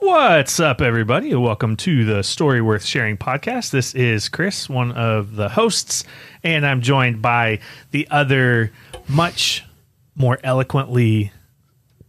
What's 0.00 0.58
up, 0.58 0.80
everybody? 0.80 1.34
Welcome 1.34 1.76
to 1.78 2.04
the 2.06 2.22
Story 2.22 2.62
Worth 2.62 2.84
Sharing 2.84 3.18
podcast. 3.18 3.70
This 3.70 3.94
is 3.94 4.28
Chris, 4.30 4.68
one 4.68 4.92
of 4.92 5.36
the 5.36 5.48
hosts, 5.50 6.04
and 6.42 6.64
I'm 6.66 6.80
joined 6.80 7.20
by 7.20 7.60
the 7.90 8.08
other 8.10 8.72
much 9.08 9.62
more 10.16 10.38
eloquently 10.42 11.32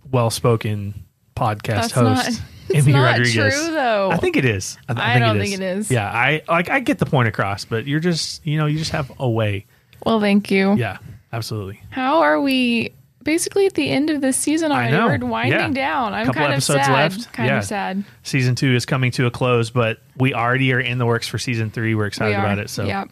well 0.09 0.29
spoken 0.29 1.03
podcast 1.35 1.65
That's 1.93 1.95
not- 1.97 2.25
host, 2.25 2.41
it's 2.69 2.87
Amy 2.87 2.93
not 2.93 3.03
Rodriguez. 3.11 3.33
true, 3.35 3.71
though. 3.71 4.09
I 4.11 4.17
think 4.17 4.37
it 4.37 4.45
is. 4.45 4.77
I, 4.87 5.15
I 5.15 5.19
don't 5.19 5.37
think 5.37 5.53
it 5.53 5.59
is. 5.61 5.91
Yeah, 5.91 6.09
I 6.09 6.41
like. 6.47 6.69
I 6.69 6.79
get 6.79 6.97
the 6.99 7.05
point 7.05 7.27
across, 7.27 7.65
but 7.65 7.85
you're 7.85 7.99
just, 7.99 8.45
you 8.47 8.57
know, 8.57 8.67
you 8.67 8.79
just 8.79 8.91
have 8.91 9.11
a 9.19 9.29
way. 9.29 9.65
Well, 10.05 10.21
thank 10.21 10.49
you. 10.49 10.75
Yeah, 10.75 10.97
absolutely. 11.33 11.81
How 11.89 12.21
are 12.21 12.39
we 12.39 12.93
basically 13.23 13.65
at 13.65 13.73
the 13.75 13.89
end 13.89 14.09
of 14.09 14.21
this 14.21 14.37
season 14.37 14.71
already? 14.71 14.95
We're 14.95 15.29
winding 15.29 15.59
Yeah. 15.59 15.69
down. 15.69 16.13
I'm 16.13 16.25
Couple 16.25 16.41
kind 16.41 16.53
of 16.55 16.63
sad. 16.63 16.91
left. 16.91 17.31
Kind 17.33 17.49
Yeah. 17.49 17.57
of 17.59 17.65
sad. 17.65 18.03
Season 18.23 18.55
two 18.55 18.73
is 18.73 18.85
coming 18.85 19.11
to 19.11 19.25
a 19.27 19.31
close, 19.31 19.69
but 19.69 19.99
we 20.17 20.33
already 20.33 20.73
are 20.73 20.79
in 20.79 20.97
the 20.97 21.05
works 21.05 21.27
for 21.27 21.37
season 21.37 21.69
three. 21.69 21.93
We're 21.95 22.07
excited 22.07 22.31
we 22.37 22.43
about 22.43 22.57
it. 22.59 22.69
So, 22.69 22.85
yeah. 22.85 23.05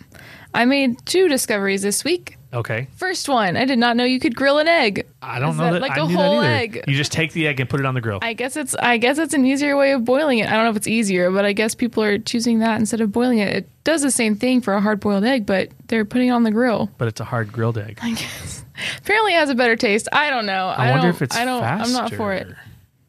I 0.53 0.65
made 0.65 0.97
two 1.05 1.27
discoveries 1.27 1.83
this 1.83 2.03
week. 2.03 2.37
Okay. 2.53 2.87
First 2.95 3.27
one, 3.29 3.55
I 3.57 3.65
did 3.65 3.79
not 3.79 3.95
know 3.97 4.03
you 4.03 4.19
could 4.19 4.35
grill 4.35 4.57
an 4.59 4.67
egg. 4.67 5.05
I 5.21 5.39
don't 5.39 5.51
Is 5.51 5.57
know 5.57 5.65
that 5.65 5.71
that 5.73 5.81
like 5.81 5.97
I 5.97 6.03
a 6.03 6.07
knew 6.07 6.15
whole 6.15 6.41
that 6.41 6.47
either. 6.47 6.79
egg? 6.79 6.83
You 6.87 6.95
just 6.95 7.11
take 7.11 7.33
the 7.33 7.47
egg 7.47 7.59
and 7.59 7.69
put 7.69 7.79
it 7.79 7.85
on 7.85 7.93
the 7.93 8.01
grill. 8.01 8.19
I 8.21 8.33
guess 8.33 8.55
it's 8.57 8.75
I 8.75 8.97
guess 8.97 9.17
it's 9.17 9.33
an 9.33 9.45
easier 9.45 9.75
way 9.77 9.91
of 9.93 10.05
boiling 10.05 10.39
it. 10.39 10.47
I 10.49 10.53
don't 10.53 10.63
know 10.65 10.71
if 10.71 10.77
it's 10.77 10.87
easier, 10.87 11.31
but 11.31 11.45
I 11.45 11.53
guess 11.53 11.75
people 11.75 12.03
are 12.03 12.17
choosing 12.17 12.59
that 12.59 12.79
instead 12.79 13.01
of 13.01 13.11
boiling 13.11 13.39
it. 13.39 13.55
It 13.55 13.69
does 13.83 14.01
the 14.01 14.11
same 14.11 14.35
thing 14.35 14.61
for 14.61 14.73
a 14.73 14.81
hard 14.81 14.99
boiled 14.99 15.23
egg, 15.23 15.45
but 15.45 15.69
they're 15.87 16.05
putting 16.05 16.27
it 16.29 16.31
on 16.31 16.43
the 16.43 16.51
grill. 16.51 16.89
but 16.97 17.07
it's 17.07 17.19
a 17.19 17.25
hard 17.25 17.51
grilled 17.51 17.77
egg. 17.77 17.99
I 18.01 18.11
guess. 18.13 18.63
Apparently, 18.99 19.33
it 19.33 19.37
has 19.37 19.49
a 19.49 19.55
better 19.55 19.75
taste. 19.75 20.07
I 20.11 20.29
don't 20.29 20.45
know. 20.45 20.67
I, 20.67 20.91
wonder 20.91 21.07
don't, 21.07 21.15
if 21.15 21.21
it's 21.21 21.35
I 21.35 21.43
don't. 21.45 21.61
faster. 21.61 21.85
I'm 21.87 21.93
not 21.93 22.13
for 22.13 22.33
it. 22.33 22.47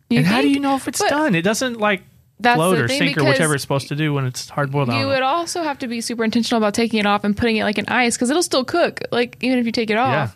You 0.09 0.19
and 0.19 0.27
how 0.27 0.39
do 0.39 0.43
think? 0.43 0.55
you 0.55 0.61
know 0.61 0.75
if 0.75 0.89
it's 0.89 0.99
But 1.01 1.11
done? 1.11 1.35
It 1.37 1.43
doesn't 1.43 1.79
like 1.79 2.03
That's 2.41 2.57
float 2.57 2.79
or 2.79 2.89
sink 2.89 3.17
or 3.19 3.25
whichever 3.25 3.55
it's 3.55 3.63
supposed 3.63 3.89
to 3.89 3.97
do 3.97 4.13
when 4.15 4.25
it's 4.27 4.49
hard 4.49 4.71
boiled. 4.73 4.93
You 4.93 5.07
would 5.07 5.23
also 5.23 5.63
have 5.63 5.79
to 5.81 5.87
be 5.89 6.01
super 6.01 6.25
intentional 6.25 6.59
about 6.63 6.75
taking 6.75 6.99
it 7.01 7.07
off 7.07 7.25
and 7.25 7.37
putting 7.37 7.57
it 7.57 7.65
like 7.65 7.79
in 7.79 7.87
ice 7.89 8.17
because 8.17 8.31
it'll 8.31 8.43
still 8.43 8.65
cook. 8.65 9.01
Like 9.13 9.37
even 9.43 9.59
if 9.59 9.67
you 9.67 9.73
take 9.73 9.91
it 9.91 9.97
off. 9.99 10.11
Yeah. 10.13 10.31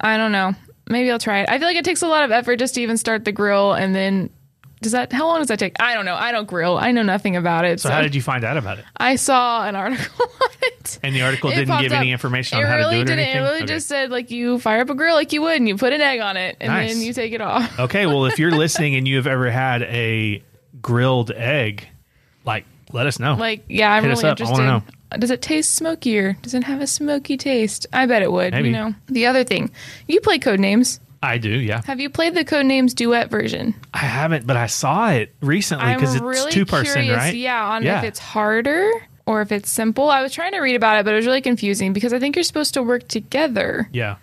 I 0.00 0.16
don't 0.16 0.32
know. 0.32 0.54
Maybe 0.88 1.10
I'll 1.10 1.18
try 1.18 1.40
it. 1.40 1.48
I 1.48 1.58
feel 1.58 1.68
like 1.68 1.76
it 1.76 1.84
takes 1.84 2.02
a 2.02 2.08
lot 2.08 2.24
of 2.24 2.32
effort 2.32 2.56
just 2.56 2.74
to 2.74 2.82
even 2.82 2.96
start 2.98 3.24
the 3.24 3.32
grill, 3.32 3.72
and 3.72 3.94
then 3.94 4.30
does 4.80 4.92
that? 4.92 5.12
How 5.12 5.28
long 5.28 5.38
does 5.38 5.46
that 5.46 5.60
take? 5.60 5.76
I 5.80 5.94
don't 5.94 6.04
know. 6.04 6.16
I 6.16 6.32
don't 6.32 6.48
grill. 6.48 6.76
I 6.76 6.90
know 6.90 7.02
nothing 7.04 7.36
about 7.36 7.64
it. 7.64 7.78
So 7.80 7.88
So, 7.88 7.94
how 7.94 8.02
did 8.02 8.16
you 8.16 8.20
find 8.20 8.42
out 8.42 8.56
about 8.56 8.78
it? 8.80 8.84
I 8.96 9.14
saw 9.14 9.64
an 9.64 9.76
article 9.76 10.26
on 10.42 10.50
it. 10.62 10.98
And 11.04 11.14
the 11.14 11.22
article 11.22 11.50
It 11.50 11.54
didn't 11.54 11.80
give 11.80 11.92
any 11.92 12.10
up. 12.10 12.14
information 12.14 12.58
It 12.58 12.62
on 12.64 12.68
how 12.68 12.76
really 12.78 12.98
to 12.98 13.04
do 13.04 13.12
it 13.12 13.14
or 13.14 13.16
didn't. 13.16 13.18
anything. 13.20 13.42
It 13.42 13.44
really 13.44 13.56
Okay. 13.62 13.66
just 13.74 13.86
said 13.86 14.10
like 14.10 14.32
you 14.32 14.58
fire 14.58 14.80
up 14.80 14.90
a 14.90 14.94
grill 14.96 15.14
like 15.14 15.32
you 15.32 15.40
would, 15.42 15.56
and 15.56 15.68
you 15.68 15.76
put 15.76 15.92
an 15.92 16.00
egg 16.00 16.18
on 16.20 16.36
it, 16.36 16.56
and 16.60 16.72
Nice. 16.72 16.92
then 16.94 17.00
you 17.06 17.12
take 17.12 17.32
it 17.32 17.40
off. 17.40 17.78
Okay, 17.78 18.06
well, 18.06 18.26
if 18.26 18.40
you're 18.40 18.50
listening 18.64 18.96
and 18.96 19.06
you 19.06 19.16
have 19.16 19.28
ever 19.28 19.48
had 19.52 19.82
a 19.84 20.42
grilled 20.82 21.30
egg, 21.30 21.86
like 22.44 22.64
let 22.92 23.06
us 23.06 23.18
know. 23.18 23.34
Like, 23.34 23.64
yeah, 23.68 23.92
I'm 23.92 24.02
Hit 24.02 24.12
us 24.12 24.18
really 24.22 24.30
up. 24.32 24.40
I 24.40 24.42
interested. 24.42 24.64
wanna 24.66 24.84
Does 25.18 25.30
it 25.30 25.40
taste 25.42 25.74
smokier? 25.74 26.36
Does 26.42 26.54
it 26.54 26.64
have 26.64 26.80
a 26.80 26.86
smoky 26.86 27.36
taste? 27.36 27.86
I 27.92 28.06
bet 28.06 28.22
it 28.22 28.30
would. 28.32 28.52
Maybe. 28.52 28.68
You 28.68 28.74
know, 28.74 28.94
the 29.06 29.26
other 29.26 29.44
thing, 29.44 29.70
you 30.08 30.20
play 30.20 30.38
Codenames. 30.38 30.98
I 31.24 31.38
do, 31.38 31.50
yeah. 31.50 31.82
Have 31.86 32.00
you 32.00 32.10
played 32.10 32.34
the 32.34 32.44
Codenames 32.44 32.94
duet 32.96 33.30
version? 33.30 33.74
I 33.94 33.98
haven't, 33.98 34.44
but 34.44 34.56
I 34.56 34.66
saw 34.66 35.10
it 35.12 35.32
recently 35.40 35.94
because 35.94 36.16
it's 36.16 36.52
two 36.54 36.66
person, 36.66 37.02
curious, 37.04 37.16
right? 37.16 37.34
yeah, 37.36 37.64
on 37.64 37.84
Yeah. 37.84 37.98
if 37.98 38.04
it's 38.04 38.18
harder 38.18 38.90
or 39.24 39.40
if 39.40 39.52
it's 39.52 39.70
simple. 39.70 40.10
I 40.10 40.20
was 40.20 40.32
trying 40.32 40.50
to 40.52 40.58
read 40.58 40.74
about 40.74 40.98
it, 40.98 41.04
but 41.04 41.12
it 41.12 41.16
was 41.16 41.26
really 41.26 41.40
confusing 41.40 41.92
because 41.92 42.12
I 42.12 42.18
think 42.18 42.34
you're 42.34 42.42
supposed 42.42 42.74
to 42.74 42.82
work 42.82 43.06
together, 43.06 43.88
Yeah, 43.92 44.16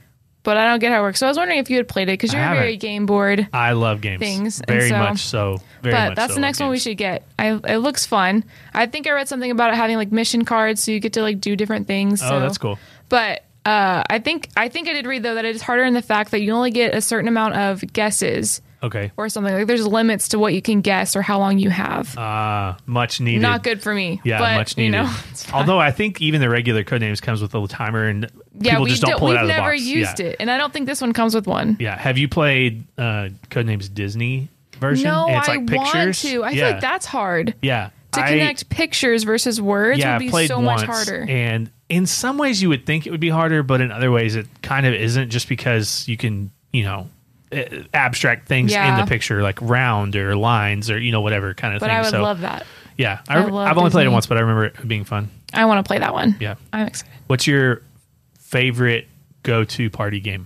but 0.50 0.58
I 0.58 0.66
don't 0.66 0.80
get 0.80 0.92
how 0.92 0.97
it 0.97 1.02
works. 1.03 1.19
So 1.19 1.28
I 1.28 1.30
was 1.30 1.38
wondering 1.38 1.59
if 1.59 1.69
you 1.69 1.78
had 1.78 1.88
played 1.88 2.09
it 2.09 2.14
because 2.14 2.33
you're 2.33 2.42
very 2.42 2.75
game 2.75 3.05
board. 3.05 3.47
I 3.53 3.73
love 3.73 4.01
games. 4.01 4.19
Things, 4.19 4.62
very 4.68 4.90
so- 4.90 4.97
much 4.97 5.19
so. 5.19 5.57
Very 5.84 5.94
but 5.94 6.07
much 6.09 6.16
that's 6.16 6.31
so 6.31 6.34
the 6.34 6.41
next 6.41 6.59
one 6.59 6.72
we 6.72 6.79
should 6.79 6.97
get. 6.97 7.28
I, 7.38 7.50
it 7.51 7.78
looks 7.78 8.07
fun. 8.07 8.44
I 8.73 8.88
think 8.88 9.06
I 9.06 9.12
read 9.12 9.28
something 9.28 9.51
about 9.51 9.72
it 9.72 9.75
having 9.75 9.97
like 9.97 10.12
mission 10.12 10.44
cards, 10.44 10.84
so 10.84 10.91
you 10.91 11.00
get 11.00 11.13
to 11.13 11.22
like 11.22 11.40
do 11.40 11.56
different 11.56 11.85
things. 11.85 12.23
Oh, 12.23 12.29
so- 12.29 12.40
that's 12.40 12.57
cool. 12.57 12.79
But 13.09 13.44
uh, 13.63 14.03
I 14.09 14.18
think 14.18 14.50
I 14.57 14.69
think 14.69 14.88
I 14.88 14.94
did 14.94 15.06
read 15.06 15.22
though 15.22 15.35
that 15.35 15.46
it 15.46 15.56
is 15.56 15.62
harder 15.62 15.84
in 15.84 15.94
the 15.94 16.01
fact 16.01 16.31
that 16.31 16.41
you 16.41 16.52
only 16.53 16.72
get 16.72 16.96
a 16.96 17.02
certain 17.02 17.28
amount 17.28 17.56
of 17.56 17.81
guesses 17.94 18.62
Okay, 18.81 19.12
or 19.17 19.29
something. 19.29 19.53
Like 19.53 19.67
there's 19.67 19.85
limits 19.85 20.29
to 20.29 20.40
what 20.40 20.53
you 20.53 20.62
can 20.62 20.81
guess 20.81 21.16
or 21.16 21.22
how 21.22 21.40
long 21.40 21.59
you 21.59 21.69
have. 21.69 22.17
uh, 22.17 22.75
much 22.85 23.19
needed. 23.19 23.41
Not 23.41 23.63
good 23.63 23.81
for 23.81 23.94
me. 23.94 24.22
Yeah, 24.23 24.40
but, 24.40 24.56
much 24.56 24.78
needed. 24.78 24.97
You 24.97 25.03
know. 25.03 25.16
Although 25.53 25.79
I 25.79 25.91
think 25.91 26.22
even 26.22 26.41
the 26.41 26.50
regular 26.50 26.84
codenames 26.84 27.22
comes 27.22 27.41
with 27.41 27.53
a 27.53 27.67
timer, 27.67 28.07
and 28.07 28.29
yeah, 28.59 28.72
people 28.72 28.85
we 28.85 28.90
just 28.91 29.01
don't 29.01 29.12
do- 29.13 29.17
pull 29.17 29.31
it 29.31 29.38
out 29.38 29.44
of 29.44 29.47
the 29.47 29.53
box. 29.53 29.59
We've 29.59 29.63
never 29.63 29.75
used 29.75 30.19
yeah. 30.19 30.28
it, 30.28 30.38
and 30.40 30.50
I 30.50 30.57
don't 30.57 30.72
think 30.72 30.88
this 30.88 31.01
one 31.01 31.13
comes 31.13 31.35
with 31.35 31.47
one. 31.47 31.78
Yeah. 31.79 31.97
Have 31.97 32.17
you 32.17 32.28
played 32.28 32.85
uh, 32.97 33.29
Codenames 33.50 33.94
Disney 33.94 34.50
version? 34.79 35.06
No, 35.06 35.28
and 35.28 35.38
it's 35.38 35.50
I 35.50 35.56
like 35.56 35.67
pictures. 35.67 35.94
want 35.94 36.16
to. 36.16 36.44
I 36.44 36.50
yeah. 36.51 36.56
feel 36.56 36.72
like 36.72 36.81
that's 36.81 37.06
hard 37.06 37.56
yeah. 37.61 37.90
to 38.13 38.22
I- 38.22 38.29
connect 38.29 38.69
pictures 38.69 39.23
versus 39.23 39.61
words 39.61 40.00
yeah, 40.00 40.17
would 40.17 40.31
be 40.31 40.47
so 40.47 40.61
much 40.61 40.84
harder. 40.84 41.25
And 41.28 41.69
in 41.90 42.06
some 42.06 42.38
ways, 42.38 42.61
you 42.61 42.69
would 42.69 42.85
think 42.85 43.07
it 43.07 43.11
would 43.11 43.19
be 43.19 43.29
harder, 43.29 43.63
but 43.63 43.81
in 43.81 43.91
other 43.91 44.11
ways, 44.11 44.35
it 44.35 44.47
kind 44.61 44.85
of 44.85 44.94
isn't. 44.94 45.29
Just 45.29 45.50
because 45.50 46.07
you 46.07 46.17
can, 46.17 46.51
you 46.72 46.84
know, 46.84 47.09
Uh, 47.51 47.83
abstract 47.95 48.47
things 48.47 48.71
in 48.71 48.95
the 48.97 49.05
picture, 49.07 49.41
like 49.41 49.59
round 49.61 50.15
or 50.15 50.35
lines 50.35 50.91
or 50.91 50.99
you 50.99 51.11
know 51.11 51.21
whatever 51.21 51.55
kind 51.55 51.73
of 51.73 51.79
but 51.79 51.87
thing. 51.87 51.95
I 51.95 52.01
would 52.01 52.11
so 52.11 52.21
love 52.21 52.41
that. 52.41 52.63
yeah, 52.95 53.21
I, 53.27 53.39
I 53.43 53.67
have 53.67 53.77
only 53.77 53.89
played 53.89 54.05
it 54.05 54.11
once, 54.11 54.27
but 54.27 54.37
I 54.37 54.41
remember 54.41 54.65
it 54.65 54.87
being 54.87 55.03
fun. 55.03 55.31
I 55.51 55.65
want 55.65 55.83
to 55.83 55.87
play 55.87 55.97
that 55.97 56.13
one. 56.13 56.35
Yeah. 56.39 56.55
I'm 56.71 56.85
excited. 56.85 57.11
What's 57.25 57.47
your 57.47 57.81
favorite 58.37 59.07
go-to 59.41 59.89
party 59.89 60.19
game? 60.19 60.45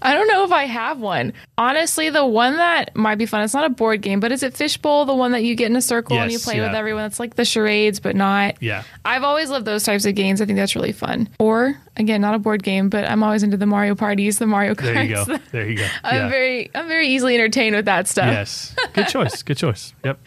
I 0.00 0.14
don't 0.14 0.28
know 0.28 0.44
if 0.44 0.52
I 0.52 0.64
have 0.64 1.00
one. 1.00 1.32
Honestly, 1.56 2.10
the 2.10 2.24
one 2.24 2.56
that 2.56 2.94
might 2.94 3.16
be 3.16 3.26
fun, 3.26 3.42
it's 3.42 3.54
not 3.54 3.64
a 3.64 3.70
board 3.70 4.00
game, 4.00 4.20
but 4.20 4.32
is 4.32 4.42
it 4.42 4.54
Fishbowl, 4.54 5.04
the 5.04 5.14
one 5.14 5.32
that 5.32 5.42
you 5.42 5.54
get 5.54 5.70
in 5.70 5.76
a 5.76 5.82
circle 5.82 6.16
and 6.16 6.30
you 6.30 6.36
Yes, 6.36 6.44
play 6.44 6.60
with 6.60 6.74
everyone? 6.74 7.04
It's 7.04 7.18
like 7.18 7.34
the 7.34 7.44
charades, 7.44 8.00
but 8.00 8.14
not. 8.14 8.62
Yeah. 8.62 8.84
I've 9.04 9.24
always 9.24 9.50
loved 9.50 9.64
those 9.64 9.84
types 9.84 10.04
of 10.04 10.14
games. 10.14 10.40
I 10.40 10.46
think 10.46 10.56
that's 10.56 10.76
really 10.76 10.92
fun. 10.92 11.28
Or, 11.38 11.76
again, 11.96 12.20
not 12.20 12.34
a 12.34 12.38
board 12.38 12.62
game, 12.62 12.88
but 12.88 13.04
I'm 13.04 13.22
always 13.22 13.42
into 13.42 13.56
the 13.56 13.66
Mario 13.66 13.94
parties, 13.94 14.38
the 14.38 14.46
Mario 14.46 14.74
Karts. 14.74 14.94
There 14.94 15.02
you 15.02 15.14
go. 15.14 15.38
There 15.50 15.68
you 15.68 15.76
go. 15.78 15.86
I'm 16.04 16.14
yeah. 16.14 16.28
very 16.28 16.70
I'm 16.74 16.88
very 16.88 17.08
easily 17.08 17.34
entertained 17.34 17.74
with 17.74 17.86
that 17.86 18.06
stuff. 18.06 18.26
Yes. 18.26 18.74
Good 18.92 19.08
choice. 19.08 19.42
Good 19.42 19.56
choice. 19.56 19.92
Yep. 20.04 20.20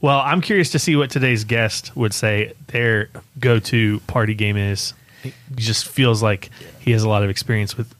Well, 0.00 0.20
I'm 0.20 0.40
curious 0.40 0.70
to 0.70 0.78
see 0.78 0.96
what 0.96 1.10
today's 1.10 1.44
guest 1.44 1.94
would 1.94 2.14
say 2.14 2.54
their 2.68 3.10
go-to 3.38 4.00
party 4.06 4.34
game 4.34 4.56
is. 4.56 4.94
It 5.22 5.34
just 5.54 5.86
feels 5.86 6.22
like 6.22 6.48
he 6.78 6.92
has 6.92 7.02
a 7.02 7.08
lot 7.08 7.22
of 7.22 7.28
experience 7.28 7.76
with 7.76 7.94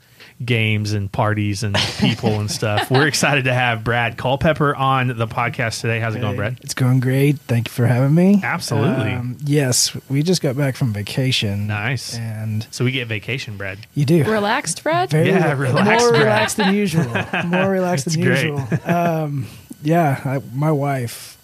games 0.45 0.93
and 0.93 1.11
parties 1.11 1.63
and 1.63 1.75
people 1.99 2.39
and 2.39 2.49
stuff. 2.49 2.89
We're 2.89 3.07
excited 3.07 3.45
to 3.45 3.53
have 3.53 3.83
Brad 3.83 4.17
Culpepper 4.17 4.75
on 4.75 5.07
the 5.09 5.27
podcast 5.27 5.81
today. 5.81 5.99
How's 5.99 6.15
it 6.15 6.19
going, 6.21 6.35
Brad? 6.35 6.59
It's 6.61 6.73
going 6.73 6.99
great. 6.99 7.37
Thank 7.39 7.67
you 7.67 7.71
for 7.71 7.85
having 7.85 8.13
me. 8.15 8.35
Um, 8.35 8.41
Absolutely. 8.43 9.35
yes, 9.45 9.95
we 10.09 10.23
just 10.23 10.41
got 10.41 10.57
back 10.57 10.75
from 10.75 10.93
vacation. 10.93 11.67
Nice. 11.67 12.17
And 12.17 12.65
So 12.71 12.85
we 12.85 12.91
get 12.91 13.07
vacation, 13.07 13.57
Brad. 13.57 13.79
you 13.93 14.05
do. 14.05 14.23
Relaxed, 14.23 14.83
Brad? 14.83 15.09
Very 15.09 15.29
Yeah, 15.29 15.53
relaxed, 15.53 16.03
more 16.03 16.09
Brad. 16.11 16.21
relaxed 16.23 16.57
than 16.57 16.73
usual. 16.73 17.05
More 17.45 17.69
relaxed 17.69 18.05
than 18.11 18.21
great. 18.23 18.45
usual. 18.45 18.67
Um, 18.85 19.47
yeah, 19.83 20.21
I, 20.23 20.41
my 20.53 20.71
wife, 20.71 21.37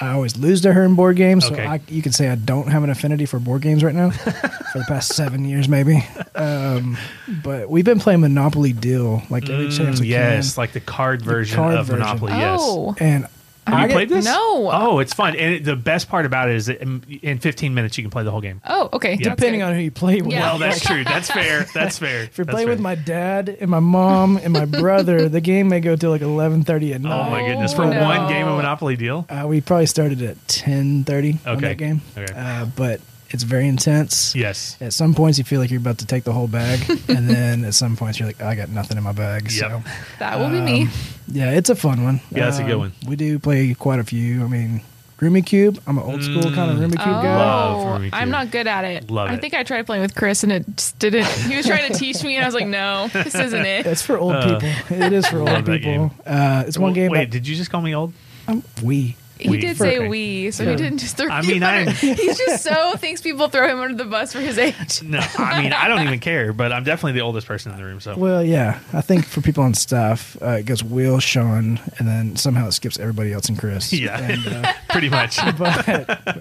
I 0.00 0.12
always 0.12 0.36
lose 0.36 0.60
to 0.62 0.72
her 0.72 0.84
in 0.84 0.94
board 0.94 1.16
games. 1.16 1.46
Okay. 1.46 1.64
So 1.64 1.70
I, 1.70 1.80
you 1.88 2.02
could 2.02 2.14
say 2.14 2.28
I 2.28 2.34
don't 2.34 2.68
have 2.68 2.84
an 2.84 2.90
affinity 2.90 3.24
for 3.24 3.38
board 3.38 3.62
games 3.62 3.82
right 3.82 3.94
now 3.94 4.10
for 4.10 4.78
the 4.78 4.84
past 4.88 5.14
seven 5.14 5.44
years, 5.44 5.68
maybe. 5.68 6.04
Um, 6.34 6.98
but 7.42 7.70
we've 7.70 7.84
been 7.84 7.98
playing 8.00 8.20
Monopoly 8.20 8.72
Deal 8.74 9.22
like 9.30 9.48
every 9.48 9.70
chance 9.70 9.98
Mm, 9.98 10.02
we 10.02 10.08
yes, 10.08 10.58
like 10.58 10.72
the 10.72 10.80
card 10.80 11.22
version 11.22 11.56
card 11.56 11.76
of 11.76 11.86
version. 11.86 12.00
Monopoly. 12.00 12.32
Yes. 12.32 12.60
Oh. 12.62 12.94
And 13.00 13.26
Have 13.66 13.74
I 13.74 13.86
you 13.86 13.92
played 13.92 14.08
this? 14.08 14.24
No. 14.24 14.70
Oh, 14.72 14.98
it's 15.00 15.12
fun. 15.12 15.34
And 15.36 15.54
it, 15.54 15.64
the 15.64 15.74
best 15.76 16.08
part 16.08 16.24
about 16.24 16.48
it 16.48 16.54
is 16.56 16.66
that 16.66 16.80
in, 16.80 17.02
in 17.22 17.38
15 17.38 17.74
minutes 17.74 17.98
you 17.98 18.04
can 18.04 18.10
play 18.10 18.22
the 18.22 18.30
whole 18.30 18.40
game. 18.40 18.60
Oh, 18.66 18.88
okay. 18.92 19.14
Yeah. 19.14 19.30
Depending 19.30 19.62
on 19.62 19.74
who 19.74 19.80
you 19.80 19.90
play 19.90 20.20
with. 20.22 20.30
Yeah. 20.32 20.50
Well, 20.50 20.58
that's 20.58 20.80
true. 20.80 21.02
That's 21.04 21.30
fair. 21.30 21.64
That's 21.74 21.98
fair. 21.98 22.22
If 22.24 22.38
you're 22.38 22.44
That's 22.44 22.54
playing 22.54 22.68
fair. 22.68 22.74
with 22.74 22.80
my 22.80 22.94
dad 22.94 23.48
and 23.60 23.68
my 23.70 23.80
mom 23.80 24.36
and 24.36 24.52
my 24.52 24.64
brother, 24.66 25.28
the 25.28 25.40
game 25.40 25.68
may 25.68 25.80
go 25.80 25.96
till 25.96 26.10
like 26.10 26.22
eleven 26.22 26.62
thirty 26.62 26.92
at 26.94 27.00
night. 27.00 27.26
Oh 27.26 27.30
my 27.30 27.46
goodness! 27.46 27.74
For 27.74 27.82
Oh, 27.84 27.90
no. 27.90 28.02
one 28.04 28.28
game 28.28 28.46
of 28.46 28.56
Monopoly 28.56 28.96
deal. 28.96 29.26
Uh, 29.28 29.46
we 29.48 29.60
probably 29.60 29.86
started 29.86 30.22
at 30.22 30.46
ten 30.48 31.02
thirty 31.04 31.38
on 31.44 31.60
that 31.60 31.76
game. 31.78 32.02
Okay. 32.16 32.32
Uh, 32.34 32.66
but 32.76 33.00
it's 33.36 33.44
very 33.44 33.68
intense. 33.68 34.34
Yes. 34.34 34.76
At 34.80 34.92
some 34.92 35.14
points, 35.14 35.38
you 35.38 35.44
feel 35.44 35.60
like 35.60 35.70
you're 35.70 35.80
about 35.80 35.98
to 35.98 36.06
take 36.06 36.24
the 36.24 36.32
whole 36.32 36.48
bag, 36.48 36.80
and 37.08 37.28
then 37.30 37.64
at 37.64 37.74
some 37.74 37.96
points, 37.96 38.18
you're 38.18 38.26
like, 38.28 38.40
I 38.42 38.54
got 38.56 38.68
nothing 38.70 38.96
in 38.98 39.04
my 39.04 39.12
bag. 39.12 39.50
So, 39.50 39.82
That 40.18 40.38
will 40.38 40.50
be 40.50 40.60
me. 40.60 40.82
um, 40.82 40.90
yeah, 41.28 41.52
it's 41.52 41.70
a 41.70 41.76
fun 41.76 42.02
one. 42.02 42.20
Yeah, 42.32 42.46
that's 42.46 42.58
a 42.58 42.64
good 42.64 42.72
Um, 42.74 42.80
one. 42.80 42.92
We 43.06 43.16
do 43.16 43.38
play 43.38 43.74
quite 43.74 43.98
a 44.00 44.04
few. 44.04 44.42
I 44.44 44.48
mean, 44.48 44.80
Rummikub. 45.20 45.78
I'm 45.86 45.96
an 45.96 46.04
old 46.04 46.22
school 46.22 46.42
kind 46.52 46.70
of 46.70 46.76
Mm. 46.76 46.90
Rummikub 46.90 47.06
Oh, 47.18 47.22
guy. 47.22 47.36
Love 47.38 48.00
Rubik's 48.02 48.10
I'm 48.12 48.30
not 48.30 48.50
good 48.50 48.66
at 48.66 48.84
it. 48.84 49.10
Love 49.10 49.30
I 49.30 49.34
it. 49.34 49.40
think 49.40 49.54
I 49.54 49.62
tried 49.62 49.86
playing 49.86 50.02
with 50.02 50.14
Chris 50.14 50.42
and 50.42 50.52
it 50.52 50.64
just 50.76 50.98
didn't. 50.98 51.24
He 51.26 51.56
was 51.56 51.64
trying 51.66 51.90
to 51.90 51.98
teach 51.98 52.22
me, 52.22 52.36
and 52.36 52.44
I 52.44 52.48
was 52.48 52.54
like, 52.54 52.66
no, 52.66 53.08
this 53.08 53.34
isn't 53.34 53.64
it. 53.64 53.86
It's 53.86 54.02
for 54.02 54.18
old 54.18 54.34
Uh, 54.34 54.58
people. 54.60 54.96
It 55.02 55.12
is 55.14 55.26
for 55.26 55.38
old 55.48 55.64
people. 55.64 56.12
Uh, 56.26 56.64
it's 56.66 56.76
one 56.78 56.92
game. 56.92 57.10
Wait, 57.10 57.18
that- 57.20 57.30
did 57.30 57.48
you 57.48 57.56
just 57.56 57.70
call 57.70 57.80
me 57.80 57.94
old? 57.94 58.12
um, 58.48 58.62
we. 58.82 59.16
He 59.38 59.50
We. 59.50 59.58
did 59.58 59.76
say 59.76 59.98
Okay. 59.98 60.08
we, 60.08 60.50
so 60.50 60.62
Yeah. 60.62 60.70
he 60.70 60.76
didn't 60.76 60.98
just 60.98 61.16
throw 61.16 61.28
I 61.28 61.40
you 61.42 61.54
mean, 61.54 61.62
under- 61.62 61.90
I- 61.90 61.94
He's 61.94 62.38
just 62.38 62.64
so 62.64 62.96
thinks 62.96 63.20
people 63.20 63.48
throw 63.48 63.68
him 63.68 63.78
under 63.80 63.96
the 64.02 64.08
bus 64.08 64.32
for 64.32 64.40
his 64.40 64.56
age. 64.58 65.02
No, 65.02 65.20
I 65.38 65.62
mean 65.62 65.72
I 65.72 65.88
don't 65.88 66.02
even 66.02 66.18
care, 66.30 66.52
but 66.52 66.72
I'm 66.72 66.84
definitely 66.84 67.12
the 67.12 67.20
oldest 67.20 67.46
person 67.46 67.72
in 67.72 67.78
the 67.78 67.84
room. 67.84 68.00
So 68.00 68.16
Well, 68.16 68.42
yeah, 68.42 68.80
I 68.92 69.00
think 69.02 69.26
for 69.26 69.40
people 69.42 69.62
on 69.64 69.74
staff, 69.74 70.36
uh, 70.42 70.58
it 70.60 70.66
goes 70.66 70.82
Will, 70.82 71.18
Sean, 71.20 71.78
and 71.98 72.08
then 72.08 72.36
somehow 72.36 72.66
it 72.68 72.72
skips 72.72 72.98
everybody 72.98 73.32
else 73.32 73.48
and 73.48 73.58
Chris. 73.58 73.92
yeah, 73.92 74.18
And, 74.20 74.46
uh, 74.46 74.72
pretty 74.88 75.08
much. 75.10 75.38
but 75.58 75.88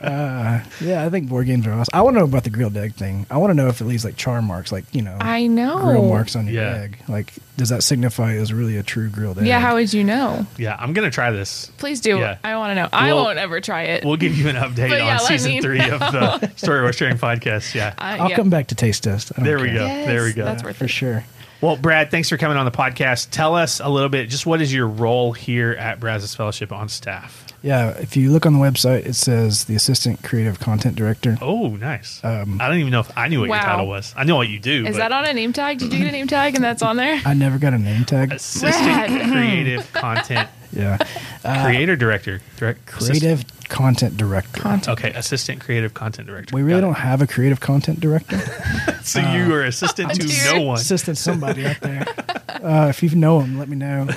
uh, 0.03 0.59
yeah, 0.81 1.05
I 1.05 1.09
think 1.09 1.29
board 1.29 1.47
games 1.47 1.67
are 1.67 1.73
awesome. 1.73 1.91
I 1.93 2.01
want 2.01 2.15
to 2.15 2.19
know 2.19 2.25
about 2.25 2.43
the 2.43 2.49
grilled 2.49 2.77
egg 2.77 2.93
thing. 2.95 3.25
I 3.29 3.37
want 3.37 3.51
to 3.51 3.55
know 3.55 3.67
if 3.67 3.81
it 3.81 3.85
leaves 3.85 4.05
like 4.05 4.15
char 4.15 4.41
marks, 4.41 4.71
like 4.71 4.85
you 4.93 5.01
know, 5.01 5.17
I 5.19 5.47
know. 5.47 5.79
grill 5.83 6.07
marks 6.09 6.35
on 6.35 6.45
your 6.47 6.63
Yeah. 6.63 6.77
egg. 6.83 6.97
Like, 7.07 7.33
does 7.57 7.69
that 7.69 7.83
signify 7.83 8.33
it 8.33 8.39
was 8.39 8.51
really 8.51 8.77
a 8.77 8.83
true 8.83 9.09
grilled 9.09 9.39
egg? 9.39 9.47
Yeah, 9.47 9.59
how 9.59 9.75
would 9.75 9.93
you 9.93 10.03
know? 10.03 10.45
Yeah, 10.57 10.75
I'm 10.79 10.93
gonna 10.93 11.09
try 11.11 11.31
this. 11.31 11.71
Please 11.77 12.01
do. 12.01 12.17
Yeah. 12.17 12.37
I 12.43 12.55
want 12.57 12.71
to 12.71 12.75
know. 12.75 12.89
I 12.91 13.13
Well, 13.13 13.23
won't 13.25 13.37
ever 13.39 13.61
try 13.61 13.83
it. 13.83 14.03
We'll 14.05 14.17
give 14.17 14.35
you 14.37 14.49
an 14.49 14.55
update 14.55 14.89
But 14.89 14.97
yeah, 14.99 15.11
on 15.11 15.17
let 15.17 15.27
season 15.27 15.51
me 15.53 15.61
three 15.61 15.79
of 15.89 15.99
the 15.99 16.51
Story 16.57 16.81
Worth 16.83 16.95
Sharing 16.97 17.17
podcast. 17.17 17.73
Yeah. 17.73 17.93
I- 17.97 18.17
I'll 18.17 18.29
yeah. 18.29 18.35
come 18.35 18.49
back 18.49 18.67
to 18.67 18.75
taste 18.75 19.03
test. 19.03 19.31
I 19.33 19.37
don't 19.37 19.45
There 19.45 19.59
we 19.59 19.67
care. 19.69 19.77
go. 19.77 19.85
Yes, 19.85 20.07
There 20.07 20.23
we 20.23 20.33
go. 20.33 20.45
That's 20.45 20.63
worth 20.63 20.77
for 20.77 20.85
it. 20.85 20.89
sure. 20.89 21.25
Well, 21.61 21.77
Brad, 21.77 22.11
thanks 22.11 22.27
for 22.29 22.37
coming 22.37 22.57
on 22.57 22.65
the 22.65 22.71
podcast. 22.71 23.29
Tell 23.31 23.55
us 23.55 23.79
a 23.79 23.87
little 23.87 24.09
bit. 24.09 24.27
Just 24.29 24.45
what 24.45 24.61
is 24.61 24.73
your 24.73 24.87
role 24.87 25.31
here 25.31 25.71
at 25.71 25.99
Brazos 26.01 26.35
Fellowship 26.35 26.71
on 26.73 26.89
staff? 26.89 27.44
Yeah, 27.61 27.89
if 27.97 28.15
you 28.15 28.31
look 28.31 28.45
on 28.45 28.53
the 28.53 28.59
website, 28.59 29.05
it 29.05 29.15
says 29.15 29.65
the 29.65 29.75
assistant 29.75 30.23
creative 30.23 30.59
content 30.59 30.95
director. 30.95 31.37
Oh, 31.41 31.69
nice. 31.69 32.23
Um, 32.23 32.59
I 32.61 32.67
don't 32.67 32.77
even 32.79 32.91
know 32.91 32.99
if 32.99 33.11
I 33.17 33.27
knew 33.27 33.39
what 33.39 33.49
Wow. 33.49 33.55
your 33.55 33.65
title 33.65 33.87
was. 33.87 34.13
I 34.15 34.23
know 34.23 34.35
what 34.35 34.49
you 34.49 34.59
do. 34.59 34.85
Is 34.85 34.93
but 34.95 34.99
that 34.99 35.11
on 35.11 35.25
a 35.25 35.33
name 35.33 35.51
tag? 35.53 35.79
Did 35.79 35.91
you 35.91 35.99
get 35.99 36.07
a 36.09 36.11
name 36.11 36.27
tag 36.27 36.55
and 36.55 36.63
that's 36.63 36.83
on 36.83 36.97
there? 36.97 37.19
I 37.25 37.33
never 37.33 37.57
got 37.57 37.73
a 37.73 37.77
name 37.79 38.05
tag. 38.05 38.31
assistant 38.33 39.31
creative 39.31 39.91
content 39.93 40.47
Yeah, 40.75 40.97
creator 41.63 41.95
director? 41.95 42.41
Direct 42.57 42.85
creative 42.85 43.45
content 43.69 44.17
director. 44.17 44.61
Content. 44.61 44.99
Okay, 44.99 45.13
assistant 45.13 45.61
creative 45.61 45.93
content 45.93 46.27
director. 46.27 46.55
We 46.55 46.61
really 46.61 46.81
Got 46.81 46.87
don't 46.87 46.97
have 46.97 47.21
a 47.21 47.27
creative 47.27 47.59
content 47.59 47.99
director. 47.99 48.37
it. 48.39 48.95
So 49.05 49.19
you 49.19 49.53
are 49.53 49.63
assistant 49.63 50.15
to 50.15 50.27
no 50.45 50.61
one. 50.61 50.77
assistant 50.77 51.17
somebody 51.17 51.65
out 51.65 51.79
there. 51.81 52.05
Uh, 52.55 52.87
if 52.89 53.03
you 53.03 53.09
know 53.13 53.41
him, 53.41 53.59
let 53.59 53.69
me 53.69 53.75
know. 53.75 54.07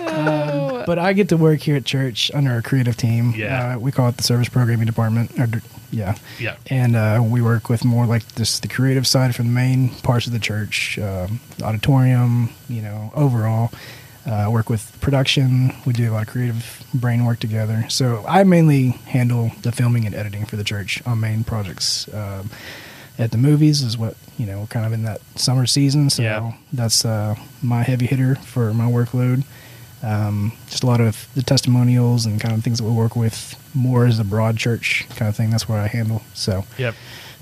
Oh, 0.00 0.82
But 0.84 0.98
I 0.98 1.14
get 1.14 1.30
to 1.30 1.38
work 1.38 1.60
here 1.60 1.76
at 1.76 1.86
church 1.86 2.30
under 2.34 2.50
our 2.50 2.60
creative 2.60 2.98
team. 2.98 3.32
Yeah. 3.34 3.76
Uh, 3.76 3.78
we 3.78 3.92
call 3.92 4.08
it 4.10 4.18
the 4.18 4.22
service 4.22 4.48
programming 4.50 4.84
department. 4.84 5.30
Or, 5.38 5.48
yeah. 5.90 6.14
Yeah. 6.38 6.56
And 6.66 6.96
uh, 6.96 7.22
we 7.24 7.40
work 7.40 7.70
with 7.70 7.82
more 7.82 8.04
like 8.04 8.26
this 8.34 8.60
the 8.60 8.68
creative 8.68 9.06
side 9.06 9.34
for 9.34 9.42
the 9.42 9.48
main 9.48 9.88
parts 10.02 10.26
of 10.26 10.34
the 10.34 10.38
church, 10.38 10.98
um, 10.98 11.40
auditorium, 11.62 12.50
you 12.68 12.82
know, 12.82 13.10
overall. 13.14 13.70
Uh, 14.26 14.48
work 14.50 14.70
with 14.70 14.96
production. 15.02 15.70
We 15.84 15.92
do 15.92 16.10
a 16.10 16.12
lot 16.12 16.22
of 16.22 16.28
creative 16.28 16.82
brain 16.94 17.26
work 17.26 17.40
together. 17.40 17.84
So 17.90 18.24
I 18.26 18.42
mainly 18.44 18.88
handle 19.06 19.50
the 19.60 19.70
filming 19.70 20.06
and 20.06 20.14
editing 20.14 20.46
for 20.46 20.56
the 20.56 20.64
church 20.64 21.02
on 21.04 21.20
main 21.20 21.44
projects. 21.44 22.08
Um, 22.12 22.48
at 23.18 23.32
the 23.32 23.36
movies 23.38 23.82
is 23.82 23.98
what 23.98 24.16
you 24.38 24.46
know. 24.46 24.60
We're 24.60 24.66
kind 24.66 24.86
of 24.86 24.92
in 24.92 25.02
that 25.04 25.20
summer 25.36 25.66
season, 25.66 26.08
so 26.10 26.22
Yeah. 26.22 26.52
that's 26.72 27.04
uh, 27.04 27.34
my 27.62 27.82
heavy 27.82 28.06
hitter 28.06 28.34
for 28.36 28.72
my 28.72 28.86
workload. 28.90 29.44
Um, 30.02 30.52
just 30.68 30.82
a 30.82 30.86
lot 30.86 31.00
of 31.00 31.28
the 31.34 31.42
testimonials 31.42 32.26
and 32.26 32.40
kind 32.40 32.54
of 32.54 32.64
things 32.64 32.78
that 32.78 32.84
we 32.84 32.92
work 32.92 33.14
with 33.16 33.54
more 33.74 34.06
as 34.06 34.18
a 34.18 34.24
broad 34.24 34.56
church 34.56 35.06
kind 35.16 35.28
of 35.28 35.36
thing. 35.36 35.50
That's 35.50 35.68
what 35.68 35.78
I 35.78 35.86
handle. 35.86 36.22
So, 36.34 36.64
Yep. 36.78 36.94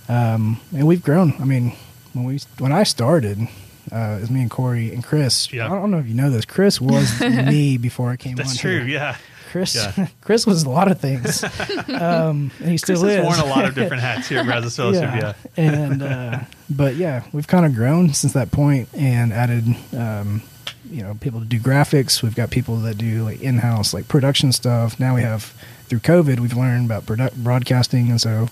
um, 0.08 0.60
and 0.76 0.86
we've 0.86 1.02
grown. 1.02 1.34
I 1.40 1.44
mean, 1.44 1.72
when 2.12 2.24
we 2.24 2.40
when 2.58 2.72
I 2.72 2.82
started, 2.82 3.48
uh, 3.90 4.16
it 4.18 4.20
was 4.20 4.30
me 4.30 4.42
and 4.42 4.50
Corey 4.50 4.92
and 4.92 5.02
Chris. 5.02 5.52
Yeah. 5.52 5.66
I 5.66 5.70
don't 5.70 5.90
know 5.90 5.98
if 5.98 6.06
you 6.06 6.14
know 6.14 6.30
this. 6.30 6.44
Chris 6.44 6.80
was 6.80 7.20
me 7.20 7.78
before 7.78 8.10
I 8.10 8.16
came 8.16 8.36
That's 8.36 8.50
on. 8.52 8.56
true. 8.56 8.80
here. 8.84 8.98
Yeah. 8.98 9.16
Chris. 9.50 9.74
Yeah. 9.74 10.06
Chris 10.22 10.46
was 10.46 10.62
a 10.62 10.70
lot 10.70 10.90
of 10.90 10.98
things, 11.00 11.44
um, 11.88 12.50
and 12.60 12.70
he 12.70 12.78
still 12.78 12.98
Chris 13.00 13.16
has 13.16 13.18
is. 13.18 13.24
worn 13.24 13.40
a 13.40 13.44
lot 13.54 13.66
of 13.66 13.74
different 13.74 14.02
hats 14.02 14.28
here 14.28 14.38
at 14.38 14.46
Brazos 14.46 14.76
Fellowship. 14.76 15.02
Yeah. 15.14 15.32
and 15.58 16.02
uh, 16.02 16.38
but 16.70 16.94
yeah, 16.96 17.24
we've 17.32 17.46
kind 17.46 17.66
of 17.66 17.74
grown 17.74 18.14
since 18.14 18.32
that 18.32 18.50
point 18.50 18.88
and 18.94 19.30
added, 19.30 19.64
um, 19.94 20.42
you 20.90 21.02
know, 21.02 21.14
people 21.20 21.40
to 21.40 21.44
do 21.46 21.58
graphics. 21.60 22.22
We've 22.22 22.34
got 22.34 22.50
people 22.50 22.76
that 22.78 22.96
do 22.96 23.24
like 23.24 23.42
in-house 23.42 23.92
like 23.92 24.08
production 24.08 24.52
stuff. 24.52 24.98
Now 24.98 25.14
we 25.14 25.20
have 25.22 25.52
through 25.86 25.98
COVID, 26.00 26.40
we've 26.40 26.56
learned 26.56 26.86
about 26.86 27.04
produ- 27.04 27.34
broadcasting, 27.36 28.08
and 28.08 28.18
so 28.20 28.48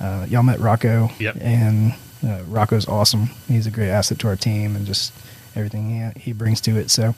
uh, 0.00 0.26
y'all 0.28 0.42
met 0.42 0.60
Rocco. 0.60 1.10
Yep. 1.18 1.36
And 1.40 1.94
uh, 2.26 2.42
Rocco's 2.48 2.86
awesome. 2.88 3.30
He's 3.48 3.66
a 3.66 3.70
great 3.70 3.90
asset 3.90 4.18
to 4.20 4.28
our 4.28 4.36
team 4.36 4.76
and 4.76 4.86
just 4.86 5.12
everything 5.54 6.12
he, 6.14 6.20
he 6.20 6.32
brings 6.32 6.60
to 6.62 6.76
it. 6.78 6.90
So. 6.90 7.14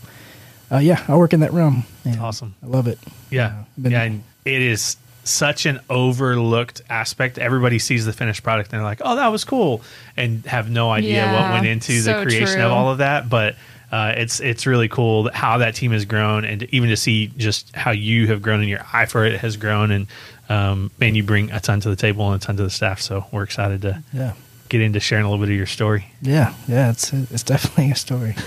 Uh, 0.73 0.79
yeah, 0.79 1.05
I 1.09 1.17
work 1.17 1.33
in 1.33 1.41
that 1.41 1.53
realm. 1.53 1.83
and 2.05 2.21
Awesome. 2.21 2.55
I 2.63 2.67
love 2.67 2.87
it. 2.87 2.99
Yeah. 3.29 3.47
Uh, 3.47 3.65
been- 3.83 3.93
yeah. 3.93 4.03
And 4.03 4.23
it 4.45 4.63
is 4.63 4.97
such 5.25 5.67
an 5.67 5.81
overlooked 5.91 6.83
aspect. 6.89 7.39
Everybody 7.39 7.79
sees 7.79 8.07
the 8.07 8.13
finished 8.13 8.43
product 8.43 8.73
and 8.73 8.79
they're 8.79 8.85
like, 8.85 9.01
oh, 9.05 9.17
that 9.17 9.29
was 9.29 9.45
cool. 9.45 9.83
And 10.17 10.45
have 10.47 10.71
no 10.71 10.91
idea 10.91 11.27
what 11.33 11.53
went 11.53 11.67
into 11.67 12.03
the 12.03 12.23
creation 12.23 12.55
true. 12.59 12.65
of 12.67 12.73
all 12.73 12.91
of 12.91 12.99
that. 12.99 13.29
But 13.29 13.57
uh, 13.93 14.15
it's 14.17 14.39
it's 14.39 14.67
really 14.67 14.89
cool 14.89 15.29
how 15.33 15.59
that 15.59 15.75
team 15.75 15.91
has 15.91 16.05
grown 16.05 16.45
and 16.45 16.63
even 16.65 16.89
to 16.91 16.97
see 16.97 17.27
just 17.37 17.75
how 17.75 17.91
you 17.91 18.29
have 18.29 18.41
grown 18.41 18.61
and 18.61 18.69
your 18.69 18.85
eye 18.93 19.07
for 19.07 19.25
it 19.25 19.41
has 19.41 19.57
grown. 19.57 19.91
And 19.91 20.07
um, 20.51 20.91
man, 20.99 21.15
you 21.15 21.23
bring 21.23 21.51
a 21.53 21.61
ton 21.61 21.81
to 21.81 21.89
the 21.89 21.97
table 21.97 22.31
and 22.31 22.43
a 22.43 22.45
ton 22.45 22.57
to 22.59 22.63
the 22.65 22.71
staff. 22.71 23.01
So 23.01 23.25
we're 23.33 23.45
excited 23.45 23.81
to 23.83 24.03
Yeah. 24.13 24.33
get 24.69 24.83
into 24.83 25.01
sharing 25.01 25.25
a 25.25 25.31
little 25.31 25.43
bit 25.45 25.51
of 25.51 25.57
your 25.57 25.67
story. 25.67 26.07
Yeah, 26.21 26.53
yeah, 26.69 26.91
it's 26.91 27.13
it's 27.15 27.43
definitely 27.43 27.91
a 27.93 27.97
story. 27.97 28.35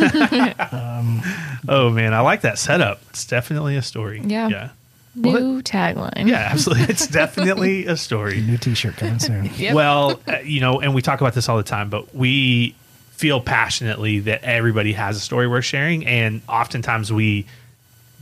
Oh, 1.67 1.89
man. 1.89 2.13
I 2.13 2.19
like 2.19 2.41
that 2.41 2.59
setup. 2.59 3.01
It's 3.11 3.25
definitely 3.25 3.77
a 3.77 3.81
story. 3.81 4.21
Yeah. 4.23 4.49
Yeah. 4.49 4.69
Well, 5.15 5.39
New 5.39 5.61
tagline. 5.61 6.27
Yeah, 6.27 6.47
absolutely. 6.51 6.85
It's 6.85 7.07
definitely 7.21 7.85
a 7.85 7.95
story. 7.95 8.41
New 8.41 8.57
T-shirt 8.57 8.97
coming 8.97 9.19
soon. 9.19 9.45
Yep. 9.55 9.73
Well, 9.75 10.19
uh, 10.27 10.37
you 10.43 10.59
know, 10.59 10.81
and 10.81 10.93
we 10.93 11.01
talk 11.01 11.21
about 11.21 11.33
this 11.35 11.47
all 11.47 11.57
the 11.57 11.63
time, 11.63 11.89
but 11.89 12.13
we 12.15 12.75
feel 13.11 13.39
passionately 13.39 14.19
that 14.21 14.43
everybody 14.43 14.93
has 14.93 15.15
a 15.15 15.19
story 15.19 15.47
worth 15.47 15.63
sharing, 15.65 16.05
and 16.07 16.41
oftentimes 16.49 17.13
we 17.13 17.45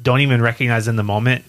don't 0.03 0.19
even 0.21 0.41
recognize 0.41 0.87
in 0.87 0.97
the 0.97 1.03
moment 1.03 1.45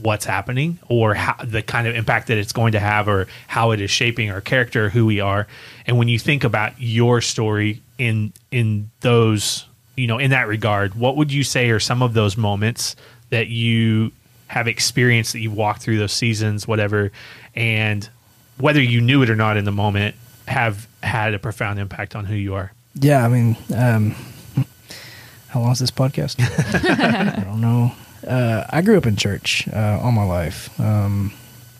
what's 0.00 0.24
happening 0.24 0.78
or 0.88 1.14
how, 1.14 1.34
the 1.42 1.62
kind 1.62 1.86
of 1.86 1.94
impact 1.94 2.28
that 2.28 2.38
it's 2.38 2.52
going 2.52 2.72
to 2.72 2.80
have 2.80 3.08
or 3.08 3.26
how 3.46 3.70
it 3.70 3.80
is 3.80 3.90
shaping 3.90 4.30
our 4.30 4.40
character, 4.40 4.88
who 4.90 5.06
we 5.06 5.20
are. 5.20 5.46
And 5.86 5.98
when 5.98 6.08
you 6.08 6.18
think 6.18 6.44
about 6.44 6.72
your 6.78 7.20
story 7.20 7.82
in 7.98 8.32
in 8.50 8.90
those, 9.00 9.66
you 9.96 10.06
know, 10.06 10.18
in 10.18 10.30
that 10.30 10.48
regard, 10.48 10.94
what 10.94 11.16
would 11.16 11.32
you 11.32 11.44
say 11.44 11.70
are 11.70 11.80
some 11.80 12.02
of 12.02 12.14
those 12.14 12.36
moments 12.36 12.96
that 13.30 13.48
you 13.48 14.12
have 14.48 14.68
experienced 14.68 15.32
that 15.32 15.40
you've 15.40 15.56
walked 15.56 15.82
through 15.82 15.98
those 15.98 16.12
seasons, 16.12 16.68
whatever, 16.68 17.10
and 17.54 18.08
whether 18.58 18.80
you 18.80 19.00
knew 19.00 19.22
it 19.22 19.30
or 19.30 19.36
not 19.36 19.56
in 19.56 19.64
the 19.64 19.72
moment, 19.72 20.14
have 20.46 20.86
had 21.02 21.34
a 21.34 21.38
profound 21.38 21.78
impact 21.78 22.14
on 22.14 22.24
who 22.24 22.34
you 22.34 22.54
are. 22.54 22.72
Yeah, 22.94 23.24
I 23.24 23.28
mean, 23.28 23.56
um, 23.74 24.14
how 25.48 25.60
long 25.60 25.72
is 25.72 25.80
this 25.80 25.90
podcast? 25.90 26.36
I 27.38 27.42
don't 27.42 27.60
know. 27.60 27.92
Uh, 28.26 28.64
I 28.70 28.82
grew 28.82 28.96
up 28.98 29.06
in 29.06 29.16
church 29.16 29.68
uh, 29.72 30.00
all 30.02 30.12
my 30.12 30.24
life. 30.24 30.78
Um, 30.80 31.32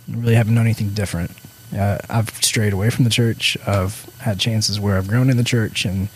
really 0.08 0.34
haven't 0.34 0.54
known 0.54 0.64
anything 0.66 0.90
different. 0.90 1.30
Uh, 1.76 1.98
I've 2.08 2.30
strayed 2.42 2.72
away 2.72 2.90
from 2.90 3.04
the 3.04 3.10
church. 3.10 3.56
I've 3.66 4.04
had 4.20 4.38
chances 4.38 4.78
where 4.78 4.96
I've 4.96 5.08
grown 5.08 5.30
in 5.30 5.36
the 5.36 5.44
church, 5.44 5.84
and 5.84 6.08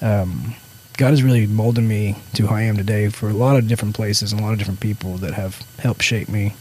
um, 0.00 0.54
God 0.96 1.10
has 1.10 1.22
really 1.24 1.46
molded 1.46 1.82
me 1.82 2.16
to 2.34 2.46
who 2.46 2.54
I 2.54 2.62
am 2.62 2.76
today 2.76 3.08
for 3.08 3.28
a 3.28 3.32
lot 3.32 3.56
of 3.56 3.66
different 3.66 3.96
places 3.96 4.30
and 4.32 4.40
a 4.40 4.44
lot 4.44 4.52
of 4.52 4.58
different 4.58 4.78
people 4.80 5.16
that 5.18 5.34
have 5.34 5.60
helped 5.80 6.02
shape 6.02 6.28
me. 6.28 6.54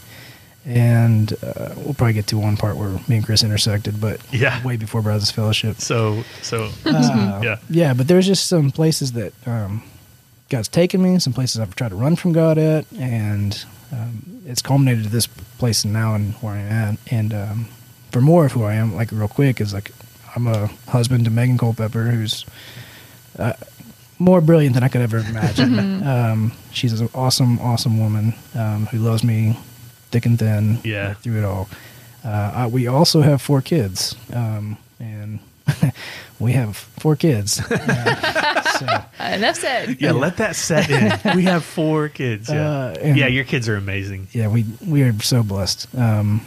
And 0.65 1.33
uh, 1.43 1.73
we'll 1.75 1.93
probably 1.93 2.13
get 2.13 2.27
to 2.27 2.37
one 2.37 2.55
part 2.57 2.77
where 2.77 2.89
me 3.07 3.17
and 3.17 3.25
Chris 3.25 3.43
intersected, 3.43 3.99
but 3.99 4.21
Yeah. 4.33 4.63
way 4.65 4.77
before 4.77 5.01
Brazos 5.01 5.29
Fellowship. 5.29 5.79
So, 5.81 6.23
so 6.41 6.69
Uh, 6.85 7.41
Yeah. 7.43 7.57
yeah, 7.69 7.93
but 7.93 8.07
there's 8.07 8.25
just 8.25 8.47
some 8.47 8.71
places 8.71 9.11
that 9.11 9.33
um, 9.45 9.83
God's 10.53 10.67
taken 10.67 11.01
me, 11.01 11.17
some 11.19 11.33
places 11.33 11.59
I've 11.59 11.75
tried 11.75 11.89
to 11.89 11.95
run 11.95 12.15
from 12.15 12.31
God 12.33 12.57
at, 12.57 12.85
and 12.97 13.65
um, 13.91 14.41
it's 14.45 14.61
culminated 14.61 15.03
to 15.05 15.09
this 15.09 15.25
place 15.27 15.83
and 15.83 15.93
now 15.93 16.13
and 16.15 16.33
where 16.35 16.53
I 16.53 16.59
am. 16.59 16.97
And 17.09 17.33
um, 17.33 17.67
for 18.11 18.21
more 18.21 18.45
of 18.45 18.51
who 18.51 18.63
I 18.63 18.73
am, 18.75 18.95
like 18.95 19.11
real 19.11 19.27
quick, 19.27 19.59
is 19.59 19.73
like 19.73 19.91
I'm 20.35 20.45
a 20.47 20.67
husband 20.87 21.25
to 21.25 21.31
Megan 21.31 21.57
Culpepper, 21.57 22.03
who's 22.03 22.45
uh, 23.39 23.53
more 24.19 24.41
brilliant 24.41 24.75
than 24.75 24.83
I 24.83 24.89
could 24.89 25.01
ever 25.01 25.17
imagine. 25.17 26.03
um, 26.07 26.51
she's 26.71 26.99
an 27.01 27.09
awesome, 27.15 27.59
awesome 27.59 27.99
woman 27.99 28.33
um, 28.55 28.85
who 28.87 28.99
loves 28.99 29.23
me 29.23 29.57
thick 30.11 30.25
and 30.27 30.37
thin 30.37 30.79
Yeah. 30.83 31.09
like, 31.09 31.17
through 31.19 31.39
it 31.39 31.43
all. 31.43 31.67
Uh, 32.23 32.51
I, 32.55 32.67
we 32.67 32.85
also 32.87 33.21
have 33.21 33.41
four 33.41 33.61
kids, 33.61 34.15
um, 34.31 34.77
and 34.99 35.39
we 36.43 36.51
have 36.53 36.75
four 36.77 37.15
kids. 37.15 37.59
Uh, 37.59 38.61
so, 38.79 38.85
enough 39.33 39.55
said. 39.55 40.01
yeah, 40.01 40.11
let 40.11 40.37
that 40.37 40.55
set 40.55 40.89
in. 40.89 41.35
we 41.35 41.43
have 41.43 41.63
four 41.63 42.09
kids. 42.09 42.49
Yeah, 42.49 42.69
Uh, 42.69 42.95
yeah, 43.15 43.27
your 43.27 43.43
kids 43.45 43.67
are 43.69 43.75
amazing. 43.77 44.27
yeah, 44.31 44.47
we 44.47 44.65
we 44.85 45.03
are 45.03 45.13
so 45.21 45.43
blessed. 45.43 45.87
Um, 45.95 46.41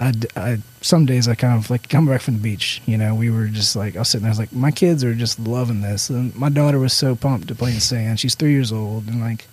I, 0.00 0.12
d- 0.12 0.28
I- 0.36 0.58
some 0.80 1.06
days 1.06 1.26
I 1.26 1.34
kind 1.34 1.58
of 1.62 1.70
like 1.70 1.88
come 1.88 2.06
back 2.06 2.20
from 2.20 2.34
the 2.34 2.40
beach. 2.40 2.80
You 2.86 2.96
know, 2.96 3.14
we 3.14 3.30
were 3.30 3.48
just 3.48 3.74
like 3.76 3.96
I 3.96 4.00
was 4.00 4.08
sitting 4.08 4.22
there. 4.22 4.30
I 4.30 4.32
was 4.32 4.38
like, 4.38 4.52
my 4.52 4.70
kids 4.70 5.02
are 5.04 5.14
just 5.14 5.38
loving 5.40 5.80
this, 5.80 6.08
and 6.08 6.34
my 6.36 6.48
daughter 6.48 6.78
was 6.78 6.92
so 6.92 7.16
pumped 7.16 7.48
to 7.48 7.54
play 7.54 7.70
in 7.70 7.74
the 7.76 7.80
sand. 7.80 8.20
She's 8.20 8.34
three 8.36 8.52
years 8.52 8.72
old, 8.72 9.08
and 9.08 9.20
like 9.20 9.46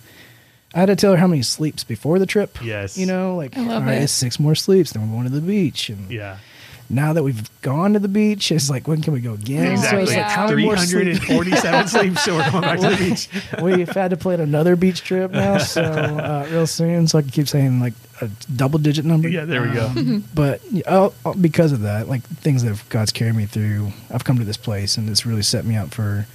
I 0.74 0.80
had 0.80 0.86
to 0.86 0.96
tell 0.96 1.12
her 1.12 1.16
how 1.18 1.26
many 1.26 1.42
sleeps 1.42 1.82
before 1.84 2.18
the 2.18 2.26
trip. 2.26 2.58
Yes. 2.62 2.96
You 2.96 3.06
know, 3.06 3.34
like 3.36 3.56
I 3.56 3.60
love 3.62 3.82
all 3.82 3.88
right, 3.88 3.98
it. 3.98 4.02
it's 4.04 4.12
six 4.12 4.38
more 4.38 4.54
sleeps, 4.54 4.92
then 4.92 5.02
we're 5.08 5.14
going 5.16 5.24
to 5.28 5.32
the 5.34 5.40
beach. 5.40 5.88
And 5.88 6.10
Yeah. 6.10 6.38
Now 6.88 7.12
that 7.12 7.22
we've 7.22 7.48
gone 7.62 7.94
to 7.94 7.98
the 7.98 8.08
beach, 8.08 8.52
it's 8.52 8.70
like 8.70 8.86
when 8.86 9.02
can 9.02 9.12
we 9.12 9.20
go 9.20 9.34
again? 9.34 9.72
Exactly. 9.72 10.06
So 10.06 10.12
it's 10.12 10.16
like 10.16 10.26
how 10.26 10.48
many 10.48 10.64
more 10.64 10.76
sleeps? 10.76 11.18
347 11.26 11.88
sleeps, 11.88 12.24
so 12.24 12.36
we're 12.36 12.50
going 12.50 12.62
back 12.62 12.80
to 12.80 12.90
the 12.90 12.96
beach. 12.96 13.28
We've 13.62 13.88
had 13.88 14.10
to 14.10 14.16
plan 14.16 14.40
another 14.40 14.76
beach 14.76 15.02
trip 15.02 15.30
now, 15.32 15.58
so 15.58 15.82
uh, 15.82 16.46
real 16.50 16.66
soon. 16.66 17.08
So 17.08 17.18
I 17.18 17.22
can 17.22 17.30
keep 17.30 17.48
saying 17.48 17.80
like 17.80 17.94
a 18.20 18.30
double 18.54 18.78
digit 18.78 19.04
number. 19.04 19.28
Yeah, 19.28 19.44
there 19.44 19.62
we 19.62 19.72
go. 19.72 19.86
Um, 19.86 20.24
but 20.34 20.60
uh, 20.86 21.10
uh, 21.24 21.32
because 21.34 21.72
of 21.72 21.80
that, 21.80 22.08
like 22.08 22.22
things 22.22 22.62
that 22.62 22.80
God's 22.88 23.12
carried 23.12 23.34
me 23.34 23.46
through, 23.46 23.92
I've 24.10 24.24
come 24.24 24.38
to 24.38 24.44
this 24.44 24.56
place, 24.56 24.96
and 24.96 25.08
it's 25.08 25.26
really 25.26 25.42
set 25.42 25.64
me 25.64 25.76
up 25.76 25.92
for 25.92 26.26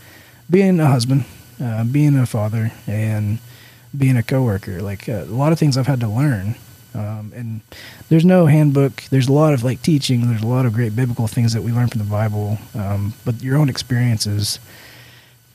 being 0.49 0.79
a 0.79 0.87
husband, 0.87 1.25
uh, 1.63 1.83
being 1.85 2.17
a 2.17 2.25
father, 2.25 2.71
and 2.87 3.39
being 3.97 4.17
a 4.17 4.23
coworker. 4.23 4.81
Like 4.81 5.07
uh, 5.07 5.23
a 5.23 5.25
lot 5.25 5.51
of 5.53 5.59
things 5.59 5.77
I've 5.77 5.87
had 5.87 5.99
to 6.01 6.07
learn. 6.07 6.55
Um, 6.93 7.31
and 7.35 7.61
there's 8.09 8.25
no 8.25 8.47
handbook. 8.47 9.03
There's 9.09 9.27
a 9.29 9.33
lot 9.33 9.53
of 9.53 9.63
like 9.63 9.81
teaching. 9.81 10.27
There's 10.27 10.41
a 10.43 10.47
lot 10.47 10.65
of 10.65 10.73
great 10.73 10.95
biblical 10.95 11.27
things 11.27 11.53
that 11.53 11.61
we 11.63 11.71
learn 11.71 11.87
from 11.87 11.99
the 11.99 12.05
Bible. 12.09 12.57
Um, 12.75 13.13
but 13.25 13.41
your 13.41 13.57
own 13.57 13.69
experiences, 13.69 14.59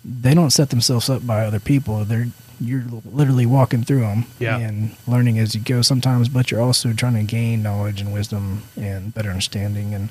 they 0.05 0.35
don't 0.35 0.51
set 0.51 0.71
themselves 0.71 1.11
up 1.11 1.27
by 1.27 1.45
other 1.45 1.61
people. 1.61 2.05
They're 2.05 2.29
you're 2.59 2.85
literally 3.05 3.45
walking 3.45 3.83
through 3.85 4.01
them 4.01 4.25
Yeah. 4.39 4.57
and 4.57 4.97
learning 5.07 5.39
as 5.39 5.55
you 5.55 5.61
go 5.61 5.83
sometimes, 5.83 6.31
but 6.31 6.51
you're 6.51 6.63
also 6.63 6.95
trying 6.95 7.13
to 7.15 7.23
gain 7.23 7.63
knowledge 7.63 8.01
and 8.01 8.15
wisdom 8.15 8.63
and 8.81 9.13
better 9.13 9.29
understanding. 9.29 9.93
And 9.93 10.09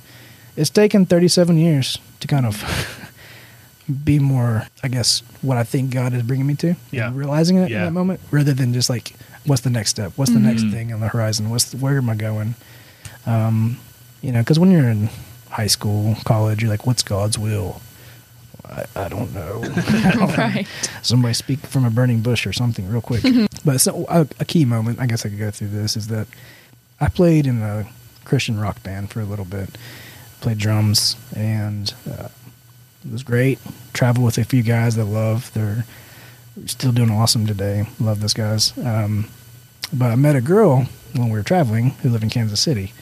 it's 0.55 0.69
taken 0.69 1.07
37 1.07 1.57
years 1.57 1.97
to 2.19 2.27
kind 2.27 2.45
of 2.45 2.63
be 4.03 4.19
more, 4.19 4.67
I 4.83 4.89
guess, 4.89 5.23
what 5.41 5.57
I 5.57 5.63
think 5.63 5.89
God 5.91 6.13
is 6.13 6.21
bringing 6.21 6.45
me 6.45 6.53
to. 6.57 6.75
Yeah. 6.91 7.11
Realizing 7.15 7.57
it 7.57 7.71
Yeah. 7.71 7.79
in 7.79 7.83
that 7.85 7.91
moment 7.93 8.19
rather 8.29 8.53
than 8.53 8.73
just 8.73 8.91
like, 8.91 9.13
what's 9.45 9.61
the 9.61 9.69
next 9.69 9.89
step? 9.91 10.13
What's 10.15 10.31
the 10.31 10.39
next 10.39 10.63
Mhm. 10.63 10.71
thing 10.71 10.93
on 10.93 10.99
the 10.99 11.07
horizon? 11.07 11.49
What's 11.49 11.65
the, 11.65 11.77
where 11.77 11.97
am 11.97 12.09
I 12.09 12.15
going? 12.15 12.55
Um, 13.25 13.77
you 14.21 14.31
know, 14.31 14.39
because 14.39 14.59
when 14.59 14.71
you're 14.71 14.89
in 14.89 15.09
high 15.49 15.67
school, 15.67 16.15
college, 16.25 16.61
you're 16.61 16.71
like, 16.71 16.85
what's 16.85 17.03
God's 17.03 17.37
will? 17.37 17.81
I, 18.67 18.85
I 18.95 19.07
don't 19.09 19.33
know. 19.33 19.61
right. 20.37 20.67
Somebody 21.03 21.33
speak 21.35 21.59
from 21.59 21.85
a 21.85 21.89
burning 21.91 22.21
bush 22.21 22.47
or 22.47 22.53
something 22.53 22.87
real 22.89 23.01
quick. 23.01 23.23
but 23.63 23.79
so 23.79 24.05
a, 24.09 24.21
a 24.39 24.45
key 24.45 24.65
moment, 24.65 24.99
I 24.99 25.05
guess 25.05 25.25
I 25.25 25.29
could 25.29 25.37
go 25.39 25.51
through 25.51 25.67
this, 25.69 25.95
is 25.95 26.07
that 26.07 26.27
I 26.99 27.09
played 27.09 27.45
in 27.45 27.61
a 27.61 27.87
Christian 28.23 28.59
rock 28.59 28.81
band 28.81 29.11
for 29.11 29.21
a 29.21 29.25
little 29.25 29.45
bit. 29.45 29.77
Played 30.41 30.57
drums 30.57 31.15
and 31.35 31.93
uh, 32.09 32.29
it 33.05 33.11
was 33.11 33.21
great. 33.23 33.59
Traveled 33.93 34.25
with 34.25 34.37
a 34.39 34.43
few 34.43 34.63
guys 34.63 34.95
that 34.95 35.03
I 35.03 35.05
love. 35.05 35.51
They're 35.53 35.85
still 36.65 36.91
doing 36.91 37.11
awesome 37.11 37.45
today. 37.45 37.85
Love 37.99 38.21
those 38.21 38.33
guys. 38.33 38.77
Um, 38.77 39.27
but 39.93 40.11
I 40.11 40.15
met 40.15 40.35
a 40.35 40.41
girl 40.41 40.85
when 41.13 41.25
we 41.29 41.37
were 41.37 41.43
traveling 41.43 41.91
who 42.01 42.09
lived 42.09 42.23
in 42.23 42.29
Kansas 42.29 42.59
City, 42.59 42.93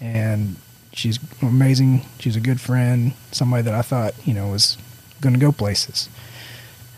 and 0.00 0.56
she's 0.92 1.18
amazing. 1.42 2.02
She's 2.18 2.36
a 2.36 2.40
good 2.40 2.60
friend, 2.60 3.12
somebody 3.32 3.62
that 3.62 3.74
I 3.74 3.82
thought 3.82 4.14
you 4.26 4.34
know 4.34 4.48
was 4.48 4.76
going 5.20 5.34
to 5.34 5.40
go 5.40 5.52
places. 5.52 6.08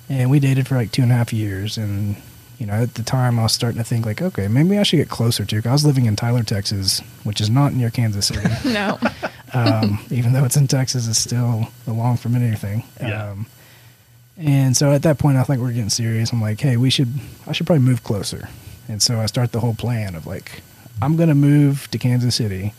And 0.08 0.30
we 0.30 0.40
dated 0.40 0.66
for 0.66 0.74
like 0.74 0.90
two 0.92 1.02
and 1.02 1.12
a 1.12 1.14
half 1.14 1.32
years, 1.32 1.76
and 1.78 2.16
you 2.58 2.66
know 2.66 2.72
at 2.74 2.94
the 2.94 3.02
time 3.02 3.38
I 3.38 3.42
was 3.44 3.52
starting 3.52 3.78
to 3.78 3.84
think 3.84 4.06
like, 4.06 4.20
okay, 4.22 4.48
maybe 4.48 4.78
I 4.78 4.82
should 4.82 4.96
get 4.96 5.08
closer 5.08 5.44
to. 5.44 5.56
'cause 5.62 5.68
I 5.68 5.72
was 5.72 5.84
living 5.86 6.06
in 6.06 6.16
Tyler, 6.16 6.42
Texas, 6.42 7.00
which 7.24 7.40
is 7.40 7.50
not 7.50 7.74
near 7.74 7.90
Kansas 7.90 8.26
City. 8.26 8.48
No. 8.64 8.98
um, 9.54 9.98
even 10.10 10.32
though 10.32 10.44
it's 10.44 10.56
in 10.56 10.66
Texas, 10.68 11.08
it's 11.08 11.18
still 11.18 11.68
along 11.86 12.16
from 12.18 12.34
anything. 12.36 12.84
Yeah. 13.00 13.30
Um, 13.30 13.46
and 14.40 14.74
so 14.74 14.92
at 14.92 15.02
that 15.02 15.18
point, 15.18 15.36
I 15.36 15.42
think 15.42 15.60
we're 15.60 15.72
getting 15.72 15.90
serious. 15.90 16.32
I'm 16.32 16.40
like, 16.40 16.60
hey, 16.60 16.76
we 16.76 16.88
should, 16.88 17.12
I 17.46 17.52
should 17.52 17.66
probably 17.66 17.84
move 17.84 18.02
closer. 18.02 18.48
And 18.88 19.02
so 19.02 19.20
I 19.20 19.26
start 19.26 19.52
the 19.52 19.60
whole 19.60 19.74
plan 19.74 20.14
of 20.14 20.26
like, 20.26 20.62
I'm 21.02 21.16
going 21.16 21.28
to 21.28 21.34
move 21.34 21.88
to 21.90 21.98
Kansas 21.98 22.34
City. 22.34 22.72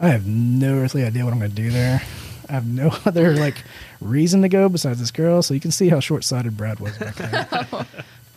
I 0.00 0.08
have 0.08 0.26
no 0.26 0.78
earthly 0.78 1.04
idea 1.04 1.24
what 1.24 1.32
I'm 1.32 1.38
going 1.38 1.50
to 1.50 1.56
do 1.56 1.70
there. 1.70 2.02
I 2.48 2.52
have 2.52 2.66
no 2.66 2.90
other 3.04 3.36
like 3.36 3.62
reason 4.00 4.42
to 4.42 4.48
go 4.48 4.68
besides 4.70 4.98
this 4.98 5.10
girl. 5.10 5.42
So 5.42 5.52
you 5.52 5.60
can 5.60 5.70
see 5.70 5.90
how 5.90 6.00
short 6.00 6.24
sighted 6.24 6.56
Brad 6.56 6.80
was 6.80 6.96
back 6.96 7.16
then. 7.16 7.86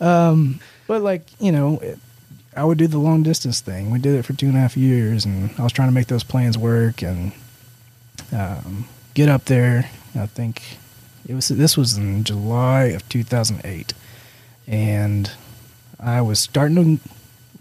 um, 0.06 0.60
but 0.86 1.00
like, 1.00 1.22
you 1.40 1.52
know, 1.52 1.78
it, 1.78 1.98
I 2.54 2.64
would 2.64 2.76
do 2.76 2.86
the 2.86 2.98
long 2.98 3.22
distance 3.22 3.60
thing. 3.60 3.90
We 3.90 3.98
did 3.98 4.14
it 4.14 4.24
for 4.24 4.34
two 4.34 4.46
and 4.46 4.56
a 4.56 4.60
half 4.60 4.76
years, 4.76 5.24
and 5.24 5.50
I 5.58 5.62
was 5.62 5.72
trying 5.72 5.88
to 5.88 5.94
make 5.94 6.08
those 6.08 6.24
plans 6.24 6.58
work 6.58 7.02
and 7.02 7.32
um, 8.32 8.88
get 9.14 9.28
up 9.28 9.44
there. 9.44 9.88
I 10.14 10.26
think 10.26 10.62
it 11.28 11.34
was 11.34 11.48
this 11.48 11.76
was 11.76 11.96
in 11.96 12.24
July 12.24 12.84
of 12.84 13.06
2008, 13.10 13.92
and 14.66 15.30
I 16.00 16.22
was 16.22 16.40
starting 16.40 16.98
to 16.98 17.08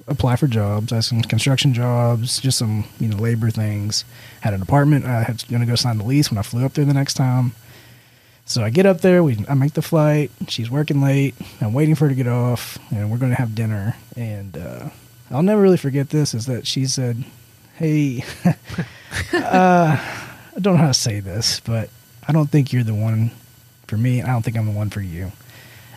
apply 0.07 0.37
for 0.37 0.47
jobs. 0.47 0.93
I 0.93 0.95
had 0.95 1.03
some 1.03 1.21
construction 1.21 1.73
jobs, 1.73 2.39
just 2.39 2.57
some 2.57 2.85
you 2.99 3.09
know 3.09 3.17
labor 3.17 3.51
things. 3.51 4.05
Had 4.39 4.53
an 4.53 4.61
apartment. 4.61 5.05
I 5.05 5.29
was 5.29 5.43
going 5.43 5.59
to 5.59 5.67
go 5.67 5.75
sign 5.75 5.97
the 5.97 6.05
lease 6.05 6.31
when 6.31 6.37
I 6.37 6.43
flew 6.43 6.65
up 6.65 6.73
there 6.73 6.85
the 6.85 6.93
next 6.93 7.15
time. 7.15 7.53
So 8.45 8.63
I 8.63 8.69
get 8.69 8.85
up 8.85 9.01
there. 9.01 9.21
We 9.21 9.45
I 9.49 9.53
make 9.53 9.73
the 9.73 9.81
flight. 9.81 10.31
She's 10.47 10.71
working 10.71 11.01
late. 11.01 11.35
I'm 11.59 11.73
waiting 11.73 11.95
for 11.95 12.05
her 12.05 12.09
to 12.09 12.15
get 12.15 12.27
off, 12.27 12.79
and 12.89 13.11
we're 13.11 13.17
going 13.17 13.31
to 13.33 13.37
have 13.37 13.53
dinner. 13.53 13.97
And 14.15 14.57
uh, 14.57 14.89
I'll 15.29 15.43
never 15.43 15.61
really 15.61 15.75
forget 15.75 16.09
this. 16.09 16.33
Is 16.33 16.45
that 16.45 16.65
she 16.65 16.85
said, 16.85 17.25
"Hey, 17.75 18.23
uh, 19.33 19.97
I 19.99 20.59
don't 20.61 20.75
know 20.75 20.81
how 20.81 20.87
to 20.87 20.93
say 20.93 21.19
this, 21.19 21.59
but 21.59 21.89
I 22.25 22.31
don't 22.31 22.49
think 22.49 22.71
you're 22.71 22.83
the 22.83 22.95
one 22.95 23.31
for 23.87 23.97
me. 23.97 24.21
I 24.21 24.27
don't 24.27 24.43
think 24.43 24.57
I'm 24.57 24.65
the 24.65 24.71
one 24.71 24.89
for 24.89 25.01
you." 25.01 25.31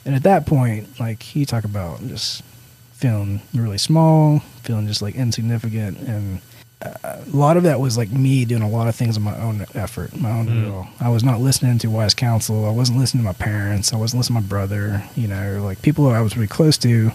And 0.05 0.15
at 0.15 0.23
that 0.23 0.47
point, 0.47 0.99
like 0.99 1.23
he 1.23 1.45
talked 1.45 1.65
about 1.67 2.01
just 2.07 2.43
feeling 2.93 3.41
really 3.55 3.79
small, 3.79 4.41
feeling 4.63 4.87
just 4.87 5.03
like 5.03 5.15
insignificant, 5.15 5.99
and 5.99 6.41
uh, 6.83 6.95
a 7.27 7.37
lot 7.37 7.57
of 7.59 7.63
that 7.65 7.79
was 7.81 7.99
like 7.99 8.11
me 8.11 8.45
doing 8.47 8.63
a 8.63 8.69
lot 8.69 8.89
of 8.89 8.95
things 8.95 9.17
on 9.17 9.23
my 9.23 9.37
own 9.39 9.67
effort, 9.75 10.17
my 10.19 10.31
own 10.31 10.47
Mm. 10.47 10.65
will. 10.65 10.89
I 11.01 11.11
was 11.11 11.23
not 11.23 11.41
listening 11.41 11.79
to 11.79 11.89
wise 11.91 12.15
counsel. 12.15 12.67
I 12.67 12.71
wasn't 12.71 12.99
listening 12.99 13.23
to 13.23 13.27
my 13.27 13.35
parents. 13.35 13.93
I 13.93 13.97
wasn't 13.97 14.21
listening 14.21 14.39
to 14.39 14.43
my 14.43 14.49
brother. 14.49 15.03
You 15.17 15.29
know, 15.29 15.63
like 15.63 15.83
people 15.83 16.09
I 16.09 16.21
was 16.23 16.37
really 16.37 16.49
close 16.49 16.79
to. 16.79 17.13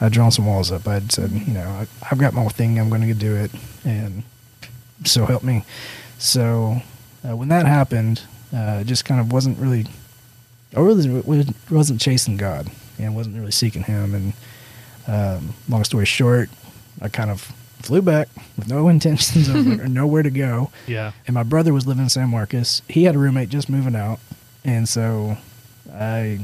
I'd 0.00 0.12
drawn 0.12 0.30
some 0.30 0.46
walls 0.46 0.72
up. 0.72 0.88
I'd 0.88 1.12
said, 1.12 1.30
you 1.30 1.54
know, 1.54 1.68
I, 1.68 1.86
I've 2.10 2.18
got 2.18 2.34
my 2.34 2.46
thing. 2.48 2.78
I'm 2.80 2.88
going 2.88 3.06
to 3.06 3.14
do 3.14 3.36
it, 3.36 3.50
and 3.84 4.22
so 5.04 5.24
help 5.26 5.42
me. 5.42 5.64
So 6.18 6.80
uh, 7.26 7.36
when 7.36 7.48
that 7.48 7.66
happened, 7.66 8.22
uh, 8.52 8.78
it 8.80 8.86
just 8.86 9.04
kind 9.04 9.20
of 9.20 9.32
wasn't 9.32 9.58
really. 9.58 9.86
I 10.76 10.80
really 10.80 11.52
wasn't 11.70 12.00
chasing 12.00 12.36
God 12.36 12.70
and 12.98 13.14
wasn't 13.14 13.36
really 13.36 13.52
seeking 13.52 13.82
Him. 13.82 14.14
And 14.14 14.32
um, 15.06 15.54
long 15.68 15.84
story 15.84 16.06
short, 16.06 16.50
I 17.00 17.08
kind 17.08 17.30
of 17.30 17.40
flew 17.80 18.02
back 18.02 18.28
with 18.56 18.68
no 18.68 18.88
intentions 18.94 19.48
of 19.48 19.66
or 19.80 19.88
nowhere 19.88 20.22
to 20.22 20.30
go. 20.30 20.70
Yeah. 20.86 21.12
And 21.26 21.34
my 21.34 21.42
brother 21.42 21.72
was 21.72 21.86
living 21.86 22.04
in 22.04 22.08
San 22.08 22.28
Marcos. 22.30 22.82
He 22.88 23.04
had 23.04 23.14
a 23.14 23.18
roommate 23.18 23.48
just 23.48 23.68
moving 23.68 23.94
out, 23.96 24.18
and 24.64 24.88
so 24.88 25.36
I 25.92 26.40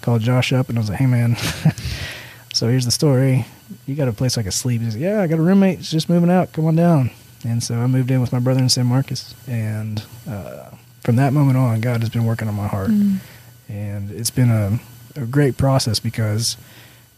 called 0.00 0.22
Josh 0.22 0.52
up 0.52 0.68
and 0.68 0.78
I 0.78 0.80
was 0.80 0.90
like, 0.90 0.98
"Hey, 0.98 1.06
man." 1.06 1.36
so 2.52 2.68
here's 2.68 2.84
the 2.84 2.90
story. 2.90 3.46
You 3.86 3.94
got 3.94 4.08
a 4.08 4.12
place 4.12 4.36
I 4.36 4.42
can 4.42 4.52
sleep? 4.52 4.82
He's 4.82 4.94
like, 4.94 5.02
"Yeah, 5.02 5.22
I 5.22 5.26
got 5.26 5.38
a 5.38 5.42
roommate. 5.42 5.78
It's 5.78 5.90
just 5.90 6.08
moving 6.08 6.30
out. 6.30 6.52
Come 6.52 6.66
on 6.66 6.76
down." 6.76 7.10
And 7.44 7.62
so 7.62 7.74
I 7.76 7.86
moved 7.86 8.10
in 8.10 8.20
with 8.20 8.32
my 8.32 8.38
brother 8.38 8.60
in 8.60 8.68
San 8.68 8.86
Marcos, 8.86 9.34
and 9.48 10.02
uh, 10.28 10.70
from 11.00 11.16
that 11.16 11.32
moment 11.32 11.56
on, 11.58 11.80
God 11.80 12.00
has 12.00 12.08
been 12.10 12.24
working 12.24 12.46
on 12.48 12.54
my 12.54 12.68
heart, 12.68 12.90
and 13.72 14.10
it's 14.10 14.30
been 14.30 14.50
a, 14.50 14.78
a 15.16 15.24
great 15.24 15.56
process 15.56 15.98
because 15.98 16.56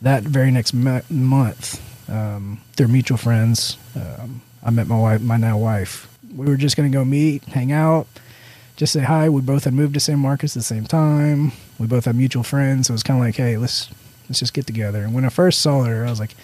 that 0.03 0.23
very 0.23 0.51
next 0.51 0.73
month, 0.73 2.11
um, 2.11 2.61
through 2.75 2.89
mutual 2.89 3.19
friends, 3.19 3.77
um, 3.97 4.41
I 4.63 4.71
met 4.71 4.87
my 4.87 4.99
wife, 4.99 5.21
my 5.21 5.37
now 5.37 5.59
wife. 5.59 6.09
We 6.35 6.47
were 6.47 6.57
just 6.57 6.77
going 6.77 6.91
to 6.91 6.97
go 6.97 7.05
meet, 7.05 7.45
hang 7.45 7.73
out, 7.73 8.07
just 8.77 8.93
say 8.93 9.01
hi. 9.01 9.29
We 9.29 9.41
both 9.41 9.65
had 9.65 9.75
moved 9.75 9.95
to 9.95 10.01
San 10.01 10.19
Marcos 10.19 10.57
at 10.57 10.61
the 10.61 10.65
same 10.65 10.85
time. 10.85 11.53
We 11.79 11.87
both 11.87 12.05
had 12.05 12.17
mutual 12.17 12.45
friends, 12.45 12.87
so 12.87 12.93
it 12.93 12.95
was 12.95 13.03
kind 13.03 13.19
of 13.21 13.27
like, 13.27 13.37
hey, 13.37 13.57
let's 13.57 13.91
let's 14.29 14.39
just 14.39 14.55
get 14.55 14.67
together. 14.67 15.03
And 15.03 15.13
when 15.13 15.25
I 15.25 15.29
first 15.29 15.61
saw 15.61 15.83
her, 15.83 16.07
I 16.07 16.11
was 16.11 16.21
like, 16.21 16.35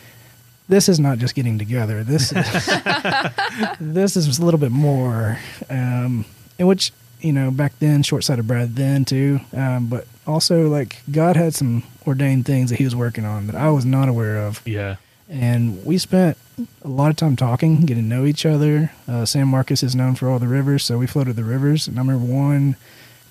this 0.69 0.89
is 0.89 1.01
not 1.01 1.19
just 1.19 1.35
getting 1.35 1.59
together. 1.59 2.03
This 2.05 2.33
is 2.33 2.67
this 3.81 4.17
is 4.17 4.39
a 4.39 4.45
little 4.45 4.61
bit 4.61 4.73
more. 4.73 5.39
Um, 5.69 6.25
in 6.59 6.67
which 6.67 6.93
you 7.21 7.33
know 7.33 7.51
back 7.51 7.79
then, 7.79 8.03
short 8.03 8.25
sighted 8.25 8.47
Brad 8.47 8.77
then 8.77 9.05
too, 9.05 9.41
um, 9.57 9.87
but 9.87 10.07
also 10.27 10.69
like 10.69 11.01
God 11.11 11.37
had 11.37 11.55
some 11.55 11.83
ordained 12.07 12.47
things 12.47 12.71
that 12.71 12.77
He 12.77 12.85
was 12.85 12.97
working 12.97 13.25
on 13.25 13.47
that 13.47 13.57
I 13.57 13.71
was 13.71 13.85
not 13.85 14.09
aware 14.09 14.39
of 14.39 14.63
Yeah. 14.65 14.97
and 15.29 15.85
we 15.85 15.99
spent 15.99 16.37
a 16.85 16.89
lot 16.89 17.11
of 17.11 17.17
time 17.17 17.37
talking, 17.37 17.81
getting 17.87 18.05
to 18.05 18.09
know 18.09 18.25
each 18.27 18.45
other. 18.45 18.93
Uh, 19.09 19.25
San 19.25 19.49
Marcos 19.49 19.83
is 19.83 19.95
known 19.97 20.15
for 20.15 20.29
all 20.29 20.39
the 20.39 20.49
rivers, 20.49 20.85
so 20.85 20.99
we 20.99 21.07
floated 21.07 21.37
the 21.37 21.45
rivers. 21.45 21.89
And 21.89 21.99
I 21.99 22.03
remember 22.03 22.25
one 22.33 22.77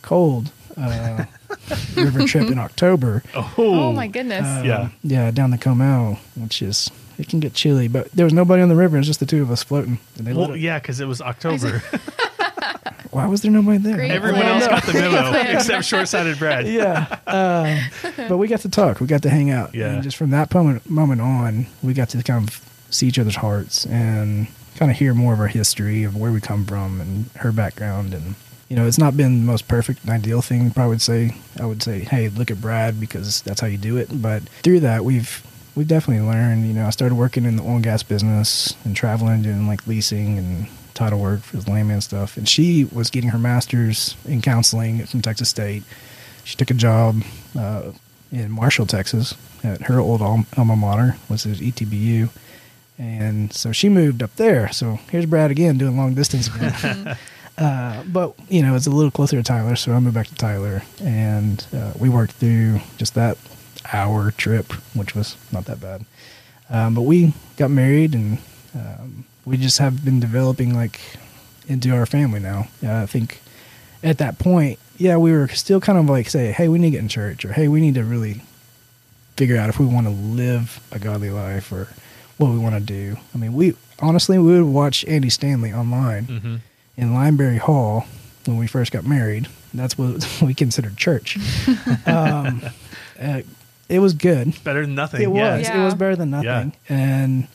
cold 0.02 0.52
uh, 0.78 1.26
river 1.96 2.26
trip 2.26 2.50
in 2.50 2.58
October. 2.68 3.22
Oh, 3.36 3.54
Oh 3.58 3.94
my 3.94 4.08
goodness. 4.08 4.46
uh, 4.46 4.64
Yeah. 4.66 4.90
yeah, 5.04 5.30
down 5.32 5.52
the 5.52 5.58
Comal, 5.60 6.18
which 6.36 6.62
is 6.64 6.90
it 7.20 7.28
can 7.28 7.40
get 7.42 7.54
chilly, 7.54 7.88
but 7.88 8.10
there 8.14 8.24
was 8.26 8.34
nobody 8.34 8.62
on 8.64 8.70
the 8.70 8.76
river. 8.76 8.96
It 8.98 9.02
was 9.02 9.08
just 9.08 9.20
the 9.20 9.26
two 9.26 9.42
of 9.44 9.52
us 9.52 9.62
floating. 9.62 10.00
And 10.18 10.26
they 10.26 10.34
Well, 10.34 10.54
it- 10.54 10.60
yeah, 10.62 10.80
because 10.80 11.00
it 11.00 11.06
was 11.06 11.22
October. 11.22 11.84
Why 13.12 13.26
was 13.26 13.42
there 13.42 13.52
nobody 13.52 13.78
there? 13.80 13.96
Great 13.96 14.12
Everyone 14.12 14.42
plan. 14.42 14.62
else 14.62 14.68
got 14.68 14.84
the 14.86 14.94
memo 14.94 15.32
except 15.58 15.86
short-sighted 15.86 16.38
Brad. 16.38 16.68
yeah. 16.68 17.20
Uh, 17.26 17.82
but 18.28 18.38
we 18.38 18.48
got 18.48 18.60
to 18.62 18.70
talk. 18.70 19.00
We 19.00 19.08
got 19.08 19.24
to 19.24 19.30
hang 19.30 19.50
out. 19.50 19.74
Yeah. 19.74 19.94
And 19.94 20.04
just 20.04 20.18
from 20.18 20.30
that 20.32 20.54
moment, 20.54 20.88
moment 20.90 21.22
on, 21.22 21.66
we 21.82 21.94
got 21.94 22.10
to 22.10 22.24
kind 22.24 22.48
of 22.48 22.62
see 22.90 23.08
each 23.08 23.20
other's 23.20 23.36
hearts 23.38 23.86
and 23.88 24.48
kind 24.76 24.92
of 24.92 24.98
hear 24.98 25.14
more 25.14 25.34
of 25.34 25.40
our 25.40 25.48
history 25.48 26.04
of 26.04 26.16
where 26.16 26.32
we 26.32 26.40
come 26.42 26.66
from 26.66 27.02
and 27.02 27.26
her 27.38 27.52
background. 27.52 28.14
And, 28.14 28.36
you 28.70 28.76
know, 28.76 28.86
it's 28.88 28.98
not 29.00 29.18
been 29.18 29.40
the 29.40 29.46
most 29.46 29.68
perfect 29.68 30.02
and 30.04 30.12
ideal 30.12 30.42
thing, 30.42 30.72
probably 30.72 30.90
would 30.92 31.02
say. 31.02 31.36
I 31.60 31.66
would 31.66 31.82
say, 31.84 32.00
hey, 32.02 32.30
look 32.30 32.52
at 32.52 32.62
Brad 32.62 33.00
because 33.00 33.42
that's 33.42 33.60
how 33.62 33.68
you 33.68 33.78
do 33.78 33.98
it. 33.98 34.22
But 34.22 34.44
through 34.64 34.82
that, 34.82 35.04
we've 35.04 35.44
we've 35.76 35.88
definitely 35.88 36.26
learned. 36.28 36.68
You 36.68 36.74
know, 36.74 36.86
I 36.86 36.90
started 36.92 37.16
working 37.16 37.46
in 37.46 37.56
the 37.56 37.64
oil 37.64 37.76
and 37.76 37.84
gas 37.84 38.04
business 38.04 38.76
and 38.86 38.96
traveling, 38.96 39.42
doing 39.42 39.68
like 39.68 39.86
leasing 39.88 40.38
and 40.38 40.68
title 41.00 41.20
work 41.20 41.40
for 41.40 41.58
the 41.58 41.72
landman 41.72 42.02
stuff. 42.02 42.36
And 42.36 42.48
she 42.48 42.84
was 42.84 43.10
getting 43.10 43.30
her 43.30 43.38
master's 43.38 44.18
in 44.26 44.42
counseling 44.42 45.06
from 45.06 45.22
Texas 45.22 45.48
State. 45.48 45.84
She 46.44 46.58
took 46.58 46.70
a 46.70 46.74
job 46.74 47.24
uh, 47.58 47.94
in 48.34 48.52
Marshall, 48.52 48.86
Texas, 48.86 49.34
at 49.64 49.84
her 49.84 50.00
old 50.00 50.22
alma 50.22 50.76
mater, 50.76 51.16
was 51.30 51.46
at 51.46 51.58
ETBU. 51.58 52.30
And 52.98 53.54
so 53.54 53.72
she 53.72 53.88
moved 53.88 54.22
up 54.22 54.36
there. 54.36 54.72
So 54.74 55.00
here's 55.10 55.26
Brad 55.26 55.52
again 55.52 55.78
doing 55.78 55.96
long 55.98 56.16
distance 56.16 56.50
uh, 57.58 58.04
but, 58.06 58.36
you 58.50 58.62
know, 58.62 58.76
it's 58.76 58.88
a 58.88 58.92
little 58.92 59.12
closer 59.12 59.38
to 59.38 59.44
Tyler. 59.44 59.78
So 59.78 59.94
I 59.94 60.00
moved 60.00 60.16
back 60.16 60.28
to 60.28 60.36
Tyler. 60.36 60.84
And 61.02 61.66
uh, 61.74 61.94
we 61.98 62.10
worked 62.10 62.34
through 62.34 62.82
just 62.98 63.16
that 63.16 63.38
hour 63.94 64.32
trip, 64.32 64.74
which 64.94 65.16
was 65.16 65.38
not 65.54 65.64
that 65.66 65.80
bad. 65.80 66.06
Um, 66.70 66.94
but 66.94 67.04
we 67.04 67.34
got 67.56 67.72
married 67.72 68.14
and 68.14 68.38
um, 68.76 69.24
we 69.50 69.58
just 69.58 69.80
have 69.80 70.06
been 70.06 70.20
developing 70.20 70.76
like 70.76 71.00
into 71.68 71.90
our 71.92 72.06
family 72.06 72.40
now. 72.40 72.68
Uh, 72.84 73.02
I 73.02 73.06
think 73.08 73.42
at 74.04 74.20
that 74.20 74.38
point, 74.38 74.78
yeah, 74.98 75.18
we 75.18 75.32
were 75.32 75.48
still 75.48 75.82
kind 75.82 75.98
of 75.98 76.06
like 76.08 76.30
say, 76.30 76.52
hey, 76.52 76.68
we 76.68 76.78
need 76.78 76.88
to 76.88 76.92
get 76.92 77.00
in 77.02 77.08
church, 77.10 77.44
or 77.46 77.54
hey, 77.54 77.68
we 77.68 77.82
need 77.82 77.96
to 77.96 78.04
really 78.04 78.42
figure 79.36 79.58
out 79.58 79.70
if 79.70 79.80
we 79.80 79.86
want 79.86 80.06
to 80.06 80.12
live 80.12 80.80
a 80.92 81.00
godly 81.00 81.30
life 81.32 81.72
or 81.72 81.88
what 82.38 82.52
we 82.52 82.60
want 82.60 82.76
to 82.76 82.82
do. 82.82 83.18
I 83.34 83.38
mean, 83.38 83.54
we 83.54 83.76
honestly 84.00 84.38
we 84.38 84.62
would 84.62 84.72
watch 84.72 85.04
Andy 85.06 85.30
Stanley 85.30 85.74
online 85.74 86.26
hmm 86.26 86.56
in 86.98 87.14
Limeberry 87.14 87.58
Hall 87.60 88.06
when 88.44 88.58
we 88.58 88.68
first 88.68 88.92
got 88.92 89.06
married. 89.06 89.48
That's 89.74 89.98
what 89.98 90.28
we 90.42 90.54
considered 90.54 90.98
church. 90.98 91.38
um, 92.06 92.62
uh, 93.18 93.42
it 93.88 94.00
was 94.00 94.14
good. 94.14 94.62
Better 94.66 94.82
than 94.82 94.96
nothing. 94.96 95.22
It 95.22 95.34
yeah. 95.34 95.58
was. 95.58 95.68
Yeah. 95.68 95.82
It 95.82 95.86
was 95.86 95.96
better 95.96 96.18
than 96.18 96.30
Yeah. 96.32 96.42
nothing. 96.42 96.74
And 96.90 97.48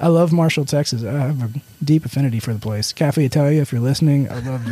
I 0.00 0.08
love 0.08 0.32
Marshall, 0.32 0.64
Texas. 0.64 1.02
I 1.02 1.12
have 1.12 1.42
a 1.56 1.60
deep 1.84 2.04
affinity 2.04 2.38
for 2.40 2.52
the 2.52 2.60
place. 2.60 2.92
Cafe 2.92 3.24
Italia, 3.24 3.60
if 3.62 3.72
you're 3.72 3.80
listening, 3.80 4.30
I 4.30 4.38
love 4.40 4.66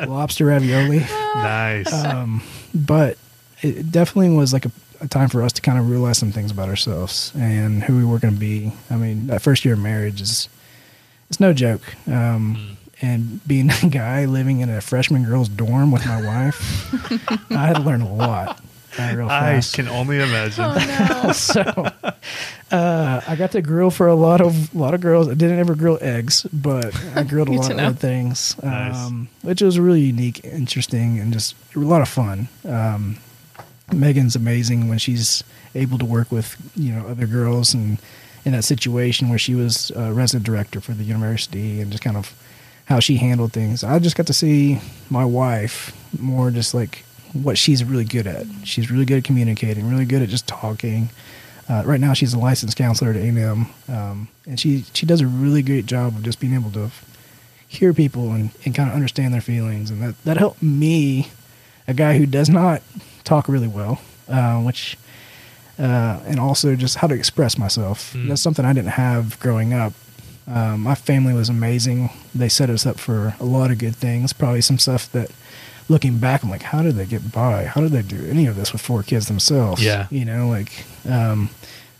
you. 0.00 0.06
Lobster 0.06 0.44
ravioli. 0.46 0.98
Nice. 1.00 1.92
Um, 1.92 2.42
but 2.74 3.16
it 3.62 3.90
definitely 3.90 4.30
was 4.36 4.52
like 4.52 4.66
a, 4.66 4.70
a 5.00 5.08
time 5.08 5.28
for 5.30 5.42
us 5.42 5.52
to 5.54 5.62
kind 5.62 5.78
of 5.78 5.88
realize 5.90 6.18
some 6.18 6.32
things 6.32 6.50
about 6.50 6.68
ourselves 6.68 7.32
and 7.36 7.82
who 7.82 7.96
we 7.96 8.04
were 8.04 8.18
going 8.18 8.34
to 8.34 8.40
be. 8.40 8.72
I 8.90 8.96
mean, 8.96 9.26
that 9.28 9.40
first 9.42 9.64
year 9.64 9.74
of 9.74 9.80
marriage 9.80 10.20
is 10.20 10.48
it's 11.28 11.40
no 11.40 11.52
joke. 11.52 11.82
Um, 12.06 12.76
And 13.02 13.40
being 13.48 13.70
a 13.82 13.88
guy 13.88 14.26
living 14.26 14.60
in 14.60 14.68
a 14.68 14.82
freshman 14.82 15.24
girls' 15.24 15.48
dorm 15.48 15.90
with 15.90 16.04
my 16.04 16.20
wife, 16.20 16.92
I 17.50 17.66
had 17.68 17.76
to 17.76 17.82
learn 17.82 18.02
a 18.02 18.12
lot. 18.12 18.60
Real 18.98 19.28
I 19.28 19.60
can 19.72 19.88
only 19.88 20.16
imagine. 20.20 20.64
Oh 20.64 21.22
no. 21.24 21.32
so 21.32 21.60
uh, 22.70 23.20
I 23.26 23.36
got 23.36 23.52
to 23.52 23.62
grill 23.62 23.90
for 23.90 24.06
a 24.08 24.14
lot 24.14 24.40
of 24.40 24.74
a 24.74 24.78
lot 24.78 24.94
of 24.94 25.00
girls. 25.00 25.28
I 25.28 25.34
didn't 25.34 25.58
ever 25.58 25.74
grill 25.74 25.98
eggs, 26.00 26.46
but 26.52 26.94
I 27.16 27.22
grilled 27.22 27.48
a 27.48 27.52
lot 27.60 27.70
of 27.70 27.76
know. 27.76 27.86
other 27.86 27.96
things, 27.96 28.60
Nice. 28.62 28.94
um, 28.96 29.28
which 29.42 29.62
was 29.62 29.78
really 29.78 30.00
unique, 30.00 30.44
interesting, 30.44 31.18
and 31.18 31.32
just 31.32 31.54
a 31.74 31.78
lot 31.80 32.02
of 32.02 32.08
fun. 32.08 32.48
Um, 32.64 33.18
Megan's 33.92 34.36
amazing 34.36 34.88
when 34.88 34.98
she's 34.98 35.42
able 35.74 35.98
to 35.98 36.04
work 36.04 36.30
with 36.30 36.56
you 36.76 36.92
know 36.92 37.06
other 37.06 37.26
girls 37.26 37.74
and 37.74 37.98
in 38.44 38.52
that 38.52 38.64
situation 38.64 39.28
where 39.28 39.38
she 39.38 39.54
was 39.54 39.90
a 39.90 40.12
resident 40.12 40.46
director 40.46 40.80
for 40.80 40.92
the 40.92 41.04
university 41.04 41.80
and 41.80 41.90
just 41.90 42.02
kind 42.02 42.16
of 42.16 42.32
how 42.86 42.98
she 42.98 43.16
handled 43.16 43.52
things. 43.52 43.84
I 43.84 43.98
just 43.98 44.16
got 44.16 44.26
to 44.28 44.32
see 44.32 44.80
my 45.10 45.24
wife 45.24 45.94
more 46.18 46.50
just 46.50 46.72
like 46.74 47.04
what 47.32 47.58
she's 47.58 47.84
really 47.84 48.04
good 48.04 48.26
at. 48.26 48.46
She's 48.64 48.90
really 48.90 49.04
good 49.04 49.18
at 49.18 49.24
communicating, 49.24 49.88
really 49.88 50.04
good 50.04 50.22
at 50.22 50.28
just 50.28 50.46
talking. 50.46 51.10
Uh, 51.68 51.82
right 51.84 52.00
now, 52.00 52.12
she's 52.12 52.34
a 52.34 52.38
licensed 52.38 52.76
counselor 52.76 53.10
at 53.10 53.16
A&M, 53.16 53.66
um, 53.88 54.28
and 54.46 54.58
she 54.58 54.84
she 54.92 55.06
does 55.06 55.20
a 55.20 55.26
really 55.26 55.62
great 55.62 55.86
job 55.86 56.16
of 56.16 56.22
just 56.22 56.40
being 56.40 56.54
able 56.54 56.70
to 56.72 56.90
hear 57.68 57.94
people 57.94 58.32
and, 58.32 58.50
and 58.64 58.74
kind 58.74 58.88
of 58.88 58.94
understand 58.94 59.32
their 59.32 59.40
feelings, 59.40 59.90
and 59.90 60.02
that 60.02 60.24
that 60.24 60.36
helped 60.36 60.62
me, 60.62 61.28
a 61.86 61.94
guy 61.94 62.18
who 62.18 62.26
does 62.26 62.48
not 62.48 62.82
talk 63.22 63.48
really 63.48 63.68
well, 63.68 64.00
uh, 64.28 64.60
which 64.60 64.96
uh, 65.80 66.20
and 66.26 66.38
also 66.38 66.76
just 66.76 66.96
how 66.96 67.06
to 67.06 67.14
express 67.14 67.56
myself. 67.56 68.12
Mm. 68.14 68.28
That's 68.28 68.42
something 68.42 68.64
I 68.64 68.72
didn't 68.72 68.90
have 68.90 69.40
growing 69.40 69.72
up. 69.72 69.94
Um, 70.46 70.80
my 70.80 70.94
family 70.94 71.32
was 71.32 71.48
amazing. 71.48 72.10
They 72.34 72.48
set 72.48 72.70
us 72.70 72.84
up 72.84 72.98
for 72.98 73.34
a 73.40 73.44
lot 73.44 73.70
of 73.70 73.78
good 73.78 73.96
things. 73.96 74.32
Probably 74.32 74.60
some 74.60 74.78
stuff 74.78 75.10
that, 75.12 75.30
looking 75.90 76.18
back, 76.18 76.42
I'm 76.42 76.50
like, 76.50 76.62
how 76.62 76.82
did 76.82 76.94
they 76.94 77.04
get 77.04 77.32
by? 77.32 77.64
How 77.64 77.80
did 77.80 77.90
they 77.90 78.02
do 78.02 78.24
any 78.26 78.46
of 78.46 78.56
this 78.56 78.72
with 78.72 78.80
four 78.80 79.02
kids 79.02 79.26
themselves? 79.26 79.84
Yeah. 79.84 80.06
you 80.10 80.24
know, 80.24 80.48
like, 80.48 80.84
um, 81.08 81.50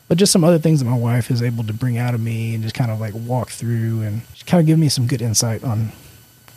but 0.08 0.16
just 0.16 0.32
some 0.32 0.44
other 0.44 0.58
things 0.58 0.78
that 0.80 0.86
my 0.86 0.96
wife 0.96 1.30
is 1.30 1.42
able 1.42 1.64
to 1.64 1.72
bring 1.72 1.98
out 1.98 2.14
of 2.14 2.20
me 2.20 2.54
and 2.54 2.62
just 2.62 2.74
kind 2.74 2.90
of 2.90 3.00
like 3.00 3.14
walk 3.14 3.50
through 3.50 4.02
and 4.02 4.22
kind 4.46 4.60
of 4.60 4.66
give 4.66 4.78
me 4.78 4.88
some 4.88 5.06
good 5.06 5.20
insight 5.20 5.62
on 5.64 5.92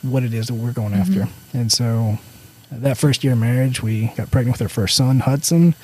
what 0.04 0.24
it 0.24 0.34
is 0.34 0.48
that 0.48 0.54
we're 0.54 0.72
going 0.72 0.94
after. 0.94 1.28
And 1.54 1.72
so, 1.72 2.18
that 2.72 2.98
first 2.98 3.24
year 3.24 3.34
of 3.34 3.40
marriage, 3.40 3.82
we 3.82 4.08
got 4.16 4.32
pregnant 4.32 4.56
with 4.56 4.62
our 4.62 4.70
first 4.70 4.96
son, 4.96 5.20
Hudson. 5.20 5.76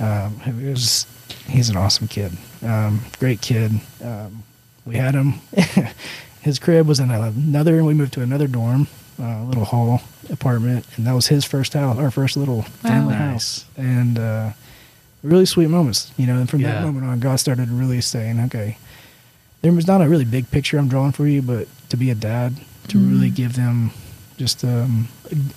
Um, 0.00 0.40
it 0.46 0.70
was 0.70 1.06
he's 1.46 1.68
an 1.68 1.76
awesome 1.76 2.08
kid, 2.08 2.32
um, 2.62 3.00
great 3.18 3.40
kid. 3.40 3.72
Um, 4.02 4.42
we 4.86 4.96
had 4.96 5.14
him. 5.14 5.34
his 6.42 6.58
crib 6.58 6.86
was 6.86 7.00
in 7.00 7.10
another. 7.10 7.84
We 7.84 7.94
moved 7.94 8.12
to 8.14 8.22
another 8.22 8.46
dorm, 8.46 8.88
uh, 9.20 9.44
little 9.44 9.64
hall 9.64 10.02
apartment, 10.30 10.86
and 10.96 11.06
that 11.06 11.12
was 11.12 11.28
his 11.28 11.44
first 11.44 11.74
house, 11.74 11.98
our 11.98 12.10
first 12.10 12.36
little 12.36 12.62
family 12.62 13.14
Nice. 13.14 13.20
house, 13.32 13.64
and 13.76 14.18
uh, 14.18 14.50
really 15.22 15.46
sweet 15.46 15.68
moments. 15.68 16.12
You 16.16 16.26
know, 16.26 16.36
and 16.36 16.48
from 16.48 16.62
that 16.62 16.82
moment 16.82 17.06
on, 17.06 17.20
God 17.20 17.36
started 17.36 17.68
really 17.68 18.00
saying, 18.00 18.40
"Okay, 18.40 18.78
there 19.62 19.72
was 19.72 19.86
not 19.86 20.02
a 20.02 20.08
really 20.08 20.24
big 20.24 20.50
picture 20.50 20.78
I'm 20.78 20.88
drawing 20.88 21.12
for 21.12 21.26
you, 21.26 21.42
but 21.42 21.68
to 21.90 21.96
be 21.96 22.10
a 22.10 22.14
dad, 22.14 22.56
to 22.88 22.98
really 22.98 23.30
give 23.30 23.54
them 23.56 23.90
just 24.36 24.64
um, 24.64 25.08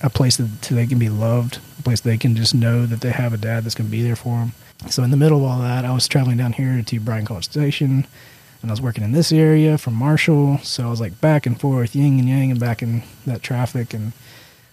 a 0.02 0.10
place 0.10 0.38
that 0.38 0.62
they 0.64 0.86
can 0.86 1.00
be 1.00 1.10
loved, 1.10 1.60
a 1.80 1.82
place 1.82 2.00
they 2.02 2.18
can 2.18 2.36
just 2.36 2.54
know 2.54 2.86
that 2.86 3.02
they 3.02 3.10
have 3.10 3.34
a 3.34 3.38
dad 3.38 3.64
that's 3.64 3.74
going 3.76 3.88
to 3.88 3.92
be 3.92 4.04
there 4.04 4.16
for 4.16 4.38
them. 4.40 4.52
So 4.90 5.02
in 5.02 5.10
the 5.10 5.18
middle 5.18 5.40
of 5.40 5.44
all 5.44 5.60
that, 5.60 5.84
I 5.84 5.92
was 5.94 6.08
traveling 6.08 6.38
down 6.38 6.54
here 6.54 6.84
to 6.84 7.00
Bryan 7.00 7.26
College 7.26 7.46
Station, 7.46 8.06
and 8.62 8.72
I 8.72 8.74
was 8.74 8.82
working 8.82 9.04
in 9.04 9.12
this 9.12 9.32
area 9.32 9.78
from 9.78 9.94
Marshall. 9.94 10.60
So 10.60 10.88
I 10.88 10.90
was 10.90 11.00
like 11.00 11.20
back 11.22 11.46
and 11.46 11.60
forth, 11.60 11.96
yin 11.96 12.20
and 12.20 12.28
yang, 12.30 12.52
and 12.52 12.60
back 12.60 12.82
in 12.82 13.04
that 13.26 13.44
traffic, 13.44 13.94
and 13.94 14.14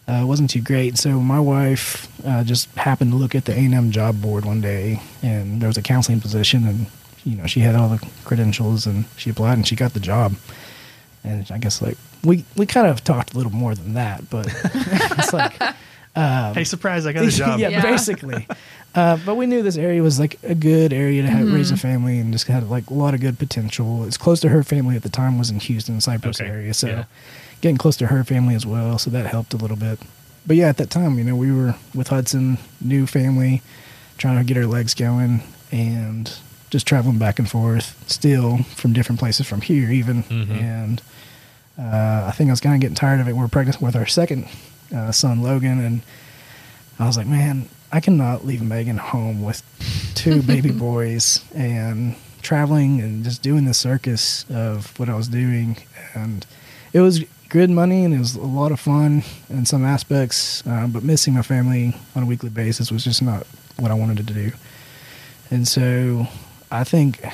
uh, 0.09 0.21
it 0.23 0.27
wasn't 0.27 0.51
too 0.51 0.61
great. 0.61 0.99
So 0.99 1.21
my 1.21 1.41
wife 1.41 2.09
uh, 2.27 2.45
just 2.45 2.69
happened 2.77 3.13
to 3.13 3.17
look 3.17 3.35
at 3.35 3.45
the 3.45 3.53
A&M 3.53 3.91
job 3.91 4.21
board 4.21 4.45
one 4.45 4.61
day, 4.61 5.01
and 5.23 5.61
there 5.61 5.69
was 5.69 5.79
a 5.79 5.83
counseling 5.83 6.21
position, 6.21 6.67
and 6.67 6.87
you 7.25 7.37
know 7.37 7.47
she 7.47 7.61
had 7.61 7.75
all 7.75 7.89
the 7.89 8.07
credentials, 8.25 8.87
and 8.87 9.05
she 9.17 9.31
applied, 9.31 9.55
and 9.55 9.67
she 9.67 9.77
got 9.77 9.95
the 9.95 10.01
job. 10.01 10.35
And 11.23 11.51
I 11.51 11.59
guess 11.59 11.81
like 11.81 11.97
we 12.23 12.45
we 12.57 12.67
kind 12.67 12.87
of 12.87 13.03
talked 13.03 13.35
a 13.35 13.37
little 13.37 13.53
more 13.53 13.75
than 13.75 13.95
that, 13.95 14.29
but 14.31 14.47
it's 14.65 15.33
like 15.33 15.61
hey, 16.15 16.65
surprise! 16.65 17.07
I 17.07 17.13
got 17.13 17.25
a 17.25 17.31
job. 17.45 17.61
yeah, 17.61 17.69
Yeah. 17.71 17.83
basically. 17.83 18.47
Uh, 18.95 19.19
but 19.27 19.35
we 19.35 19.47
knew 19.47 19.61
this 19.63 19.77
area 19.77 20.01
was 20.03 20.21
like 20.21 20.39
a 20.45 20.55
good 20.55 20.93
area 20.93 21.23
to 21.23 21.29
have, 21.29 21.53
raise 21.53 21.73
a 21.73 21.77
family 21.77 22.21
and 22.21 22.33
just 22.33 22.47
had 22.47 22.69
like 22.71 22.89
a 22.91 22.95
lot 22.95 23.13
of 23.13 23.21
good 23.21 23.39
potential. 23.39 24.05
It's 24.05 24.17
close 24.17 24.39
to 24.41 24.49
her 24.49 24.63
family 24.63 24.95
at 24.95 25.03
the 25.03 25.09
time 25.09 25.37
was 25.39 25.51
in 25.51 25.59
Houston, 25.59 26.01
Cypress 26.01 26.41
Okay, 26.41 26.49
area, 26.49 26.73
so 26.75 26.87
yeah. 26.87 27.05
getting 27.61 27.77
close 27.77 27.97
to 27.97 28.07
her 28.07 28.23
family 28.23 28.55
as 28.55 28.65
well, 28.65 28.97
so 28.99 29.11
that 29.11 29.27
helped 29.27 29.53
a 29.53 29.57
little 29.57 29.77
bit. 29.77 29.99
But 30.47 30.57
yeah, 30.57 30.69
at 30.69 30.77
that 30.77 30.91
time, 30.91 31.19
you 31.19 31.25
know, 31.25 31.35
we 31.35 31.51
were 31.51 31.75
with 31.95 32.09
Hudson, 32.09 32.59
new 32.81 33.07
family, 33.07 33.63
trying 34.19 34.39
to 34.39 34.45
get 34.45 34.57
our 34.57 34.67
legs 34.67 34.95
going, 34.95 35.43
and 35.73 36.33
just 36.71 36.87
traveling 36.87 37.19
back 37.19 37.41
and 37.41 37.51
forth, 37.51 38.01
still 38.09 38.59
from 38.77 38.93
different 38.93 39.19
places 39.19 39.47
from 39.49 39.61
here, 39.63 39.91
even. 39.91 40.23
Mhm. 40.25 40.51
And 40.63 41.03
uh, 41.79 42.27
I 42.29 42.33
think 42.37 42.49
I 42.49 42.53
was 42.53 42.61
kind 42.61 42.77
of 42.77 42.81
getting 42.81 42.95
tired 42.95 43.19
of 43.21 43.27
it. 43.27 43.33
We 43.33 43.41
were 43.41 43.49
pregnant 43.49 43.81
with 43.83 43.97
our 43.97 44.07
second 44.07 44.47
uh, 44.95 45.13
son, 45.13 45.43
Logan, 45.43 45.81
and 45.81 46.03
I 46.99 47.07
was 47.07 47.17
like, 47.17 47.27
man, 47.27 47.69
I 47.93 48.01
cannot 48.01 48.45
leave 48.45 48.63
Megan 48.63 48.97
home 48.97 49.43
with 49.43 49.63
two 50.15 50.43
baby 50.55 50.71
boys 50.71 51.45
and 51.55 52.17
traveling 52.43 53.01
and 53.01 53.25
just 53.25 53.43
doing 53.43 53.65
the 53.65 53.75
circus 53.75 54.45
of 54.51 54.99
what 54.99 55.09
I 55.09 55.15
was 55.15 55.29
doing. 55.29 55.77
And 56.15 56.47
it 56.93 57.01
was 57.01 57.25
good 57.49 57.71
money 57.71 58.05
and 58.05 58.15
it 58.15 58.19
was 58.19 58.35
a 58.35 58.41
lot 58.41 58.73
of 58.73 58.81
fun 58.81 59.23
in 59.49 59.67
some 59.67 59.85
aspects, 59.85 60.67
uh, 60.67 60.87
but 60.87 61.03
missing 61.03 61.35
my 61.35 61.43
family 61.43 61.95
on 62.15 62.23
a 62.23 62.27
weekly 62.27 62.51
basis 62.51 62.91
was 62.91 63.05
just 63.05 63.23
not 63.23 63.47
what 63.79 63.91
I 63.91 63.95
wanted 63.95 64.17
to 64.27 64.33
do. 64.33 64.53
And 65.51 65.67
so 65.67 66.27
I 66.71 66.85
think 66.85 67.25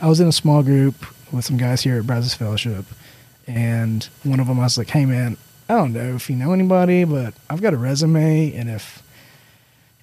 I 0.00 0.08
was 0.08 0.20
in 0.20 0.28
a 0.28 0.32
small 0.32 0.62
group 0.62 0.94
with 1.32 1.44
some 1.44 1.56
guys 1.56 1.80
here 1.82 1.98
at 1.98 2.06
Brazos 2.06 2.34
Fellowship, 2.34 2.84
and 3.46 4.06
one 4.24 4.40
of 4.40 4.46
them 4.46 4.60
I 4.60 4.64
was 4.64 4.76
like, 4.76 4.90
"Hey 4.90 5.06
man, 5.06 5.38
I 5.72 5.76
don't 5.76 5.94
know 5.94 6.14
if 6.16 6.28
you 6.28 6.36
know 6.36 6.52
anybody, 6.52 7.04
but 7.04 7.32
I've 7.48 7.62
got 7.62 7.72
a 7.72 7.78
resume, 7.78 8.52
and 8.54 8.68
if 8.68 9.02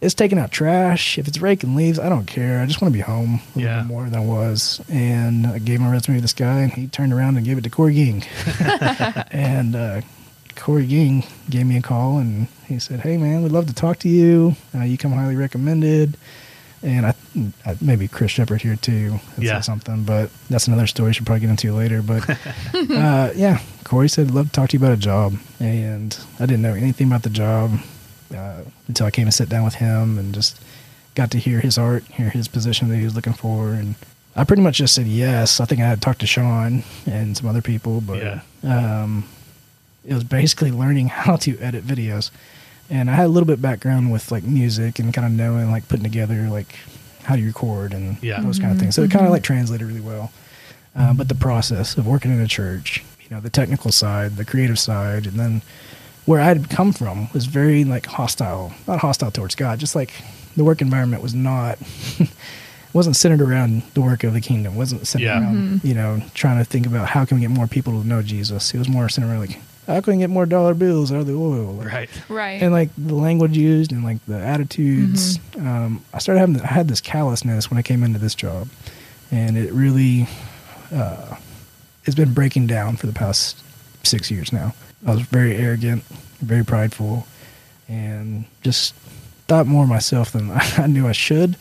it's 0.02 0.16
taking 0.16 0.40
out 0.40 0.52
trash, 0.52 1.20
if 1.20 1.28
it's 1.28 1.40
raking 1.40 1.76
leaves, 1.76 2.00
I 2.00 2.10
don't 2.10 2.26
care. 2.26 2.60
I 2.60 2.66
just 2.66 2.82
want 2.82 2.92
to 2.92 2.98
be 2.98 3.02
home 3.04 3.42
a 3.56 3.60
Yeah. 3.60 3.76
little 3.82 3.88
more 3.90 4.04
than 4.06 4.16
I 4.16 4.26
was. 4.26 4.82
And 4.90 5.46
I 5.46 5.60
gave 5.60 5.80
my 5.80 5.92
resume 5.92 6.16
to 6.18 6.22
this 6.22 6.34
guy, 6.34 6.62
and 6.62 6.74
he 6.74 6.88
turned 6.88 7.14
around 7.14 7.38
and 7.38 7.46
gave 7.46 7.60
it 7.60 7.64
to 7.66 7.70
Corey 7.70 7.94
Ging. 7.94 8.24
and 9.32 9.76
uh, 9.76 10.02
Corey 10.56 10.88
Ging 10.88 11.24
gave 11.52 11.68
me 11.68 11.78
a 11.78 11.82
call, 11.84 12.18
and 12.18 12.48
he 12.68 12.80
said, 12.80 13.02
"Hey, 13.02 13.18
man, 13.18 13.44
we'd 13.44 13.52
love 13.52 13.68
to 13.68 13.74
talk 13.74 14.00
to 14.00 14.10
you. 14.10 14.56
Uh, 14.74 14.84
you 14.84 14.98
come 14.98 15.12
highly 15.12 15.36
recommended." 15.36 16.18
And 16.82 17.06
I, 17.08 17.14
I 17.66 17.76
maybe 17.82 18.08
Chris 18.08 18.32
Shepard 18.32 18.62
here 18.62 18.78
too. 18.78 19.20
Yeah. 19.38 19.56
said 19.56 19.66
something, 19.66 20.04
but 20.04 20.30
that's 20.50 20.68
another 20.68 20.88
story. 20.88 21.10
we 21.10 21.14
Should 21.14 21.26
probably 21.26 21.42
get 21.42 21.50
into 21.50 21.74
later. 21.74 22.02
But 22.02 22.30
uh, 22.74 23.32
yeah, 23.36 23.60
Corey 23.84 24.08
said, 24.08 24.32
love 24.32 24.48
to 24.48 24.52
talk 24.54 24.70
to 24.70 24.78
you 24.78 24.84
about 24.84 24.94
a 24.94 24.98
job," 25.02 25.36
and 25.60 26.18
I 26.40 26.46
didn't 26.46 26.62
know 26.62 26.74
anything 26.74 27.08
about 27.08 27.24
the 27.24 27.30
job 27.30 27.80
uh, 28.36 28.62
until 28.88 29.06
I 29.08 29.12
came 29.12 29.28
and 29.28 29.34
sat 29.34 29.50
down 29.50 29.66
with 29.66 29.76
him 29.76 30.18
and 30.18 30.34
just 30.34 30.62
got 31.16 31.32
to 31.32 31.38
hear 31.38 31.60
his 31.60 31.78
art, 31.78 32.06
hear 32.06 32.30
his 32.30 32.48
position 32.48 32.88
that 32.90 32.96
he 32.98 33.04
was 33.04 33.14
looking 33.16 33.34
for, 33.34 33.70
and 33.72 33.96
I 34.38 34.46
pretty 34.46 34.62
much 34.62 34.78
just 34.78 34.96
said 34.96 35.06
yes. 35.08 35.60
I 35.60 35.66
think 35.66 35.82
I 35.82 35.88
had 35.88 36.02
talked 36.02 36.20
to 36.22 36.28
Sean 36.28 36.84
and 37.06 37.36
some 37.36 37.50
other 37.50 37.62
people, 37.62 38.00
but 38.00 38.18
Yeah. 38.24 38.42
um, 38.64 39.26
it 40.08 40.14
was 40.14 40.24
basically 40.24 40.72
learning 40.72 41.08
how 41.10 41.36
to 41.38 41.58
edit 41.60 41.86
videos. 41.86 42.32
And 42.90 43.10
I 43.10 43.14
had 43.14 43.26
a 43.26 43.30
little 43.30 43.48
bit 43.48 43.62
background 43.62 44.12
with 44.12 44.32
like 44.32 44.44
music 44.44 45.00
and 45.00 45.14
kind 45.14 45.26
of 45.26 45.32
knowing 45.34 45.70
like 45.72 45.88
putting 45.88 46.04
together 46.04 46.50
like 46.50 46.76
how 47.24 47.36
do 47.36 47.42
you 47.42 47.48
record 47.48 47.94
and 47.94 48.18
Yeah. 48.24 48.42
those 48.42 48.58
kind 48.58 48.72
of 48.72 48.78
mm-hmm. 48.78 48.86
things. 48.86 48.96
So 48.96 49.04
it 49.04 49.12
kind 49.12 49.22
of 49.22 49.28
mm-hmm. 49.28 49.34
like 49.34 49.44
translated 49.44 49.88
really 49.88 50.02
well. 50.02 50.32
Uh, 50.96 51.14
but 51.14 51.28
the 51.28 51.36
process 51.36 51.98
of 51.98 52.08
working 52.08 52.32
in 52.32 52.40
a 52.42 52.48
church, 52.48 53.04
you 53.22 53.36
know, 53.36 53.40
the 53.40 53.50
technical 53.50 53.92
side, 53.92 54.38
the 54.38 54.46
creative 54.46 54.80
side, 54.80 55.28
and 55.28 55.40
then 55.40 55.62
where 56.26 56.42
I 56.42 56.46
had 56.46 56.70
come 56.70 56.92
from 56.94 57.30
was 57.34 57.46
very 57.46 57.84
like 57.84 58.08
hostile, 58.08 58.74
not 58.88 59.00
hostile 59.00 59.32
towards 59.32 59.56
God, 59.56 59.80
just 59.80 59.96
like 59.96 60.12
the 60.58 60.64
work 60.64 60.82
environment 60.82 61.22
was 61.22 61.34
not 61.36 61.78
wasn't 62.94 63.16
centered 63.16 63.42
around 63.42 63.84
the 63.94 64.02
work 64.02 64.24
of 64.24 64.34
the 64.34 64.42
kingdom. 64.42 64.76
wasn't 64.76 65.06
centered 65.06 65.26
Yeah. 65.26 65.42
around 65.42 65.56
mm-hmm. 65.56 65.88
you 65.88 65.94
know 65.94 66.22
trying 66.34 66.58
to 66.58 66.66
think 66.66 66.88
about 66.88 67.10
how 67.10 67.24
can 67.26 67.36
we 67.38 67.42
get 67.42 67.52
more 67.52 67.68
people 67.68 68.02
to 68.02 68.08
know 68.08 68.22
Jesus. 68.22 68.74
It 68.74 68.80
was 68.80 68.90
more 68.90 69.08
centered 69.10 69.30
around 69.30 69.42
like 69.42 69.60
how 69.94 70.02
can 70.02 70.14
we 70.14 70.20
get 70.20 70.30
more 70.30 70.46
dollar 70.46 70.74
bills 70.74 71.12
out 71.12 71.20
of 71.20 71.28
the 71.28 71.34
oil, 71.34 71.74
Like, 71.74 71.88
Right. 71.94 72.10
Right. 72.30 72.62
and 72.62 72.72
like 72.72 72.90
the 72.98 73.16
language 73.16 73.58
used 73.58 73.92
and 73.92 74.04
like 74.04 74.24
the 74.28 74.40
attitudes. 74.40 75.40
Um, 75.58 76.04
I 76.14 76.20
started 76.20 76.40
having 76.40 76.62
I 76.62 76.68
had 76.68 76.88
this 76.88 77.02
callousness 77.02 77.70
when 77.70 77.78
I 77.78 77.82
came 77.82 78.04
into 78.04 78.20
this 78.20 78.36
job, 78.36 78.68
and 79.32 79.58
it 79.58 79.72
really 79.74 80.28
uh, 80.94 81.36
it's 82.06 82.16
been 82.16 82.34
breaking 82.34 82.68
down 82.68 82.96
for 82.98 83.08
the 83.08 83.14
past 83.14 83.62
six 84.04 84.30
years 84.32 84.52
now. 84.54 84.74
I 85.06 85.12
was 85.12 85.22
very 85.22 85.56
arrogant, 85.56 86.04
very 86.42 86.64
prideful, 86.66 87.26
and 87.88 88.46
just 88.62 88.94
thought 89.48 89.66
more 89.68 89.84
of 89.84 89.90
myself 89.90 90.32
than 90.32 90.52
I 90.54 90.88
knew 90.88 91.08
I 91.08 91.12
should. 91.14 91.56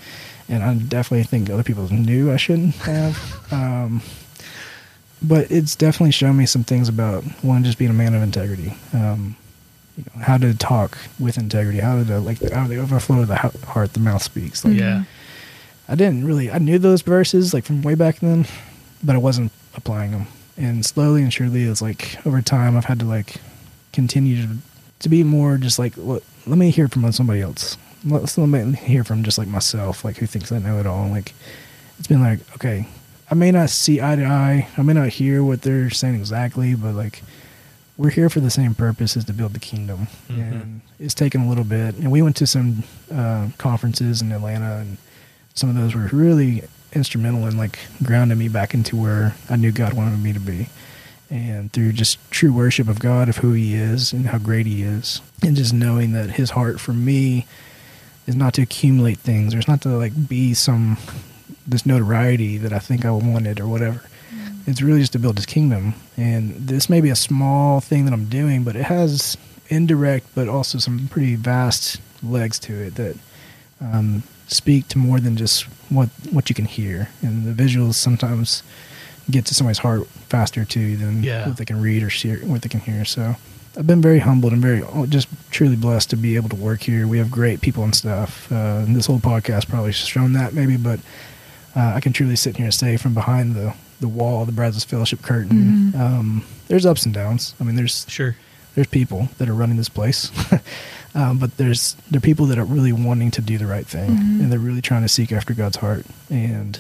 And 0.50 0.62
I 0.62 0.74
definitely 0.74 1.24
think 1.24 1.50
other 1.50 1.62
people 1.62 1.92
knew 1.92 2.32
I 2.32 2.36
shouldn't 2.36 2.74
have. 2.76 3.16
Um, 3.52 4.02
but 5.22 5.50
it's 5.50 5.74
definitely 5.74 6.12
shown 6.12 6.36
me 6.36 6.46
some 6.46 6.64
things 6.64 6.88
about 6.88 7.24
one 7.42 7.64
just 7.64 7.78
being 7.78 7.90
a 7.90 7.94
man 7.94 8.14
of 8.14 8.22
integrity. 8.22 8.74
Um, 8.92 9.36
you 9.96 10.04
know, 10.14 10.22
how 10.22 10.38
to 10.38 10.54
talk 10.56 10.96
with 11.18 11.38
integrity, 11.38 11.78
how 11.80 12.02
to 12.04 12.20
like 12.20 12.40
out 12.44 12.64
of 12.64 12.68
the 12.68 12.78
overflow 12.78 13.22
of 13.22 13.28
the 13.28 13.36
heart, 13.36 13.92
the 13.94 14.00
mouth 14.00 14.22
speaks. 14.22 14.64
Like, 14.64 14.74
Yeah. 14.74 15.04
I 15.88 15.94
didn't 15.94 16.26
really 16.26 16.50
I 16.50 16.58
knew 16.58 16.78
those 16.78 17.02
verses 17.02 17.54
like 17.54 17.64
from 17.64 17.82
way 17.82 17.94
back 17.94 18.20
then, 18.20 18.46
but 19.02 19.14
I 19.14 19.18
wasn't 19.18 19.50
applying 19.74 20.10
them. 20.12 20.26
And 20.56 20.84
slowly 20.84 21.22
and 21.22 21.32
surely, 21.32 21.62
it's 21.64 21.80
like 21.80 22.24
over 22.26 22.42
time, 22.42 22.76
I've 22.76 22.84
had 22.84 22.98
to 23.00 23.06
like 23.06 23.36
continue 23.92 24.42
to 24.46 24.56
to 25.00 25.08
be 25.08 25.22
more 25.24 25.56
just 25.56 25.78
like 25.78 25.94
let, 25.96 26.22
let 26.46 26.58
me 26.58 26.70
hear 26.70 26.88
from 26.88 27.10
somebody 27.12 27.40
else. 27.40 27.76
Let's 28.04 28.36
let 28.36 28.48
me 28.48 28.72
hear 28.76 29.02
from 29.02 29.24
just 29.24 29.38
like 29.38 29.48
myself, 29.48 30.04
like 30.04 30.18
who 30.18 30.26
thinks 30.26 30.52
I 30.52 30.58
know 30.58 30.78
it 30.78 30.86
all. 30.86 31.08
Like 31.08 31.32
it's 31.98 32.06
been 32.06 32.20
like 32.20 32.40
okay, 32.56 32.86
I 33.30 33.34
may 33.34 33.50
not 33.50 33.70
see 33.70 34.00
eye 34.00 34.16
to 34.16 34.24
eye, 34.24 34.68
I 34.76 34.82
may 34.82 34.94
not 34.94 35.08
hear 35.08 35.44
what 35.44 35.62
they're 35.62 35.90
saying 35.90 36.14
exactly, 36.14 36.74
but 36.74 36.94
like 36.94 37.22
we're 37.96 38.10
here 38.10 38.30
for 38.30 38.40
the 38.40 38.50
same 38.50 38.74
purpose 38.74 39.16
as 39.16 39.24
to 39.26 39.32
build 39.32 39.52
the 39.54 39.58
kingdom. 39.60 40.06
Mhm. 40.30 40.38
and 40.52 40.80
it's 41.00 41.14
taken 41.14 41.42
a 41.42 41.48
little 41.48 41.64
bit. 41.64 41.96
And 41.96 42.10
we 42.10 42.22
went 42.22 42.36
to 42.36 42.46
some 42.46 42.84
uh, 43.12 43.48
conferences 43.58 44.22
in 44.22 44.32
atlanta 44.32 44.76
and 44.78 44.96
some 45.54 45.68
of 45.68 45.74
those 45.76 45.94
were 45.94 46.08
really 46.12 46.62
instrumental 46.92 47.46
in 47.46 47.56
like 47.58 47.78
grounding 48.02 48.38
me 48.38 48.48
back 48.48 48.72
into 48.72 48.96
where 48.96 49.34
i 49.50 49.56
knew 49.56 49.70
god 49.72 49.92
wanted 49.92 50.18
me 50.22 50.32
to 50.32 50.40
be. 50.40 50.68
And 51.30 51.70
through 51.72 51.92
just 51.92 52.18
true 52.30 52.52
worship 52.52 52.88
of 52.88 52.98
god 53.00 53.28
of 53.28 53.38
who 53.38 53.52
he 53.52 53.74
is 53.74 54.12
and 54.14 54.26
how 54.28 54.38
great 54.38 54.64
he 54.66 54.82
is 54.82 55.20
and 55.42 55.54
just 55.56 55.74
knowing 55.74 56.12
that 56.12 56.30
his 56.30 56.50
heart 56.50 56.80
for 56.80 56.92
me 56.94 57.46
is 58.26 58.34
not 58.36 58.54
to 58.54 58.62
accumulate 58.62 59.18
things 59.18 59.54
or 59.54 59.58
it's 59.58 59.68
not 59.68 59.82
to 59.82 59.90
like 59.90 60.28
be 60.28 60.54
some 60.54 60.96
this 61.68 61.84
notoriety 61.86 62.56
that 62.58 62.72
i 62.72 62.78
think 62.78 63.04
i 63.04 63.10
wanted 63.10 63.60
or 63.60 63.68
whatever 63.68 64.02
it's 64.66 64.82
really 64.82 65.00
just 65.00 65.12
to 65.12 65.18
build 65.18 65.36
his 65.38 65.46
kingdom. 65.46 65.94
And 66.18 66.52
this 66.68 66.90
may 66.90 67.00
be 67.00 67.08
a 67.08 67.16
small 67.16 67.80
thing 67.80 68.04
that 68.04 68.12
I'm 68.12 68.26
doing, 68.26 68.64
but 68.64 68.76
it 68.76 68.82
has 68.82 69.34
indirect, 69.70 70.26
but 70.34 70.46
also 70.46 70.76
some 70.76 71.08
pretty 71.08 71.36
vast 71.36 72.02
legs 72.22 72.58
to 72.60 72.74
it 72.74 72.96
that 72.96 73.16
um, 73.80 74.24
speak 74.46 74.86
to 74.88 74.98
more 74.98 75.20
than 75.20 75.38
just 75.38 75.62
what 75.88 76.10
what 76.30 76.50
you 76.50 76.54
can 76.54 76.66
hear. 76.66 77.08
And 77.22 77.46
the 77.46 77.62
visuals 77.62 77.94
sometimes 77.94 78.62
get 79.30 79.46
to 79.46 79.54
somebody's 79.54 79.78
heart 79.78 80.06
faster 80.28 80.66
too 80.66 80.98
than 80.98 81.22
Yeah. 81.22 81.48
what 81.48 81.56
they 81.56 81.64
can 81.64 81.80
read 81.80 82.02
or 82.02 82.10
see 82.10 82.34
or 82.34 82.40
what 82.40 82.60
they 82.60 82.68
can 82.68 82.80
hear. 82.80 83.06
So 83.06 83.36
I've 83.74 83.86
been 83.86 84.02
very 84.02 84.18
humbled 84.18 84.52
and 84.52 84.60
very 84.60 84.82
oh, 84.82 85.06
just 85.06 85.28
truly 85.50 85.76
blessed 85.76 86.10
to 86.10 86.16
be 86.16 86.36
able 86.36 86.50
to 86.50 86.56
work 86.56 86.82
here. 86.82 87.06
We 87.06 87.16
have 87.16 87.30
great 87.30 87.62
people 87.62 87.84
and 87.84 87.94
stuff. 87.94 88.52
Uh, 88.52 88.84
and 88.86 88.94
this 88.94 89.06
whole 89.06 89.18
podcast 89.20 89.66
probably 89.70 89.92
has 89.92 89.96
shown 89.96 90.34
that 90.34 90.52
maybe, 90.52 90.76
but 90.76 91.00
uh, 91.76 91.92
I 91.96 92.00
can 92.00 92.12
truly 92.12 92.36
sit 92.36 92.56
here 92.56 92.64
and 92.66 92.74
say 92.74 92.96
from 92.96 93.14
behind 93.14 93.54
the, 93.54 93.74
the 94.00 94.08
wall, 94.08 94.44
the 94.44 94.52
Brazos 94.52 94.84
Fellowship 94.84 95.22
curtain, 95.22 95.92
um, 95.96 96.44
there's 96.68 96.84
ups 96.86 97.04
and 97.04 97.14
downs. 97.14 97.54
I 97.60 97.64
mean, 97.64 97.76
there's 97.76 98.04
Sure. 98.08 98.36
there's 98.74 98.86
people 98.88 99.28
that 99.38 99.48
are 99.48 99.54
running 99.54 99.76
this 99.76 99.88
place, 99.88 100.30
um, 101.14 101.38
but 101.38 101.56
there's 101.56 101.94
there 102.10 102.18
are 102.18 102.20
people 102.20 102.46
that 102.46 102.58
are 102.58 102.64
really 102.64 102.92
wanting 102.92 103.30
to 103.32 103.40
do 103.40 103.58
the 103.58 103.66
right 103.66 103.86
thing, 103.86 104.10
and 104.10 104.52
they're 104.52 104.58
really 104.58 104.82
trying 104.82 105.02
to 105.02 105.08
seek 105.08 105.32
after 105.32 105.54
God's 105.54 105.76
heart. 105.78 106.04
And 106.30 106.78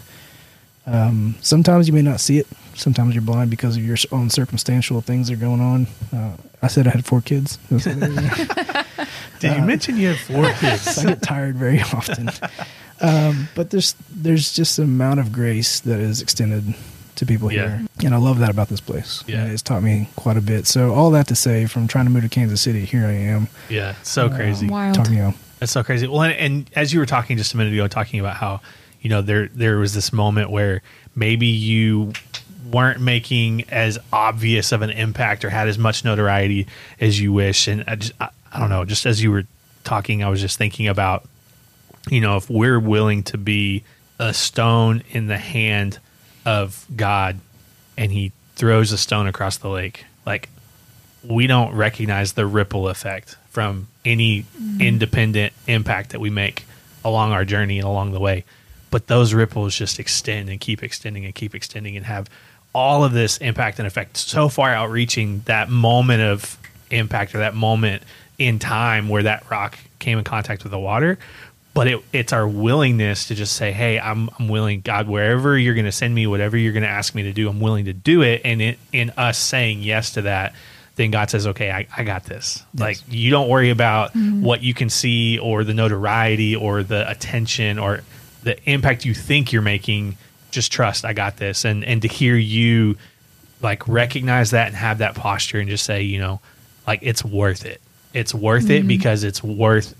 um, 0.86 1.34
sometimes 1.40 1.86
you 1.88 1.92
may 1.94 2.02
not 2.02 2.20
see 2.20 2.38
it. 2.38 2.46
Sometimes 2.74 3.14
you're 3.14 3.22
blind 3.22 3.50
because 3.50 3.76
of 3.76 3.82
your 3.84 3.96
own 4.12 4.30
circumstantial 4.30 5.00
things 5.00 5.26
that 5.28 5.34
are 5.34 5.36
going 5.36 5.60
on. 5.60 5.86
Uh, 6.14 6.36
I 6.62 6.68
said 6.68 6.86
I 6.86 6.90
had 6.90 7.04
four 7.04 7.20
kids. 7.20 7.56
Did 9.40 9.56
you 9.56 9.62
mention 9.62 9.96
you 9.96 10.08
have 10.08 10.18
four 10.20 10.50
kids? 10.60 10.98
I 10.98 11.04
get 11.04 11.22
tired 11.22 11.56
very 11.56 11.80
often. 11.80 12.30
Um, 13.00 13.48
but 13.54 13.70
there's 13.70 13.94
there's 14.10 14.52
just 14.52 14.78
an 14.78 14.84
amount 14.84 15.20
of 15.20 15.32
grace 15.32 15.80
that 15.80 16.00
is 16.00 16.20
extended 16.22 16.74
to 17.16 17.26
people 17.26 17.50
Yeah. 17.52 17.78
here, 17.78 17.86
and 18.06 18.14
I 18.14 18.18
love 18.18 18.38
that 18.38 18.50
about 18.50 18.68
this 18.68 18.80
place. 18.80 19.24
Yeah. 19.26 19.42
And 19.42 19.52
it's 19.52 19.62
taught 19.62 19.82
me 19.82 20.08
quite 20.16 20.36
a 20.36 20.40
bit. 20.40 20.66
So 20.66 20.94
all 20.94 21.10
that 21.12 21.26
to 21.28 21.34
say, 21.34 21.66
from 21.66 21.88
trying 21.88 22.04
to 22.06 22.10
move 22.10 22.22
to 22.22 22.28
Kansas 22.28 22.60
City, 22.60 22.84
here 22.84 23.06
I 23.06 23.12
am 23.12 23.48
Yeah. 23.68 23.94
So 24.02 24.28
crazy. 24.28 24.68
Wild. 24.68 24.94
talking. 24.94 25.14
You 25.14 25.18
know, 25.22 25.34
That's 25.60 25.72
so 25.72 25.82
crazy. 25.82 26.06
Well, 26.06 26.22
and, 26.22 26.34
and 26.34 26.70
as 26.76 26.92
you 26.92 27.00
were 27.00 27.06
talking 27.06 27.36
just 27.36 27.54
a 27.54 27.56
minute 27.56 27.72
ago, 27.72 27.86
talking 27.88 28.20
about 28.20 28.36
how 28.36 28.60
you 29.00 29.10
know 29.10 29.22
there 29.22 29.48
there 29.48 29.78
was 29.78 29.94
this 29.94 30.12
moment 30.12 30.50
where 30.50 30.82
maybe 31.16 31.46
you 31.46 32.12
weren't 32.70 33.00
making 33.00 33.64
as 33.70 33.98
obvious 34.12 34.72
of 34.72 34.82
an 34.82 34.90
impact 34.90 35.44
or 35.44 35.50
had 35.50 35.68
as 35.68 35.78
much 35.78 36.04
notoriety 36.04 36.66
as 37.00 37.18
you 37.20 37.32
wish, 37.32 37.66
and 37.68 37.82
I 37.88 37.94
just 37.96 38.12
I, 38.20 38.28
I 38.52 38.58
don't 38.60 38.70
know. 38.70 38.84
Just 38.84 39.06
as 39.06 39.22
you 39.22 39.30
were 39.32 39.44
talking, 39.84 40.22
I 40.22 40.28
was 40.28 40.40
just 40.40 40.58
thinking 40.58 40.86
about 40.86 41.24
you 42.10 42.20
know 42.20 42.36
if 42.36 42.48
we're 42.48 42.80
willing 42.80 43.22
to 43.24 43.38
be 43.38 43.84
a 44.18 44.34
stone 44.34 45.02
in 45.10 45.26
the 45.26 45.38
hand 45.38 45.98
of 46.44 46.86
God, 46.94 47.38
and 47.96 48.12
He 48.12 48.32
throws 48.56 48.92
a 48.92 48.98
stone 48.98 49.26
across 49.26 49.58
the 49.58 49.68
lake, 49.68 50.04
like 50.26 50.48
we 51.24 51.46
don't 51.46 51.74
recognize 51.74 52.32
the 52.32 52.46
ripple 52.46 52.88
effect 52.88 53.36
from 53.50 53.88
any 54.04 54.42
mm-hmm. 54.42 54.80
independent 54.80 55.52
impact 55.66 56.10
that 56.10 56.20
we 56.20 56.30
make 56.30 56.64
along 57.04 57.32
our 57.32 57.44
journey 57.44 57.78
and 57.78 57.86
along 57.86 58.12
the 58.12 58.20
way. 58.20 58.44
But 58.90 59.06
those 59.06 59.34
ripples 59.34 59.74
just 59.74 59.98
extend 59.98 60.48
and 60.48 60.60
keep 60.60 60.82
extending 60.82 61.24
and 61.24 61.34
keep 61.34 61.54
extending 61.54 61.96
and 61.96 62.06
have 62.06 62.28
all 62.74 63.04
of 63.04 63.12
this 63.12 63.38
impact 63.38 63.78
and 63.78 63.86
effect 63.86 64.16
so 64.16 64.48
far 64.48 64.70
outreaching 64.70 65.42
that 65.46 65.68
moment 65.68 66.22
of 66.22 66.58
impact 66.90 67.34
or 67.34 67.38
that 67.38 67.54
moment 67.54 68.02
in 68.38 68.58
time 68.58 69.08
where 69.08 69.24
that 69.24 69.50
rock 69.50 69.78
came 69.98 70.18
in 70.18 70.24
contact 70.24 70.62
with 70.62 70.70
the 70.70 70.78
water. 70.78 71.18
But 71.78 71.86
it, 71.86 72.02
it's 72.12 72.32
our 72.32 72.48
willingness 72.48 73.28
to 73.28 73.36
just 73.36 73.52
say, 73.52 73.70
"Hey, 73.70 74.00
I'm, 74.00 74.28
I'm 74.36 74.48
willing, 74.48 74.80
God, 74.80 75.06
wherever 75.06 75.56
you're 75.56 75.74
going 75.74 75.84
to 75.84 75.92
send 75.92 76.12
me, 76.12 76.26
whatever 76.26 76.56
you're 76.56 76.72
going 76.72 76.82
to 76.82 76.88
ask 76.88 77.14
me 77.14 77.22
to 77.22 77.32
do, 77.32 77.48
I'm 77.48 77.60
willing 77.60 77.84
to 77.84 77.92
do 77.92 78.22
it." 78.22 78.40
And 78.44 78.60
it, 78.60 78.80
in 78.92 79.10
us 79.16 79.38
saying 79.38 79.82
yes 79.82 80.14
to 80.14 80.22
that, 80.22 80.56
then 80.96 81.12
God 81.12 81.30
says, 81.30 81.46
"Okay, 81.46 81.70
I, 81.70 81.86
I 81.96 82.02
got 82.02 82.24
this." 82.24 82.64
Like 82.76 82.98
you 83.06 83.30
don't 83.30 83.48
worry 83.48 83.70
about 83.70 84.12
mm-hmm. 84.12 84.42
what 84.42 84.60
you 84.60 84.74
can 84.74 84.90
see 84.90 85.38
or 85.38 85.62
the 85.62 85.72
notoriety 85.72 86.56
or 86.56 86.82
the 86.82 87.08
attention 87.08 87.78
or 87.78 88.00
the 88.42 88.58
impact 88.68 89.04
you 89.04 89.14
think 89.14 89.52
you're 89.52 89.62
making. 89.62 90.18
Just 90.50 90.72
trust, 90.72 91.04
I 91.04 91.12
got 91.12 91.36
this. 91.36 91.64
And 91.64 91.84
and 91.84 92.02
to 92.02 92.08
hear 92.08 92.34
you 92.34 92.96
like 93.62 93.86
recognize 93.86 94.50
that 94.50 94.66
and 94.66 94.74
have 94.74 94.98
that 94.98 95.14
posture 95.14 95.60
and 95.60 95.70
just 95.70 95.84
say, 95.84 96.02
you 96.02 96.18
know, 96.18 96.40
like 96.88 96.98
it's 97.02 97.24
worth 97.24 97.64
it. 97.64 97.80
It's 98.12 98.34
worth 98.34 98.68
it 98.68 98.80
mm-hmm. 98.80 98.88
because 98.88 99.22
it's 99.22 99.44
worth 99.44 99.94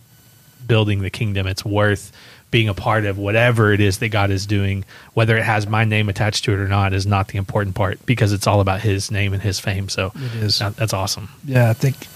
building 0.69 1.01
the 1.01 1.11
kingdom. 1.11 1.47
It's 1.47 1.65
worth 1.65 2.13
being 2.51 2.69
a 2.69 2.75
part 2.75 3.05
of 3.05 3.19
whatever 3.19 3.73
it 3.73 3.81
is 3.81 3.99
that 3.99 4.09
God 4.11 4.31
is 4.31 4.47
doing, 4.47 4.85
whether 5.15 5.37
it 5.37 5.43
has 5.45 5.67
my 5.67 5.85
name 5.85 6.09
attached 6.09 6.45
to 6.45 6.53
it 6.53 6.59
or 6.61 6.69
not, 6.69 6.93
is 6.95 7.07
not 7.07 7.29
the 7.29 7.37
important 7.39 7.75
part 7.75 8.05
because 8.07 8.33
it's 8.33 8.47
all 8.47 8.61
about 8.61 8.81
His 8.81 9.11
name 9.11 9.33
and 9.35 9.43
His 9.43 9.59
fame. 9.59 9.89
So 9.89 10.13
It 10.15 10.35
is. 10.45 10.59
that- 10.61 10.77
that's 10.77 10.95
awesome. 10.95 11.29
Yeah, 11.45 11.69
I 11.69 11.73
think 11.75 12.07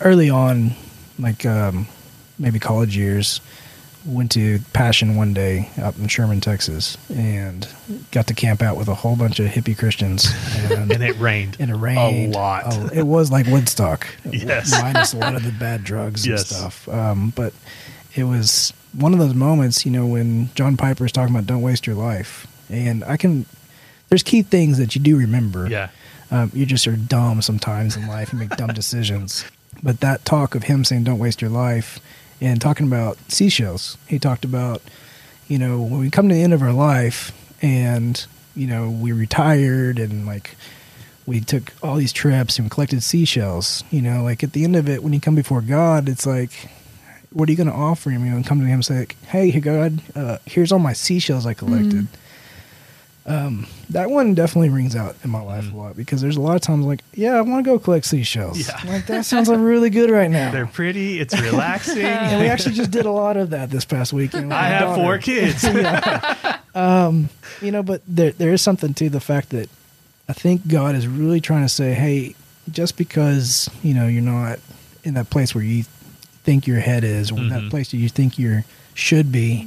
early 0.00 0.28
on, 0.30 0.72
like 1.18 1.44
um, 1.46 1.86
maybe 2.38 2.58
college 2.58 2.96
years, 2.96 3.40
went 4.06 4.30
to 4.32 4.60
Passion 4.72 5.16
one 5.16 5.34
day 5.34 5.70
up 5.80 5.98
in 5.98 6.08
Sherman, 6.08 6.40
Texas, 6.40 6.96
and 7.14 7.66
got 8.12 8.26
to 8.28 8.34
camp 8.34 8.62
out 8.62 8.76
with 8.76 8.88
a 8.88 8.94
whole 8.94 9.16
bunch 9.16 9.38
of 9.40 9.46
hippie 9.50 9.76
Christians. 9.76 10.26
And, 10.70 10.90
And 10.92 11.02
it 11.02 11.18
rained. 11.18 11.56
and 11.60 11.70
it 11.70 11.74
rained 11.76 12.34
a 12.34 12.38
lot. 12.38 12.64
Oh, 12.66 12.88
it 12.92 13.02
was 13.02 13.30
like 13.30 13.46
Woodstock, 13.46 14.06
Yes. 14.30 14.70
minus 14.82 15.12
a 15.12 15.16
lot 15.18 15.34
of 15.34 15.42
the 15.44 15.52
bad 15.52 15.82
drugs 15.84 16.26
and 16.26 16.38
stuff. 16.38 16.88
Um, 16.88 17.32
but 17.34 17.52
it 18.14 18.24
was 18.24 18.72
one 18.92 19.12
of 19.12 19.18
those 19.18 19.34
moments, 19.34 19.84
you 19.86 19.92
know, 19.92 20.06
when 20.06 20.50
John 20.54 20.76
Piper 20.76 21.04
is 21.06 21.12
talking 21.12 21.34
about 21.34 21.46
"Don't 21.46 21.62
waste 21.62 21.86
your 21.86 21.96
life," 21.96 22.46
and 22.68 23.02
I 23.04 23.16
can. 23.16 23.46
There's 24.08 24.22
key 24.22 24.42
things 24.42 24.78
that 24.78 24.94
you 24.94 25.00
do 25.02 25.16
remember. 25.16 25.68
yeah, 25.68 25.88
Um, 26.30 26.50
you 26.54 26.64
just 26.66 26.86
are 26.86 26.96
dumb 26.96 27.42
sometimes 27.42 27.96
in 27.96 28.06
life. 28.06 28.30
and 28.30 28.40
make 28.40 28.56
dumb 28.56 28.72
decisions. 28.74 29.44
But 29.82 30.00
that 30.00 30.24
talk 30.24 30.54
of 30.54 30.64
him 30.64 30.84
saying, 30.84 31.04
"Don't 31.04 31.18
waste 31.18 31.40
your 31.42 31.50
life," 31.50 31.98
and 32.40 32.60
talking 32.60 32.86
about 32.86 33.18
seashells, 33.30 33.96
he 34.06 34.18
talked 34.18 34.44
about, 34.44 34.82
you 35.48 35.58
know, 35.58 35.80
when 35.80 36.00
we 36.00 36.10
come 36.10 36.28
to 36.28 36.34
the 36.34 36.42
end 36.42 36.54
of 36.54 36.62
our 36.62 36.72
life, 36.72 37.32
and 37.62 38.24
you 38.54 38.66
know, 38.66 38.90
we 38.90 39.12
retired, 39.12 39.98
and 39.98 40.26
like 40.26 40.56
we 41.26 41.40
took 41.40 41.72
all 41.82 41.96
these 41.96 42.12
trips 42.12 42.58
and 42.58 42.70
collected 42.70 43.02
seashells. 43.02 43.84
You 43.90 44.02
know, 44.02 44.22
like 44.22 44.42
at 44.42 44.52
the 44.52 44.64
end 44.64 44.76
of 44.76 44.88
it, 44.88 45.02
when 45.02 45.12
you 45.12 45.20
come 45.20 45.34
before 45.34 45.60
God, 45.60 46.08
it's 46.08 46.26
like, 46.26 46.68
what 47.30 47.48
are 47.48 47.52
you 47.52 47.56
going 47.58 47.68
to 47.68 47.72
offer 47.74 48.10
him? 48.10 48.24
You 48.24 48.30
know, 48.30 48.36
and 48.36 48.46
come 48.46 48.60
to 48.60 48.66
him 48.66 48.74
and 48.74 48.84
say, 48.84 48.98
like, 49.00 49.16
"Hey, 49.26 49.50
God, 49.60 50.00
uh, 50.14 50.38
here's 50.46 50.72
all 50.72 50.78
my 50.78 50.92
seashells 50.94 51.46
I 51.46 51.54
collected." 51.54 52.06
Um, 53.28 53.66
that 53.90 54.08
one 54.10 54.34
definitely 54.34 54.70
rings 54.70 54.96
out 54.96 55.14
in 55.22 55.28
my 55.30 55.42
life 55.42 55.70
a 55.72 55.76
lot 55.76 55.96
because 55.96 56.22
there's 56.22 56.36
a 56.36 56.40
lot 56.40 56.56
of 56.56 56.62
times 56.62 56.86
like, 56.86 57.00
yeah, 57.12 57.34
I 57.36 57.42
want 57.42 57.62
to 57.64 57.70
go 57.70 57.78
collect 57.78 58.06
seashells. 58.06 58.66
Yeah. 58.66 58.80
Like 58.86 59.06
that 59.06 59.26
sounds 59.26 59.48
like 59.50 59.58
really 59.60 59.90
good 59.90 60.08
right 60.10 60.30
now. 60.30 60.50
they're 60.50 60.66
pretty. 60.66 61.20
It's 61.20 61.38
relaxing. 61.38 61.98
and 62.04 62.40
we 62.40 62.46
actually 62.48 62.74
just 62.74 62.90
did 62.90 63.04
a 63.04 63.10
lot 63.10 63.36
of 63.36 63.50
that 63.50 63.68
this 63.70 63.84
past 63.84 64.12
weekend. 64.14 64.46
I 64.54 64.62
my 64.62 64.68
have 64.68 64.80
daughter. 64.96 65.02
four 65.02 65.18
kids. 65.18 65.62
You 67.60 67.72
know, 67.72 67.82
but 67.82 68.02
there 68.06 68.30
there 68.32 68.52
is 68.52 68.62
something 68.62 68.94
to 68.94 69.10
the 69.10 69.20
fact 69.20 69.50
that 69.50 69.68
I 70.28 70.32
think 70.32 70.68
God 70.68 70.94
is 70.94 71.08
really 71.08 71.40
trying 71.40 71.64
to 71.64 71.68
say, 71.68 71.92
hey, 71.92 72.34
just 72.70 72.96
because 72.96 73.68
you 73.82 73.94
know 73.94 74.06
you're 74.06 74.22
not 74.22 74.60
in 75.04 75.14
that 75.14 75.28
place 75.30 75.54
where 75.54 75.64
you 75.64 75.84
think 76.44 76.66
your 76.66 76.78
head 76.80 77.02
is, 77.04 77.30
or 77.32 77.36
Mhm. 77.38 77.50
that 77.50 77.70
place 77.70 77.90
that 77.90 77.96
you 77.96 78.08
think 78.08 78.38
you 78.38 78.62
should 78.94 79.32
be, 79.32 79.66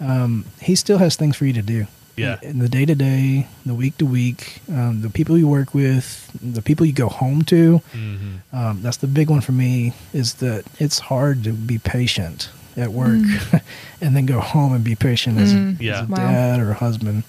um, 0.00 0.44
He 0.60 0.74
still 0.74 0.98
has 0.98 1.16
things 1.16 1.36
for 1.36 1.46
you 1.46 1.52
to 1.54 1.62
do. 1.62 1.86
Yeah. 2.16 2.38
in 2.42 2.58
the 2.58 2.68
day 2.68 2.84
to 2.84 2.94
day, 2.94 3.46
the 3.64 3.74
week 3.74 3.96
to 3.98 4.06
week, 4.06 4.60
um, 4.68 5.00
the 5.02 5.08
people 5.10 5.38
you 5.38 5.48
work 5.48 5.72
with, 5.72 6.30
the 6.42 6.60
people 6.62 6.84
you 6.84 6.92
go 6.92 7.08
home 7.08 7.42
to. 7.44 7.78
hmm 7.92 8.36
Um, 8.52 8.82
that's 8.82 8.98
the 8.98 9.06
big 9.06 9.30
one 9.30 9.40
for 9.40 9.52
me 9.52 9.92
is 10.12 10.34
that 10.34 10.64
it's 10.78 10.98
hard 10.98 11.42
to 11.44 11.52
be 11.52 11.78
patient 11.78 12.50
at 12.76 12.92
work 12.92 13.20
and 14.00 14.14
then 14.16 14.26
go 14.26 14.40
home 14.40 14.72
and 14.74 14.84
be 14.84 14.94
patient 14.94 15.38
as, 15.38 15.52
Mm. 15.54 15.80
a, 15.80 15.84
Yeah. 15.84 15.92
as 15.92 16.00
a 16.08 16.10
Wow. 16.10 16.16
dad 16.16 16.60
or 16.60 16.70
a 16.70 16.74
husband 16.74 17.22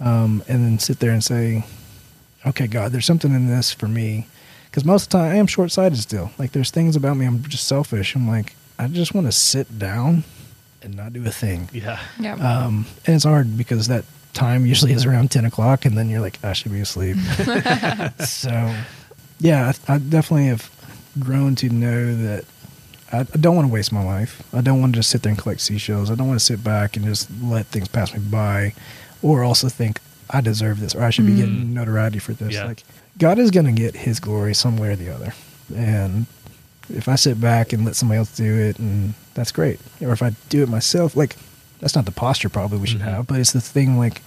um, 0.00 0.42
and 0.48 0.64
then 0.64 0.78
sit 0.78 0.98
there 0.98 1.12
and 1.12 1.22
say 1.22 1.64
okay 2.44 2.66
god 2.66 2.92
there's 2.92 3.06
something 3.06 3.32
in 3.34 3.46
this 3.46 3.72
for 3.72 3.86
me 3.88 4.26
because 4.66 4.84
most 4.84 5.04
of 5.04 5.08
the 5.10 5.18
time 5.18 5.30
i 5.32 5.36
am 5.36 5.46
short-sighted 5.46 5.98
still 5.98 6.30
like 6.38 6.52
there's 6.52 6.70
things 6.70 6.96
about 6.96 7.16
me 7.16 7.24
i'm 7.24 7.40
just 7.44 7.66
selfish 7.68 8.14
i'm 8.16 8.26
like 8.28 8.54
i 8.78 8.86
just 8.88 9.14
want 9.14 9.26
to 9.26 9.32
sit 9.32 9.78
down 9.78 10.24
and 10.82 10.96
not 10.96 11.12
do 11.12 11.24
a 11.26 11.30
thing 11.30 11.68
Yeah. 11.72 12.00
Yeah. 12.18 12.34
um, 12.34 12.86
and 13.06 13.14
it's 13.16 13.24
hard 13.24 13.56
because 13.56 13.86
that 13.88 14.04
time 14.32 14.64
usually 14.66 14.92
is 14.92 15.04
around 15.04 15.30
10 15.30 15.44
o'clock 15.44 15.84
and 15.84 15.96
then 15.96 16.08
you're 16.08 16.20
like 16.20 16.42
i 16.42 16.52
should 16.52 16.72
be 16.72 16.80
asleep. 16.80 17.16
So 18.24 18.74
yeah 19.40 19.72
I, 19.88 19.94
I 19.94 19.98
definitely 19.98 20.46
have 20.46 20.70
grown 21.18 21.54
to 21.56 21.68
know 21.68 22.14
that 22.16 22.44
I, 23.12 23.20
I 23.20 23.36
don't 23.38 23.54
want 23.54 23.68
to 23.68 23.72
waste 23.72 23.92
my 23.92 24.02
life. 24.02 24.42
I 24.54 24.62
don't 24.62 24.80
want 24.80 24.94
to 24.94 24.98
just 25.00 25.10
sit 25.10 25.22
there 25.22 25.30
and 25.30 25.38
collect 25.38 25.60
seashells. 25.60 26.10
I 26.10 26.14
don't 26.14 26.28
want 26.28 26.40
to 26.40 26.44
sit 26.44 26.64
back 26.64 26.96
and 26.96 27.04
just 27.04 27.28
let 27.42 27.66
things 27.66 27.88
pass 27.88 28.14
me 28.14 28.20
by 28.20 28.74
or 29.20 29.44
also 29.44 29.68
think 29.68 30.00
i 30.30 30.40
deserve 30.40 30.80
this 30.80 30.94
or 30.94 31.02
i 31.02 31.10
should 31.10 31.26
be 31.26 31.34
getting 31.36 31.56
mm-hmm. 31.56 31.74
notoriety 31.74 32.18
for 32.18 32.32
this. 32.32 32.54
Yeah. 32.54 32.64
like 32.64 32.84
god 33.18 33.38
is 33.38 33.50
going 33.50 33.66
to 33.66 33.72
get 33.72 33.94
his 33.94 34.18
glory 34.18 34.54
some 34.54 34.78
way 34.78 34.88
or 34.88 34.96
the 34.96 35.10
other. 35.10 35.34
And 35.74 36.26
if 36.88 37.08
I 37.08 37.16
sit 37.16 37.40
back 37.40 37.72
and 37.72 37.84
let 37.84 37.96
somebody 37.96 38.18
else 38.18 38.34
do 38.34 38.58
it, 38.58 38.78
and 38.78 39.14
that's 39.34 39.52
great. 39.52 39.80
Or 40.00 40.12
if 40.12 40.22
I 40.22 40.30
do 40.48 40.62
it 40.62 40.68
myself, 40.68 41.16
like 41.16 41.36
that's 41.82 41.94
not 41.94 42.06
the 42.06 42.12
posture 42.12 42.48
probably 42.48 42.78
we 42.78 42.86
should 42.86 43.00
Mhm. 43.02 43.12
have, 43.12 43.26
but 43.26 43.38
it's 43.38 43.52
the 43.52 43.60
thing 43.60 43.98
like 43.98 44.22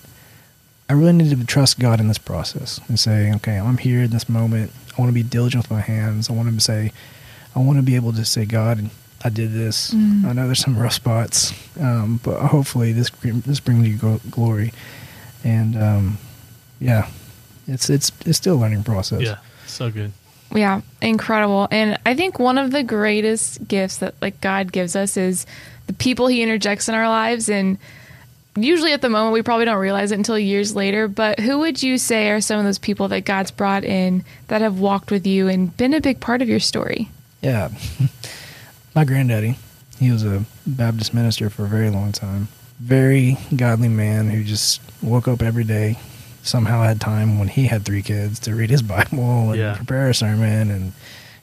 I 0.87 0.93
really 0.93 1.13
need 1.13 1.31
to 1.35 1.43
trust 1.45 1.79
God 1.79 1.99
in 1.99 2.07
this 2.09 2.19
process 2.19 2.79
and 2.87 2.99
say, 2.99 3.31
okay, 3.37 3.57
I'm 3.57 3.79
here 3.79 4.03
in 4.03 4.11
this 4.11 4.29
moment. 4.29 4.71
I 4.95 5.01
want 5.01 5.09
to 5.09 5.13
be 5.15 5.23
diligent 5.23 5.63
with 5.63 5.71
my 5.71 5.81
hands. 5.81 6.29
I 6.29 6.33
want 6.33 6.53
to 6.53 6.59
say, 6.63 6.91
I 7.55 7.59
want 7.59 7.79
to 7.79 7.81
be 7.83 7.95
able 7.95 8.13
to 8.13 8.23
say, 8.23 8.45
God, 8.45 8.91
I 9.23 9.29
did 9.29 9.51
this. 9.53 9.91
Mm. 9.95 10.25
I 10.25 10.33
know 10.33 10.45
there's 10.45 10.59
some 10.59 10.77
rough 10.77 10.93
spots, 10.93 11.53
um, 11.79 12.19
but 12.21 12.39
hopefully 12.39 12.93
this 12.93 13.09
this 13.23 13.59
brings 13.59 13.87
you 13.87 14.19
glory. 14.29 14.73
And 15.43 15.75
um, 15.81 16.17
yeah, 16.79 17.07
it's 17.67 17.89
it's 17.89 18.11
it's 18.25 18.37
still 18.37 18.55
a 18.55 18.59
learning 18.61 18.83
process. 18.83 19.21
Yeah. 19.21 19.37
So 19.65 19.89
good. 19.89 20.11
Yeah, 20.55 20.81
incredible. 21.01 21.67
And 21.69 21.99
I 22.05 22.15
think 22.15 22.39
one 22.39 22.57
of 22.57 22.71
the 22.71 22.83
greatest 22.83 23.67
gifts 23.67 23.97
that 23.97 24.15
like 24.21 24.39
God 24.41 24.71
gives 24.71 24.95
us 24.95 25.17
is 25.17 25.45
the 25.87 25.93
people 25.93 26.27
he 26.27 26.41
interjects 26.41 26.87
in 26.87 26.95
our 26.95 27.09
lives 27.09 27.49
and 27.49 27.77
usually 28.55 28.93
at 28.93 29.01
the 29.01 29.09
moment 29.09 29.33
we 29.33 29.41
probably 29.41 29.65
don't 29.65 29.79
realize 29.79 30.11
it 30.11 30.15
until 30.15 30.39
years 30.39 30.75
later, 30.75 31.07
but 31.07 31.39
who 31.39 31.59
would 31.59 31.83
you 31.83 31.97
say 31.97 32.29
are 32.29 32.41
some 32.41 32.57
of 32.57 32.65
those 32.65 32.79
people 32.79 33.07
that 33.09 33.25
God's 33.25 33.51
brought 33.51 33.83
in 33.83 34.23
that 34.47 34.61
have 34.61 34.79
walked 34.79 35.11
with 35.11 35.27
you 35.27 35.47
and 35.47 35.75
been 35.75 35.93
a 35.93 36.01
big 36.01 36.19
part 36.19 36.41
of 36.41 36.49
your 36.49 36.59
story? 36.59 37.09
Yeah. 37.41 37.69
My 38.95 39.03
granddaddy, 39.03 39.57
he 39.99 40.11
was 40.11 40.23
a 40.23 40.45
Baptist 40.65 41.13
minister 41.13 41.49
for 41.49 41.65
a 41.65 41.67
very 41.67 41.89
long 41.89 42.11
time. 42.11 42.47
Very 42.79 43.37
godly 43.55 43.89
man 43.89 44.29
who 44.29 44.43
just 44.43 44.81
woke 45.01 45.27
up 45.27 45.41
every 45.41 45.63
day, 45.63 45.97
somehow 46.45 46.83
had 46.83 47.01
time 47.01 47.39
when 47.39 47.47
he 47.47 47.65
had 47.67 47.83
three 47.83 48.01
kids 48.01 48.39
to 48.39 48.55
read 48.55 48.69
his 48.69 48.81
Bible 48.95 49.49
and 49.51 49.55
Yeah. 49.59 49.75
prepare 49.75 50.09
a 50.09 50.13
sermon 50.13 50.71
and 50.71 50.93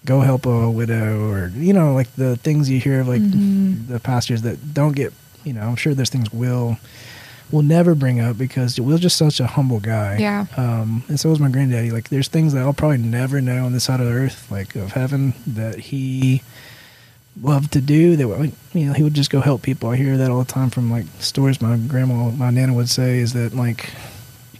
go 0.04 0.20
help 0.20 0.46
a 0.46 0.70
widow 0.70 1.28
or, 1.30 1.48
you 1.54 1.72
know, 1.72 1.92
like 1.94 2.12
the 2.16 2.36
things 2.36 2.68
you 2.70 2.80
hear 2.80 3.00
of 3.00 3.08
like 3.08 3.22
the 3.22 4.00
pastors 4.00 4.42
that 4.42 4.72
don't 4.74 4.92
get, 4.96 5.12
you 5.44 5.52
know, 5.52 5.62
I'm 5.62 5.76
sure 5.76 5.94
there's 5.94 6.10
things 6.10 6.32
Will 6.32 6.76
will 7.50 7.62
never 7.62 7.94
bring 7.94 8.18
up 8.18 8.38
because 8.38 8.80
Will's 8.80 9.00
just 9.00 9.16
such 9.18 9.38
a 9.38 9.46
humble 9.46 9.78
guy. 9.78 10.16
Yeah. 10.18 10.46
Um, 10.56 11.04
and 11.08 11.20
so 11.20 11.28
was 11.28 11.38
my 11.38 11.50
granddaddy. 11.50 11.90
Like, 11.90 12.08
there's 12.08 12.28
things 12.28 12.54
that 12.54 12.60
I'll 12.62 12.72
probably 12.72 12.96
never 12.96 13.42
know 13.42 13.66
on 13.66 13.72
this 13.74 13.84
side 13.84 14.00
of 14.00 14.06
the 14.06 14.12
earth, 14.14 14.50
like 14.50 14.74
of 14.74 14.92
heaven, 14.92 15.34
that 15.46 15.78
he 15.78 16.40
loved 17.42 17.72
to 17.74 17.82
do. 17.82 18.16
That 18.16 18.26
like, 18.26 18.52
you 18.72 18.86
know, 18.86 18.94
he 18.94 19.02
would 19.02 19.12
just 19.12 19.30
go 19.30 19.40
help 19.42 19.60
people. 19.60 19.90
I 19.90 19.96
hear 19.96 20.16
that 20.16 20.30
all 20.30 20.38
the 20.42 20.50
time 20.50 20.70
from 20.70 20.90
like 20.90 21.04
stories 21.18 21.60
my 21.60 21.76
grandma, 21.76 22.30
my 22.30 22.48
nana 22.50 22.72
would 22.72 22.88
say 22.88 23.18
is 23.18 23.34
that 23.34 23.54
like, 23.54 23.90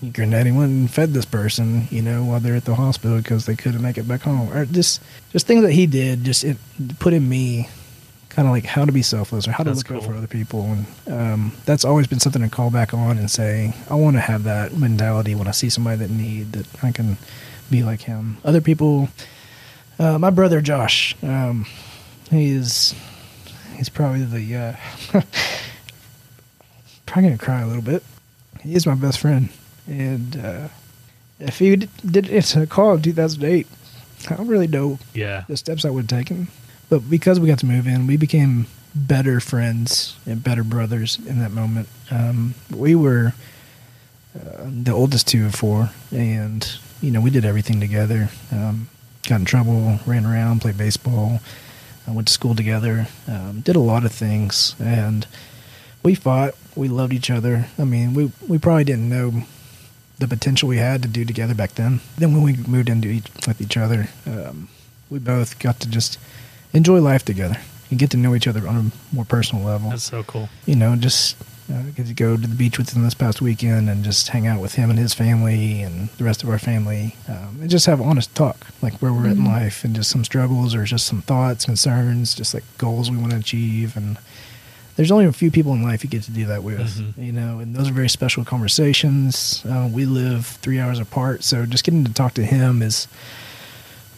your 0.03 0.13
granddaddy 0.13 0.51
went 0.51 0.71
and 0.71 0.91
fed 0.91 1.15
this 1.15 1.25
person, 1.25 1.87
you 1.91 2.03
know, 2.03 2.25
while 2.25 2.41
they're 2.41 2.57
at 2.57 2.65
the 2.65 2.75
hospital 2.75 3.19
because 3.19 3.47
they 3.47 3.55
couldn't 3.55 3.81
make 3.81 3.97
it 3.97 4.09
back 4.09 4.23
home, 4.23 4.53
or 4.53 4.67
just 4.67 5.01
just 5.31 5.47
things 5.47 5.63
that 5.63 5.73
he 5.73 5.87
did, 5.87 6.25
just 6.25 6.43
it 6.45 6.57
put 6.99 7.13
in 7.13 7.29
me 7.29 7.69
kind 8.29 8.49
of 8.49 8.53
like 8.53 8.65
how 8.65 8.85
to 8.85 8.93
be 8.93 9.03
selfless 9.03 9.47
or 9.47 9.53
how 9.53 9.63
to 9.63 9.71
That's 9.71 9.89
look 9.89 10.03
out 10.03 10.05
for 10.09 10.15
other 10.15 10.27
people. 10.27 10.63
And 10.63 10.87
um, 11.13 11.53
that's 11.67 11.85
always 11.85 12.07
been 12.07 12.19
something 12.19 12.43
to 12.43 12.49
call 12.49 12.71
back 12.71 12.95
on 12.95 13.19
and 13.19 13.31
say 13.31 13.75
i 13.91 13.95
want 13.95 14.17
to 14.17 14.21
have 14.21 14.45
that 14.45 14.73
mentality 14.73 15.35
when 15.35 15.47
i 15.47 15.51
see 15.51 15.69
somebody 15.69 15.99
that 15.99 16.11
need 16.11 16.53
that 16.53 16.67
i 16.83 16.91
can 16.91 17.19
be 17.71 17.83
like 17.83 18.03
him. 18.03 18.39
Other 18.45 18.61
people 18.61 19.09
uh, 19.99 20.19
my 20.19 20.31
brother 20.31 20.63
josh 20.63 21.15
um, 21.23 21.67
he's 22.31 22.95
he's 23.77 23.91
probably 23.91 24.25
the 24.25 24.57
uh, 24.57 25.21
probably 27.07 27.29
gonna 27.29 27.39
cry 27.39 27.61
a 27.61 27.67
little 27.67 27.83
bit. 27.83 28.03
He 28.63 28.75
is 28.75 28.87
my 28.87 28.95
best 28.95 29.19
friend 29.19 29.51
and 29.87 30.37
uh, 30.37 30.69
if 31.41 31.59
he 31.59 31.77
did, 31.77 31.89
did 32.09 32.29
it's 32.31 32.55
a 32.57 32.67
call 32.67 32.95
in 32.95 33.03
2008 33.03 33.67
i 34.31 34.37
don't 34.37 34.47
really 34.47 34.69
know 34.69 34.99
Yeah. 35.15 35.45
the 35.49 35.57
steps 35.57 35.85
I 35.85 35.91
would 35.91 36.11
have 36.11 36.19
taken. 36.21 36.49
But 36.89 37.09
because 37.11 37.41
we 37.41 37.49
got 37.49 37.59
to 37.61 37.67
move 37.67 37.87
in, 37.87 38.07
we 38.07 38.17
became 38.19 38.67
better 38.95 39.41
friends 39.41 40.17
and 40.27 40.45
better 40.45 40.63
brothers 40.63 41.19
in 41.27 41.39
that 41.41 41.51
moment. 41.53 41.89
Um, 42.11 42.55
we 42.71 42.95
were 42.95 43.33
uh, 44.37 44.65
the 44.67 44.93
oldest 44.93 45.27
two 45.27 45.47
of 45.47 45.55
four, 45.55 45.91
and 46.11 46.71
you 47.01 47.11
know 47.11 47.21
we 47.23 47.31
did 47.31 47.45
everything 47.47 47.81
together. 47.81 48.29
Um, 48.53 48.89
got 49.27 49.41
in 49.41 49.47
trouble, 49.47 49.99
ran 50.07 50.27
around, 50.27 50.61
played 50.61 50.77
baseball, 50.79 51.41
uh, 52.07 52.13
went 52.13 52.29
to 52.29 52.33
school 52.35 52.55
together, 52.55 53.09
um, 53.27 53.61
did 53.61 53.75
a 53.75 53.81
lot 53.81 54.05
of 54.05 54.13
things, 54.13 54.77
and 54.79 55.27
we 56.03 56.15
fought. 56.15 56.55
We 56.77 56.89
loved 56.89 57.13
each 57.15 57.31
other. 57.31 57.67
I 57.79 57.85
mean, 57.85 58.13
we 58.15 58.31
we 58.47 58.59
probably 58.59 58.85
didn't 58.85 59.09
know 59.09 59.45
the 60.23 60.29
potential 60.29 60.69
we 60.69 60.79
had 60.79 61.03
to 61.03 61.09
do 61.09 61.25
together 61.25 61.55
back 61.55 61.73
then. 61.75 62.01
Then 62.17 62.33
when 62.33 62.43
we 62.43 62.57
moved 62.57 62.89
into 62.89 63.09
each 63.09 63.29
with 63.47 63.61
each 63.61 63.77
other, 63.77 64.09
um, 64.27 64.69
we 65.11 65.19
both 65.19 65.59
got 65.59 65.81
to 65.81 65.89
just 65.91 66.19
enjoy 66.73 67.01
life 67.01 67.25
together 67.25 67.57
and 67.91 67.99
get 67.99 68.11
to 68.13 68.17
know 68.17 68.35
each 68.35 68.47
other 68.47 68.67
on 68.67 68.77
a 68.77 69.15
more 69.15 69.25
personal 69.25 69.65
level. 69.65 69.91
That's 69.91 70.05
so 70.05 70.23
cool. 70.23 70.49
you 70.65 70.77
know, 70.77 70.97
just 70.97 71.37
uh, 71.73 71.83
get 71.95 72.07
to 72.07 72.15
go 72.15 72.37
to 72.37 72.47
the 72.47 72.55
beach 72.55 72.79
with 72.79 72.95
him 72.95 73.03
this 73.03 73.15
past 73.15 73.41
weekend 73.43 73.89
and 73.91 74.05
just 74.05 74.29
hang 74.29 74.47
out 74.47 74.61
with 74.61 74.75
him 74.75 74.91
and 74.91 74.99
his 74.99 75.13
family 75.15 75.83
and 75.83 76.09
the 76.19 76.25
rest 76.25 76.43
of 76.43 76.49
our 76.49 76.59
family, 76.59 77.17
um, 77.29 77.59
and 77.61 77.69
just 77.71 77.87
have 77.87 78.01
honest 78.01 78.35
talk, 78.35 78.67
like 78.81 78.95
where 79.03 79.13
we're 79.13 79.27
at 79.27 79.33
in 79.37 79.45
life 79.45 79.85
and 79.85 79.95
just 79.95 80.11
some 80.11 80.25
struggles 80.25 80.75
or 80.75 80.85
just 80.85 81.07
some 81.07 81.23
thoughts, 81.23 81.65
concerns, 81.67 82.35
just 82.35 82.55
like 82.55 82.65
goals 82.79 83.11
we 83.11 83.17
want 83.17 83.33
to 83.33 83.39
achieve. 83.39 83.97
And 83.97 84.19
there's 84.97 85.11
only 85.11 85.25
a 85.25 85.33
few 85.33 85.51
people 85.51 85.73
in 85.73 85.83
life 85.83 86.05
you 86.05 86.11
get 86.11 86.23
to 86.25 86.31
do 86.31 86.45
that 86.47 86.63
with, 86.63 86.81
Mhm. 87.17 87.25
you 87.25 87.33
know, 87.33 87.59
and 87.61 87.75
those 87.75 87.89
are 87.89 87.93
very 87.93 88.09
special 88.09 88.45
conversations. 88.45 89.63
Uh, 89.69 89.89
we 89.91 90.05
live 90.05 90.47
three 90.61 90.79
hours 90.81 90.99
apart, 90.99 91.43
so 91.45 91.65
just 91.67 91.85
getting 91.85 92.05
to 92.05 92.13
talk 92.13 92.35
to 92.35 92.45
him 92.45 92.83
is 92.83 93.09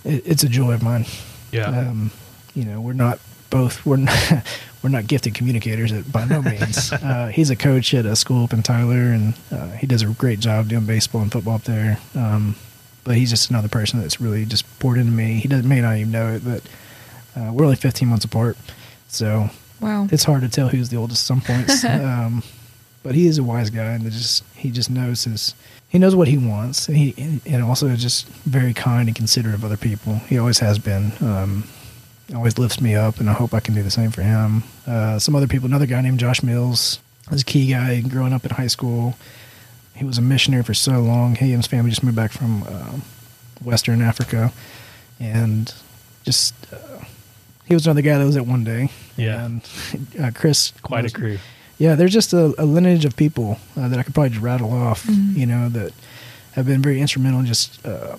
it, 0.05 0.23
it's 0.27 0.43
a 0.43 0.49
joy 0.49 0.73
of 0.73 0.83
mine. 0.83 1.07
Yeah. 1.53 1.67
Um, 1.69 2.11
you 2.55 2.65
know, 2.65 2.81
we're 2.81 2.93
not 2.93 3.19
both 3.51 3.85
we're 3.87 3.97
not 3.97 4.19
we're 4.83 4.91
not 4.91 5.07
gifted 5.07 5.35
communicators 5.35 5.93
by 5.93 6.25
no 6.25 6.43
means. 6.43 6.93
uh, 6.93 7.29
he's 7.33 7.51
a 7.51 7.57
coach 7.57 7.95
at 7.95 8.05
a 8.07 8.17
school 8.17 8.45
up 8.45 8.53
in 8.53 8.63
Tyler, 8.63 9.13
and 9.13 9.35
uh, 9.53 9.69
he 9.71 9.87
does 9.87 10.03
a 10.03 10.07
great 10.07 10.41
job 10.41 10.69
doing 10.69 10.85
baseball 10.87 11.23
and 11.23 11.31
football 11.33 11.55
up 11.55 11.65
there. 11.65 11.99
Um, 12.15 12.57
but 13.05 13.17
he's 13.17 13.31
just 13.31 13.51
another 13.51 13.69
person 13.69 14.01
that's 14.01 14.21
really 14.21 14.45
just 14.45 14.65
poured 14.79 14.99
into 14.99 15.13
me. 15.13 15.35
He 15.41 15.47
doesn't 15.49 15.69
may 15.69 15.81
not 15.81 15.97
even 15.99 16.11
know 16.11 16.33
it, 16.33 16.43
but 16.45 16.63
uh, 17.37 17.53
we're 17.53 17.65
only 17.65 17.77
15 17.77 18.09
months 18.09 18.25
apart, 18.25 18.57
so 19.09 19.51
Wow. 19.85 20.09
it's 20.11 20.25
hard 20.25 20.41
to 20.43 20.49
tell 20.49 20.69
who's 20.69 20.89
the 20.89 20.97
oldest 20.97 21.23
at 21.23 21.27
some 21.27 21.41
points. 21.41 21.85
um, 21.85 22.43
but 23.03 23.15
he 23.15 23.27
is 23.27 23.39
a 23.39 23.45
wise 23.45 23.71
guy, 23.71 23.93
and 23.93 24.11
just 24.11 24.43
he 24.55 24.71
just 24.71 24.91
knows 24.91 25.25
his 25.25 25.55
he 25.89 25.99
knows 25.99 26.17
what 26.17 26.27
he 26.27 26.39
wants, 26.39 26.89
and 26.89 26.97
he 26.97 27.41
and 27.47 27.63
also 27.63 27.95
just 27.95 28.27
very 28.45 28.73
kind 28.73 29.09
and 29.09 29.15
considerate 29.15 29.55
of 29.55 29.65
other 29.65 29.77
people. 29.77 30.15
He 30.29 30.39
always 30.39 30.59
has 30.59 30.79
been. 30.79 31.13
Um, 31.21 31.65
always 32.35 32.59
lifts 32.59 32.81
me 32.81 32.95
up, 32.95 33.21
and 33.21 33.29
I 33.29 33.35
hope 33.35 33.53
I 33.53 33.61
can 33.61 33.75
do 33.75 33.83
the 33.83 33.91
same 33.91 34.11
for 34.11 34.23
him. 34.23 34.63
Uh, 34.87 35.19
some 35.19 35.37
other 35.37 35.47
people, 35.47 35.67
another 35.67 35.87
guy 35.87 36.01
named 36.01 36.19
Josh 36.19 36.43
Mills, 36.43 36.99
was 37.31 37.43
a 37.43 37.45
key 37.45 37.71
guy 37.71 38.01
growing 38.01 38.33
up 38.33 38.45
in 38.45 38.51
high 38.51 38.67
school. 38.67 39.15
He 39.95 40.05
was 40.05 40.17
a 40.17 40.23
missionary 40.23 40.63
for 40.63 40.75
so 40.75 41.01
long. 41.01 41.35
He 41.37 41.53
and 41.53 41.59
his 41.63 41.67
family 41.67 41.91
just 41.91 42.03
moved 42.03 42.17
back 42.17 42.33
from 42.33 42.63
um, 42.65 43.03
Western 43.63 44.01
Africa, 44.01 44.53
and 45.21 45.73
just 46.25 46.55
uh, 46.73 46.94
he 47.67 47.75
was 47.75 47.87
another 47.87 48.03
guy 48.03 48.19
that 48.19 48.25
was 48.25 48.37
at 48.37 48.47
one 48.47 48.65
day. 48.65 48.91
Yeah. 49.17 49.45
and 49.45 49.69
uh, 50.21 50.31
Chris, 50.35 50.73
Quite 50.83 51.05
a 51.07 51.11
crew. 51.11 51.39
yeah, 51.79 51.95
there's 51.95 52.13
just 52.13 52.33
a, 52.33 52.55
a 52.59 52.65
lineage 52.65 53.05
of 53.05 53.17
people 53.17 53.59
uh, 53.77 53.89
that 53.89 53.99
I 53.99 54.03
could 54.03 54.15
probably 54.15 54.31
just 54.31 54.43
rattle 54.43 54.73
off, 54.73 55.07
you 55.09 55.47
know, 55.47 55.69
that 55.71 55.93
have 56.53 56.67
been 56.67 56.83
very 56.83 57.01
instrumental 57.01 57.41
in 57.41 57.47
just 57.47 57.85
uh, 57.87 58.17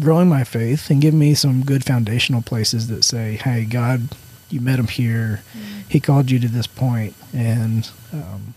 growing 0.00 0.28
my 0.28 0.44
faith 0.44 0.90
and 0.90 1.00
giving 1.00 1.18
me 1.20 1.34
some 1.34 1.62
good 1.64 1.84
foundational 1.84 2.42
places 2.42 2.88
that 2.88 3.04
say, 3.04 3.36
hey, 3.36 3.64
God, 3.64 4.08
you 4.50 4.60
met 4.60 4.78
him 4.78 4.88
here. 4.88 5.42
He 5.88 6.00
called 6.00 6.30
you 6.30 6.38
to 6.40 6.48
this 6.48 6.66
point. 6.66 7.14
And 7.34 7.88
um, 8.12 8.54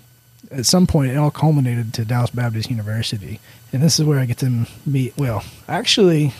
at 0.52 0.65
some 0.65 0.88
point, 0.88 1.12
it 1.12 1.15
all 1.17 1.32
culminated 1.32 1.93
to 1.95 2.06
Dallas 2.06 2.30
Baptist 2.32 2.69
University. 2.69 3.39
And 3.73 3.82
this 3.84 3.99
is 3.99 4.06
where 4.06 4.19
I 4.19 4.25
get 4.25 4.38
to 4.39 4.65
meet, 4.86 5.15
well, 5.17 5.43
actually, 5.67 6.34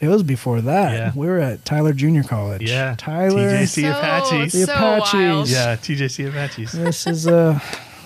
it 0.00 0.08
was 0.08 0.22
before 0.22 0.60
that. 0.62 0.92
Yeah. 0.92 1.12
We 1.14 1.26
were 1.26 1.38
at 1.38 1.64
Tyler 1.64 1.92
Junior 1.92 2.22
College. 2.22 2.62
Yeah. 2.62 2.94
Tyler. 2.98 3.50
TJC 3.52 3.82
so, 3.82 3.90
Apaches. 3.98 4.52
The 4.52 4.66
so 4.66 4.72
Apaches. 4.74 5.14
wild. 5.14 5.48
Yeah, 5.48 5.76
TJC 5.76 6.28
Apaches. 6.28 6.72
This 6.72 7.06
is 7.06 7.26
uh 7.26 7.58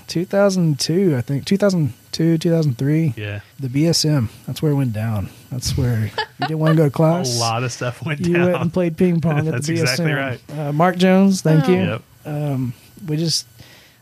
2002, 0.07 1.17
I 1.17 1.21
think. 1.21 1.45
2002, 1.47 2.39
2003. 2.39 3.15
Yeah. 3.17 3.41
The 3.59 3.69
BSM. 3.69 4.29
That's 4.47 4.63
where 4.63 4.73
it 4.73 4.75
went 4.77 4.93
down. 4.93 5.29
That's 5.51 5.77
where 5.77 6.07
you 6.07 6.47
didn't 6.47 6.59
want 6.59 6.73
to 6.73 6.77
go 6.77 6.85
to 6.85 6.91
class. 6.95 7.37
A 7.37 7.41
lot 7.41 7.63
of 7.65 7.73
stuff 7.73 8.05
went 8.05 8.21
you 8.21 8.35
down. 8.35 8.51
went 8.53 8.63
and 8.63 8.73
played 8.73 8.97
ping 8.97 9.21
pong 9.21 9.39
at 9.49 9.53
That's 9.53 9.67
the 9.67 9.75
BSM. 9.75 9.81
exactly 9.83 10.13
right. 10.13 10.41
Uh, 10.51 10.73
Mark 10.73 10.97
Jones, 10.97 11.43
thank 11.43 11.65
Oh. 11.69 11.73
you. 11.73 11.79
Yep. 11.79 12.03
Um, 12.27 12.75
we 13.07 13.17
just, 13.17 13.47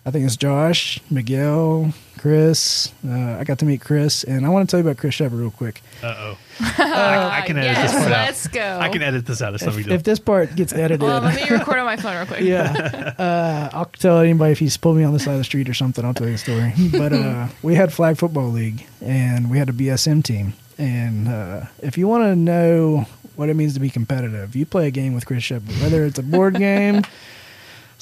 I 0.07 0.11
think 0.11 0.25
it's 0.27 0.37
Josh, 0.37 1.01
Miguel, 1.11 1.93
Chris. 2.23 2.93
Uh, 3.05 3.37
I 3.41 3.43
got 3.43 3.59
to 3.59 3.65
meet 3.65 3.81
Chris, 3.81 4.23
and 4.23 4.47
I 4.47 4.49
want 4.49 4.69
to 4.69 4.71
tell 4.71 4.79
you 4.79 4.89
about 4.89 4.97
Chris 4.97 5.13
Shepard 5.13 5.41
real 5.41 5.51
quick. 5.51 5.83
Uh 6.05 6.15
oh. 6.17 6.39
I, 6.61 7.41
I 7.43 7.45
can 7.45 7.57
edit 7.57 7.73
yes, 7.73 7.91
this 7.91 8.01
part 8.01 8.13
out. 8.13 8.27
let's 8.27 8.47
go. 8.47 8.79
I 8.81 8.89
can 8.91 9.03
edit 9.03 9.27
this 9.27 9.43
out. 9.43 9.55
It's 9.55 9.65
no 9.65 9.73
big 9.73 9.87
If, 9.87 9.93
if 9.93 10.03
this 10.05 10.21
part 10.21 10.55
gets 10.55 10.73
edited, 10.73 11.03
well, 11.03 11.21
let 11.21 11.35
me 11.35 11.51
record 11.51 11.79
on 11.79 11.85
my 11.85 11.97
phone 11.97 12.17
real 12.17 12.27
quick. 12.27 12.41
yeah. 12.43 13.15
Uh, 13.19 13.71
I'll 13.73 13.87
tell 13.87 14.21
anybody 14.21 14.53
if 14.53 14.61
he's 14.61 14.77
pulled 14.77 14.99
me 14.99 15.03
on 15.03 15.13
the 15.13 15.19
side 15.19 15.33
of 15.33 15.39
the 15.39 15.45
street 15.45 15.69
or 15.69 15.75
something. 15.75 16.05
I'll 16.05 16.15
tell 16.15 16.29
you 16.29 16.35
the 16.35 16.39
story. 16.39 16.73
But 16.93 17.13
uh, 17.13 17.49
we 17.61 17.75
had 17.75 17.93
flag 17.93 18.19
football 18.19 18.51
league, 18.51 18.87
and 19.01 19.51
we 19.51 19.59
had 19.59 19.69
a 19.69 19.73
BSM 19.73 20.23
team. 20.23 20.53
And 20.79 21.27
uh, 21.27 21.63
if 21.81 21.99
you 21.99 22.07
want 22.07 22.23
to 22.23 22.37
know 22.37 23.07
what 23.35 23.49
it 23.49 23.55
means 23.55 23.75
to 23.75 23.81
be 23.81 23.91
competitive, 23.91 24.55
you 24.55 24.65
play 24.65 24.87
a 24.87 24.93
game 24.93 25.13
with 25.15 25.27
Chris 25.27 25.43
Shepard, 25.43 25.75
whether 25.81 26.05
it's 26.05 26.21
a 26.21 26.23
board 26.23 26.55
game, 26.55 27.03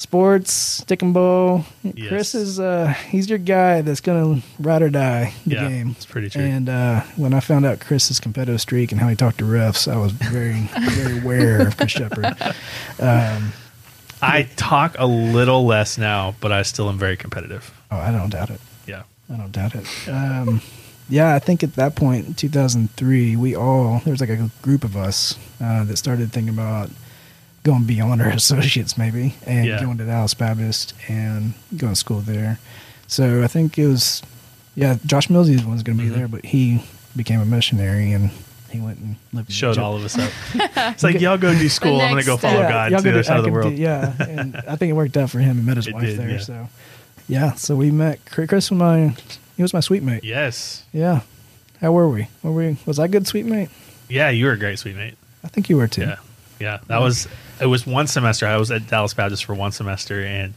sports, 0.01 0.51
stick 0.51 1.01
and 1.01 1.13
ball. 1.13 1.65
Yes. 1.83 2.07
Chris 2.09 2.35
is 2.35 2.59
uh, 2.59 2.87
he's 3.09 3.29
your 3.29 3.37
guy 3.37 3.81
that's 3.81 4.01
gonna 4.01 4.41
ride 4.59 4.81
or 4.81 4.89
die 4.89 5.33
the 5.45 5.55
Yeah, 5.55 5.69
game. 5.69 5.89
it's 5.91 6.05
pretty 6.05 6.29
true. 6.29 6.41
And 6.41 6.67
uh, 6.67 7.01
when 7.15 7.33
I 7.33 7.39
found 7.39 7.65
out 7.65 7.79
Chris's 7.79 8.19
competitive 8.19 8.59
streak 8.61 8.91
and 8.91 8.99
how 8.99 9.07
he 9.07 9.15
talked 9.15 9.37
to 9.39 9.45
refs, 9.45 9.91
I 9.91 9.97
was 9.97 10.11
very, 10.11 10.59
very 10.91 11.19
aware 11.19 11.67
of 11.67 11.77
Chris 11.77 11.91
Shepard. 11.91 12.35
Um, 12.99 13.53
I 14.21 14.43
talk 14.55 14.95
a 14.99 15.07
little 15.07 15.65
less 15.65 15.97
now, 15.97 16.35
but 16.41 16.51
I 16.51 16.61
still 16.61 16.87
am 16.89 16.99
very 16.99 17.17
competitive. 17.17 17.73
oh, 17.89 17.97
I 17.97 18.11
don't 18.11 18.29
doubt 18.29 18.51
it. 18.51 18.61
Yeah. 18.85 19.03
I 19.33 19.37
don't 19.37 19.51
doubt 19.51 19.73
it. 19.73 19.87
Um, 20.07 20.61
yeah, 21.09 21.33
I 21.33 21.39
think 21.39 21.63
at 21.63 21.73
that 21.75 21.95
point, 21.95 22.27
in 22.27 22.33
2003, 22.35 23.35
we 23.35 23.55
all 23.55 23.99
there 24.05 24.11
was 24.11 24.21
like 24.21 24.29
a 24.29 24.49
group 24.61 24.83
of 24.83 24.95
us 24.95 25.37
uh, 25.59 25.83
that 25.85 25.97
started 25.97 26.31
thinking 26.31 26.53
about 26.53 26.91
going 27.63 27.83
beyond 27.85 28.21
our 28.21 28.29
associates, 28.41 28.97
maybe, 28.97 29.35
and 29.45 29.65
Yeah. 29.65 29.81
going 29.83 29.97
to 29.97 30.05
Dallas 30.05 30.33
Baptist 30.33 30.93
and 31.07 31.53
going 31.77 31.93
to 31.93 31.99
school 31.99 32.19
there. 32.19 32.59
So 33.07 33.43
I 33.43 33.47
think 33.47 33.77
it 33.77 33.87
was, 33.87 34.21
yeah, 34.75 34.97
Josh 35.05 35.27
Millsy 35.27 35.55
was 35.65 35.83
going 35.83 35.97
to 35.97 36.03
be 36.03 36.09
Mhm. 36.09 36.15
there, 36.15 36.27
but 36.27 36.45
he 36.45 36.83
became 37.15 37.39
a 37.41 37.45
missionary 37.45 38.13
and 38.13 38.31
he 38.69 38.79
went 38.79 38.99
and 38.99 39.15
lived. 39.33 39.49
in 39.49 39.53
Showed 39.53 39.71
Egypt. 39.71 39.83
all 39.83 39.95
of 39.97 40.03
us 40.05 40.17
up. 40.17 40.31
It's 40.93 41.03
like, 41.03 41.19
y'all 41.19 41.37
go 41.37 41.53
do 41.53 41.67
school. 41.69 41.99
I'm 42.01 42.11
going 42.11 42.21
to 42.21 42.25
go 42.25 42.37
follow 42.37 42.61
Yeah, 42.61 42.89
God 42.89 42.97
to 42.97 43.01
the 43.03 43.09
other 43.11 43.23
side 43.23 43.37
of 43.37 43.43
the 43.43 43.51
world. 43.51 43.75
do- 43.75 43.81
yeah, 43.81 44.13
and 44.19 44.55
I 44.67 44.75
think 44.77 44.89
it 44.89 44.93
worked 44.93 45.17
out 45.17 45.29
for 45.29 45.39
him. 45.39 45.57
He 45.57 45.61
met 45.63 45.75
his 45.77 45.87
It 45.87 45.93
wife 45.93 46.03
did, 46.05 46.19
there, 46.19 46.29
yeah. 46.29 46.37
so 46.39 46.69
yeah. 47.27 47.53
So 47.55 47.75
we 47.75 47.91
met. 47.91 48.19
Chris 48.25 48.71
was 48.71 48.79
my 48.79 49.13
he 49.57 49.61
was 49.61 49.73
my 49.73 49.81
suite 49.81 50.03
mate. 50.03 50.23
Yes. 50.23 50.83
Yeah. 50.93 51.21
How 51.81 51.91
were 51.91 52.07
we? 52.09 52.27
Were 52.43 52.51
we? 52.53 52.77
Was 52.85 52.97
I 52.97 53.07
good 53.07 53.27
suite 53.27 53.45
mate? 53.45 53.69
Yeah, 54.09 54.29
you 54.29 54.45
were 54.45 54.53
a 54.53 54.57
great 54.57 54.79
suite 54.79 54.95
mate. 54.95 55.15
I 55.43 55.47
think 55.49 55.69
you 55.69 55.75
were 55.77 55.87
too. 55.89 56.01
Yeah. 56.03 56.15
Yeah. 56.61 56.79
That 56.87 57.01
was, 57.01 57.27
it 57.59 57.65
was 57.65 57.85
one 57.87 58.07
semester. 58.07 58.45
I 58.47 58.57
was 58.57 58.71
at 58.71 58.87
Dallas 58.87 59.13
Baptist 59.13 59.45
for 59.45 59.53
one 59.55 59.71
semester 59.71 60.21
and 60.23 60.53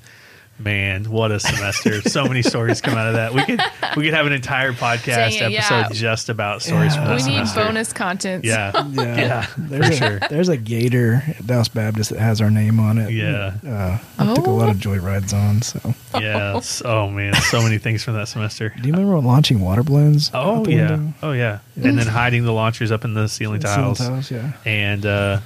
man, 0.57 1.11
what 1.11 1.33
a 1.33 1.41
semester. 1.41 2.01
so 2.09 2.27
many 2.27 2.41
stories 2.41 2.81
come 2.81 2.95
out 2.95 3.09
of 3.09 3.15
that. 3.15 3.35
We 3.35 3.45
could, 3.45 3.61
we 3.97 4.05
could 4.05 4.15
have 4.15 4.25
an 4.27 4.33
entire 4.33 4.73
podcast 4.73 5.41
Dang 5.41 5.51
it, 5.51 5.51
yeah. 5.53 5.59
episode 5.81 5.95
just 5.97 6.29
about 6.29 6.63
stories 6.63 6.95
from 6.95 7.07
Yeah. 7.07 7.09
that 7.17 7.17
we 7.25 7.29
need 7.29 7.35
semester. 7.49 7.65
bonus 7.65 7.93
content. 7.93 8.45
Yeah. 8.45 8.71
Yeah, 8.95 9.17
Yeah, 9.17 9.47
There's 9.59 9.87
for 9.87 9.93
a, 9.93 9.97
sure. 10.21 10.21
There's 10.31 10.49
a 10.49 10.57
gator 10.57 11.25
at 11.27 11.45
Dallas 11.45 11.67
Baptist 11.67 12.11
that 12.11 12.21
has 12.21 12.41
our 12.41 12.51
name 12.51 12.79
on 12.79 12.99
it. 12.99 13.11
Yeah. 13.11 13.55
Uh, 13.67 13.99
I 14.23 14.35
took 14.37 14.47
a 14.47 14.51
Oh. 14.51 14.55
lot 14.55 14.69
of 14.69 14.79
joy 14.79 14.99
rides 14.99 15.33
on. 15.33 15.61
So, 15.63 15.93
Yes. 16.15 16.83
Oh 16.85 17.09
man, 17.11 17.35
so 17.35 17.61
many 17.61 17.79
things 17.79 18.05
from 18.05 18.15
that 18.15 18.29
semester. 18.29 18.69
do 18.69 18.87
you 18.89 18.95
remember 18.95 19.19
launching 19.19 19.59
water 19.61 19.83
balloons? 19.83 20.31
Oh 20.33 20.65
yeah. 20.69 20.91
window? 20.93 21.15
Oh 21.25 21.33
yeah. 21.33 21.59
And 21.75 21.99
then 21.99 22.07
hiding 22.07 22.45
the 22.45 22.53
launchers 22.53 22.93
up 22.93 23.05
in 23.05 23.15
the 23.15 23.27
ceiling 23.27 23.61
Ceiling 23.61 23.77
tiles, 23.77 23.99
tiles, 23.99 24.31
yeah. 24.31 24.53
and 24.65 25.05
uh, 25.05 25.41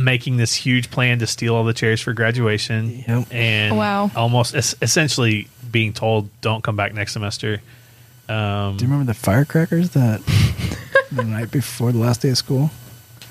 making 0.00 0.36
this 0.36 0.54
huge 0.54 0.90
plan 0.90 1.18
to 1.20 1.26
steal 1.26 1.54
all 1.54 1.64
the 1.64 1.74
chairs 1.74 2.00
for 2.00 2.12
graduation. 2.12 3.04
Yep. 3.06 3.26
And 3.32 3.76
Wow. 3.76 4.10
almost 4.16 4.54
es- 4.54 4.74
essentially 4.82 5.48
being 5.70 5.92
told 5.92 6.28
don't 6.40 6.62
come 6.64 6.76
back 6.76 6.94
next 6.94 7.12
semester. 7.12 7.60
Um, 8.28 8.76
Do 8.76 8.84
you 8.84 8.90
remember 8.90 9.12
the 9.12 9.18
firecrackers 9.18 9.90
that 9.90 10.20
the 11.12 11.24
night 11.24 11.50
before 11.50 11.92
the 11.92 11.98
last 11.98 12.22
day 12.22 12.30
of 12.30 12.38
school? 12.38 12.70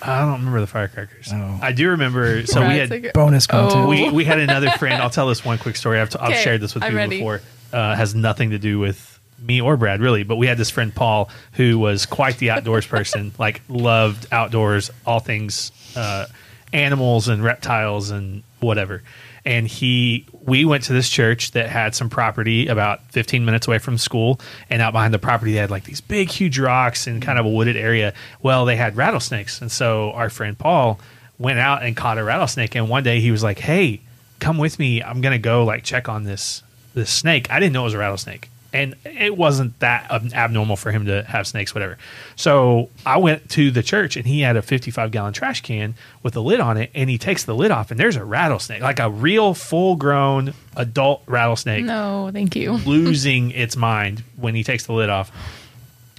I 0.01 0.21
don't 0.21 0.33
remember 0.39 0.61
the 0.61 0.67
firecrackers. 0.67 1.29
Oh. 1.33 1.59
I 1.61 1.71
do 1.73 1.89
remember. 1.89 2.45
So 2.45 2.61
we 2.65 2.77
had 2.77 2.89
like- 2.89 3.13
Bonus 3.13 3.47
content. 3.47 3.85
Oh. 3.85 3.89
we 3.89 4.09
we 4.09 4.23
had 4.25 4.39
another 4.39 4.69
friend. 4.71 5.01
I'll 5.01 5.09
tell 5.09 5.27
this 5.27 5.43
one 5.43 5.57
quick 5.57 5.75
story. 5.75 5.99
I've, 5.99 6.09
t- 6.09 6.19
I've 6.19 6.37
shared 6.37 6.61
this 6.61 6.73
with 6.73 6.83
I'm 6.83 6.91
people 6.91 6.97
ready. 6.99 7.17
before. 7.17 7.41
Uh, 7.73 7.95
has 7.95 8.15
nothing 8.15 8.51
to 8.51 8.57
do 8.59 8.79
with 8.79 9.19
me 9.41 9.61
or 9.61 9.77
Brad 9.77 9.99
really, 10.01 10.23
but 10.23 10.35
we 10.37 10.47
had 10.47 10.57
this 10.57 10.69
friend 10.69 10.93
Paul 10.93 11.29
who 11.53 11.77
was 11.79 12.05
quite 12.05 12.37
the 12.37 12.51
outdoors 12.51 12.85
person. 12.85 13.31
Like 13.39 13.61
loved 13.69 14.25
outdoors, 14.31 14.89
all 15.05 15.19
things 15.19 15.71
uh, 15.95 16.25
animals 16.73 17.27
and 17.27 17.43
reptiles 17.43 18.09
and 18.09 18.43
whatever. 18.59 19.03
And 19.45 19.67
he, 19.67 20.25
we 20.43 20.65
went 20.65 20.83
to 20.85 20.93
this 20.93 21.09
church 21.09 21.51
that 21.51 21.69
had 21.69 21.95
some 21.95 22.09
property 22.09 22.67
about 22.67 23.01
15 23.11 23.45
minutes 23.45 23.67
away 23.67 23.79
from 23.79 23.97
school, 23.97 24.39
and 24.69 24.81
out 24.81 24.91
behind 24.93 25.13
the 25.13 25.19
property 25.19 25.53
they 25.53 25.59
had 25.59 25.71
like 25.71 25.85
these 25.85 26.01
big, 26.01 26.29
huge 26.29 26.59
rocks 26.59 27.07
and 27.07 27.21
kind 27.21 27.39
of 27.39 27.45
a 27.45 27.49
wooded 27.49 27.77
area. 27.77 28.13
Well, 28.41 28.65
they 28.65 28.75
had 28.75 28.97
rattlesnakes, 28.97 29.61
and 29.61 29.71
so 29.71 30.11
our 30.11 30.29
friend 30.29 30.57
Paul 30.57 30.99
went 31.37 31.59
out 31.59 31.83
and 31.83 31.95
caught 31.95 32.17
a 32.17 32.23
rattlesnake. 32.23 32.75
And 32.75 32.89
one 32.89 33.03
day 33.03 33.21
he 33.21 33.31
was 33.31 33.41
like, 33.41 33.59
"Hey, 33.59 34.01
come 34.39 34.57
with 34.57 34.77
me. 34.77 35.01
I'm 35.01 35.21
gonna 35.21 35.39
go 35.39 35.63
like 35.63 35.83
check 35.83 36.09
on 36.09 36.25
this 36.25 36.63
this 36.93 37.09
snake. 37.09 37.49
I 37.49 37.59
didn't 37.59 37.73
know 37.73 37.81
it 37.81 37.85
was 37.85 37.93
a 37.93 37.99
rattlesnake. 37.99 38.49
And 38.71 38.95
it 39.03 39.35
wasn't 39.35 39.79
that 39.79 40.11
abnormal 40.33 40.75
for 40.75 40.91
him 40.91 41.05
to 41.07 41.23
have 41.23 41.47
snakes, 41.47 41.73
whatever. 41.73 41.97
So 42.35 42.89
I 43.05 43.17
went 43.17 43.49
to 43.51 43.71
the 43.71 43.81
church, 43.83 44.15
and 44.15 44.25
he 44.25 44.41
had 44.41 44.55
a 44.57 44.61
55 44.61 45.11
gallon 45.11 45.33
trash 45.33 45.61
can 45.61 45.95
with 46.23 46.35
a 46.35 46.39
lid 46.41 46.59
on 46.59 46.77
it, 46.77 46.91
and 46.93 47.09
he 47.09 47.17
takes 47.17 47.43
the 47.45 47.55
lid 47.55 47.71
off, 47.71 47.91
and 47.91 47.99
there's 47.99 48.15
a 48.15 48.23
rattlesnake, 48.23 48.81
like 48.81 48.99
a 48.99 49.09
real 49.09 49.53
full 49.53 49.95
grown 49.95 50.53
adult 50.75 51.23
rattlesnake 51.25 51.83
No, 51.85 52.29
thank 52.31 52.55
you. 52.55 52.71
losing 52.85 53.51
its 53.51 53.75
mind 53.75 54.23
when 54.37 54.53
he 54.55 54.63
takes 54.63 54.85
the 54.85 54.93
lid 54.93 55.09
off. 55.09 55.31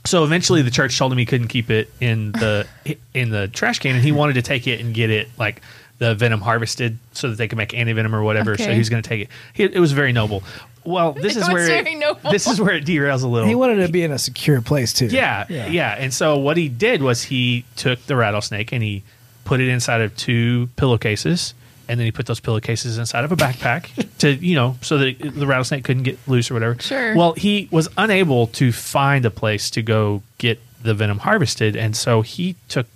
So 0.06 0.24
eventually, 0.24 0.62
the 0.62 0.70
church 0.70 0.96
told 0.98 1.12
him 1.12 1.18
he 1.18 1.26
couldn't 1.26 1.48
keep 1.48 1.70
it 1.70 1.90
in 2.00 2.32
the 2.32 2.66
in 3.14 3.30
the 3.30 3.48
trash 3.48 3.78
can, 3.80 3.94
and 3.96 4.04
he 4.04 4.12
wanted 4.12 4.32
to 4.34 4.42
take 4.42 4.66
it 4.66 4.80
and 4.80 4.94
get 4.94 5.10
it 5.10 5.28
like 5.38 5.60
the 5.98 6.14
venom 6.14 6.40
harvested 6.40 6.98
so 7.12 7.28
that 7.28 7.36
they 7.36 7.46
could 7.46 7.58
make 7.58 7.74
anti 7.74 7.92
venom 7.92 8.14
or 8.14 8.22
whatever. 8.22 8.56
So 8.56 8.64
Okay. 8.64 8.74
he's 8.74 8.88
going 8.88 9.02
to 9.02 9.08
take 9.08 9.20
it. 9.20 9.28
He, 9.52 9.64
it 9.64 9.78
was 9.78 9.92
very 9.92 10.12
noble. 10.14 10.42
Well, 10.84 11.12
this 11.20 11.36
is 11.36 11.48
where 11.48 11.68
it, 11.68 12.22
this 12.30 12.46
is 12.46 12.60
where 12.60 12.74
it 12.74 12.84
derails 12.84 13.22
a 13.22 13.26
little. 13.26 13.48
He 13.48 13.54
wanted 13.54 13.86
to 13.86 13.92
be 13.92 14.02
in 14.02 14.12
a 14.12 14.18
secure 14.18 14.60
place 14.60 14.92
too. 14.92 15.06
Yeah, 15.06 15.46
yeah, 15.48 15.96
And 15.98 16.12
so 16.12 16.38
what 16.38 16.56
he 16.56 16.68
did 16.68 17.02
was 17.02 17.24
he 17.24 17.64
took 17.76 18.04
the 18.06 18.16
rattlesnake 18.16 18.72
and 18.72 18.82
he 18.82 19.02
put 19.44 19.60
it 19.60 19.68
inside 19.68 20.00
of 20.00 20.16
two 20.16 20.68
pillowcases, 20.76 21.54
and 21.88 21.98
then 21.98 22.04
he 22.04 22.12
put 22.12 22.26
those 22.26 22.40
pillowcases 22.40 22.98
inside 22.98 23.24
of 23.24 23.32
a 23.32 23.36
backpack 23.36 23.90
to 24.18 24.32
you 24.32 24.54
know 24.54 24.76
so 24.80 24.98
that 24.98 25.18
the 25.18 25.46
rattlesnake 25.46 25.84
couldn't 25.84 26.04
get 26.04 26.18
loose 26.26 26.50
or 26.50 26.54
whatever. 26.54 26.76
Sure. 26.80 27.16
Well, 27.16 27.32
he 27.32 27.68
was 27.70 27.88
unable 27.96 28.46
to 28.48 28.72
find 28.72 29.24
a 29.24 29.30
place 29.30 29.70
to 29.70 29.82
go 29.82 30.22
get 30.38 30.60
the 30.82 30.94
venom 30.94 31.18
harvested, 31.18 31.76
and 31.76 31.96
so 31.96 32.22
he 32.22 32.56
took 32.68 32.86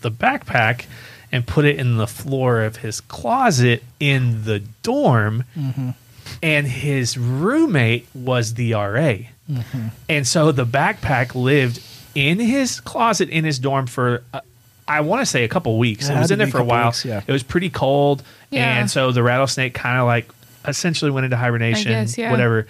the 0.00 0.10
backpack 0.10 0.86
and 1.32 1.46
put 1.46 1.64
it 1.64 1.78
in 1.78 1.96
the 1.96 2.06
floor 2.06 2.62
of 2.62 2.76
his 2.76 3.00
closet 3.00 3.82
in 3.98 4.44
the 4.44 4.60
dorm. 4.82 5.44
Mm-hmm. 5.56 5.90
And 6.42 6.66
his 6.66 7.16
roommate 7.16 8.06
was 8.14 8.54
the 8.54 8.74
RA. 8.74 9.16
And 10.08 10.26
so 10.26 10.52
the 10.52 10.66
backpack 10.66 11.34
lived 11.34 11.82
in 12.14 12.38
his 12.40 12.80
closet 12.80 13.28
in 13.28 13.44
his 13.44 13.58
dorm 13.58 13.86
for, 13.86 14.22
uh, 14.32 14.40
I 14.88 15.00
want 15.02 15.20
to 15.20 15.26
say, 15.26 15.44
a 15.44 15.48
couple 15.48 15.78
weeks. 15.78 16.08
It 16.08 16.14
It, 16.14 16.18
was 16.18 16.30
in 16.30 16.38
there 16.38 16.48
for 16.48 16.58
a 16.58 16.64
while. 16.64 16.88
weeks, 16.88 17.04
yeah. 17.04 17.22
It 17.26 17.32
was 17.32 17.42
pretty 17.42 17.70
cold. 17.70 18.22
Yeah. 18.50 18.78
And 18.78 18.90
so 18.90 19.12
the 19.12 19.22
rattlesnake 19.22 19.74
kind 19.74 19.98
of 19.98 20.06
like 20.06 20.28
essentially 20.66 21.10
went 21.10 21.24
into 21.24 21.36
hibernation, 21.36 21.92
guess, 21.92 22.18
yeah. 22.18 22.30
whatever. 22.30 22.66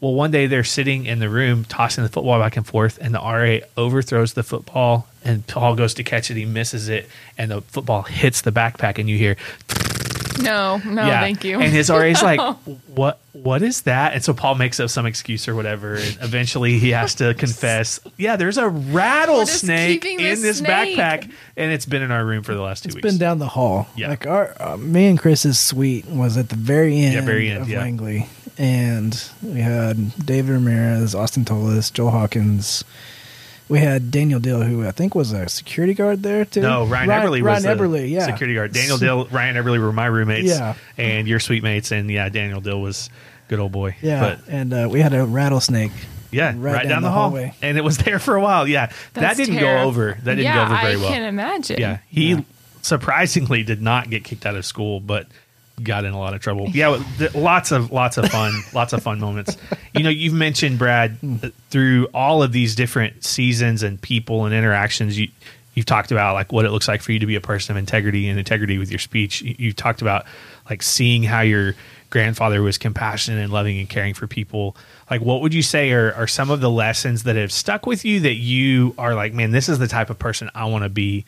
Well, 0.00 0.14
one 0.14 0.30
day 0.30 0.46
they're 0.46 0.62
sitting 0.64 1.06
in 1.06 1.18
the 1.18 1.28
room 1.28 1.64
tossing 1.64 2.04
the 2.04 2.10
football 2.10 2.38
back 2.38 2.56
and 2.56 2.64
forth, 2.64 2.98
and 3.00 3.12
the 3.12 3.18
RA 3.18 3.66
overthrows 3.76 4.34
the 4.34 4.44
football, 4.44 5.08
and 5.24 5.44
Paul 5.46 5.74
goes 5.74 5.92
to 5.94 6.04
catch 6.04 6.30
it. 6.30 6.36
He 6.36 6.44
misses 6.44 6.88
it, 6.88 7.08
and 7.36 7.50
the 7.50 7.62
football 7.62 8.02
hits 8.02 8.42
the 8.42 8.52
backpack, 8.52 8.98
and 8.98 9.08
you 9.08 9.18
hear, 9.18 9.36
No, 10.42 10.78
no, 10.84 11.06
yeah. 11.06 11.20
thank 11.20 11.44
you. 11.44 11.60
And 11.60 11.72
his 11.72 11.90
RA's 11.90 12.22
like, 12.22 12.40
what? 12.94 13.18
What 13.32 13.62
is 13.62 13.82
that? 13.82 14.14
And 14.14 14.24
so 14.24 14.34
Paul 14.34 14.56
makes 14.56 14.80
up 14.80 14.90
some 14.90 15.06
excuse 15.06 15.46
or 15.46 15.54
whatever, 15.54 15.94
and 15.94 16.18
eventually 16.20 16.78
he 16.80 16.90
has 16.90 17.14
to 17.16 17.34
confess, 17.38 18.00
yeah, 18.16 18.34
there's 18.36 18.58
a 18.58 18.68
rattlesnake 18.68 20.04
in 20.04 20.16
this 20.18 20.42
this 20.42 20.58
snake." 20.58 20.96
backpack, 20.96 21.30
and 21.56 21.72
it's 21.72 21.86
been 21.86 22.02
in 22.02 22.10
our 22.10 22.24
room 22.24 22.42
for 22.42 22.54
the 22.54 22.60
last 22.62 22.82
two 22.82 22.88
It's 22.88 22.96
weeks. 22.96 23.06
been 23.06 23.18
down 23.18 23.38
the 23.38 23.46
hall. 23.48 23.86
Yeah. 23.96 24.08
Like 24.08 24.26
our 24.26 24.54
uh, 24.60 24.76
me 24.76 25.06
and 25.06 25.18
Chris's 25.18 25.58
suite 25.58 26.06
was 26.06 26.36
at 26.36 26.48
the 26.48 26.56
very 26.56 26.98
end, 26.98 27.14
Yeah, 27.14 27.20
very 27.20 27.48
end, 27.50 27.62
of 27.62 27.68
yeah. 27.68 27.80
Langley, 27.80 28.26
and 28.58 29.22
we 29.42 29.60
had 29.60 30.16
David 30.24 30.52
Ramirez, 30.52 31.14
Austin 31.14 31.44
Tolis, 31.44 31.92
Joel 31.92 32.10
Hawkins. 32.10 32.84
We 33.68 33.80
had 33.80 34.10
Daniel 34.10 34.40
Dill, 34.40 34.62
who 34.62 34.86
I 34.86 34.92
think 34.92 35.14
was 35.14 35.32
a 35.32 35.48
security 35.48 35.92
guard 35.94 36.22
there 36.22 36.44
too. 36.46 36.62
no, 36.62 36.86
Ryan, 36.86 37.10
Everly 37.10 37.42
was 37.42 37.64
Ryan 37.64 37.78
the 37.78 37.84
Eberly, 37.84 38.10
yeah, 38.10 38.24
security 38.26 38.54
guard. 38.54 38.72
Daniel 38.72 38.96
Dill, 38.98 39.26
Ryan 39.26 39.56
Everly 39.56 39.78
were 39.78 39.92
my 39.92 40.06
roommates, 40.06 40.48
Yeah. 40.48 40.74
and 40.96 41.28
your 41.28 41.38
suite 41.40 41.62
mates, 41.62 41.92
and 41.92 42.10
yeah, 42.10 42.28
Daniel 42.30 42.60
Dill 42.62 42.80
was 42.80 43.10
good 43.48 43.58
old 43.58 43.72
boy. 43.72 43.94
Yeah, 44.00 44.20
but 44.20 44.48
and 44.52 44.72
uh, 44.72 44.88
we 44.90 45.00
had 45.00 45.12
a 45.12 45.26
rattlesnake. 45.26 45.92
yeah, 46.30 46.54
right, 46.56 46.88
down, 46.88 47.02
the, 47.02 47.10
hall, 47.10 47.30
hallway. 47.30 47.54
and 47.62 47.76
it 47.76 47.84
was 47.84 47.98
there 47.98 48.18
for 48.18 48.36
a 48.36 48.40
while. 48.40 48.66
Yeah, 48.66 48.90
that 49.14 49.36
didn't 49.36 49.56
terrib- 49.56 49.60
go 49.60 49.78
over. 49.88 50.12
That 50.22 50.36
didn't 50.36 50.44
yeah, 50.44 50.54
go 50.54 50.62
over 50.62 50.80
very 50.80 50.92
I 50.94 50.96
well. 50.96 51.08
I 51.08 51.12
can 51.12 51.22
imagine. 51.24 51.80
Yeah, 51.80 51.98
he 52.08 52.30
Yeah. 52.32 52.40
surprisingly 52.82 53.62
did 53.64 53.82
not 53.82 54.08
get 54.10 54.24
kicked 54.24 54.46
out 54.46 54.54
of 54.56 54.64
school, 54.64 54.98
but 55.00 55.26
got 55.82 56.04
in 56.04 56.12
a 56.12 56.18
lot 56.18 56.34
of 56.34 56.40
trouble. 56.40 56.68
Yeah, 56.70 57.02
lots 57.34 57.72
of 57.72 57.90
lots 57.90 58.18
of 58.18 58.28
fun, 58.30 58.52
lots 58.74 58.92
of 58.92 59.02
fun 59.02 59.20
moments. 59.20 59.56
You 59.94 60.02
know, 60.02 60.10
you've 60.10 60.34
mentioned 60.34 60.78
Brad 60.78 61.18
through 61.70 62.08
all 62.14 62.42
of 62.42 62.52
these 62.52 62.74
different 62.74 63.24
seasons 63.24 63.82
and 63.82 64.00
people 64.00 64.44
and 64.44 64.54
interactions. 64.54 65.18
You 65.18 65.28
you've 65.74 65.86
talked 65.86 66.10
about 66.10 66.34
like 66.34 66.52
what 66.52 66.64
it 66.64 66.70
looks 66.70 66.88
like 66.88 67.02
for 67.02 67.12
you 67.12 67.20
to 67.20 67.26
be 67.26 67.36
a 67.36 67.40
person 67.40 67.76
of 67.76 67.78
integrity 67.78 68.28
and 68.28 68.38
integrity 68.38 68.78
with 68.78 68.90
your 68.90 68.98
speech. 68.98 69.42
You, 69.42 69.54
you've 69.58 69.76
talked 69.76 70.02
about 70.02 70.26
like 70.68 70.82
seeing 70.82 71.22
how 71.22 71.40
your 71.40 71.74
grandfather 72.10 72.62
was 72.62 72.78
compassionate 72.78 73.42
and 73.42 73.52
loving 73.52 73.78
and 73.78 73.88
caring 73.88 74.14
for 74.14 74.26
people. 74.26 74.76
Like, 75.10 75.20
what 75.20 75.40
would 75.40 75.54
you 75.54 75.62
say 75.62 75.92
are, 75.92 76.12
are 76.14 76.26
some 76.26 76.50
of 76.50 76.60
the 76.60 76.70
lessons 76.70 77.24
that 77.24 77.36
have 77.36 77.52
stuck 77.52 77.86
with 77.86 78.04
you 78.04 78.20
that 78.20 78.34
you 78.34 78.94
are 78.98 79.14
like, 79.14 79.34
man, 79.34 79.50
this 79.50 79.68
is 79.68 79.78
the 79.78 79.88
type 79.88 80.10
of 80.10 80.18
person 80.18 80.50
I 80.54 80.64
want 80.66 80.84
to 80.84 80.90
be? 80.90 81.24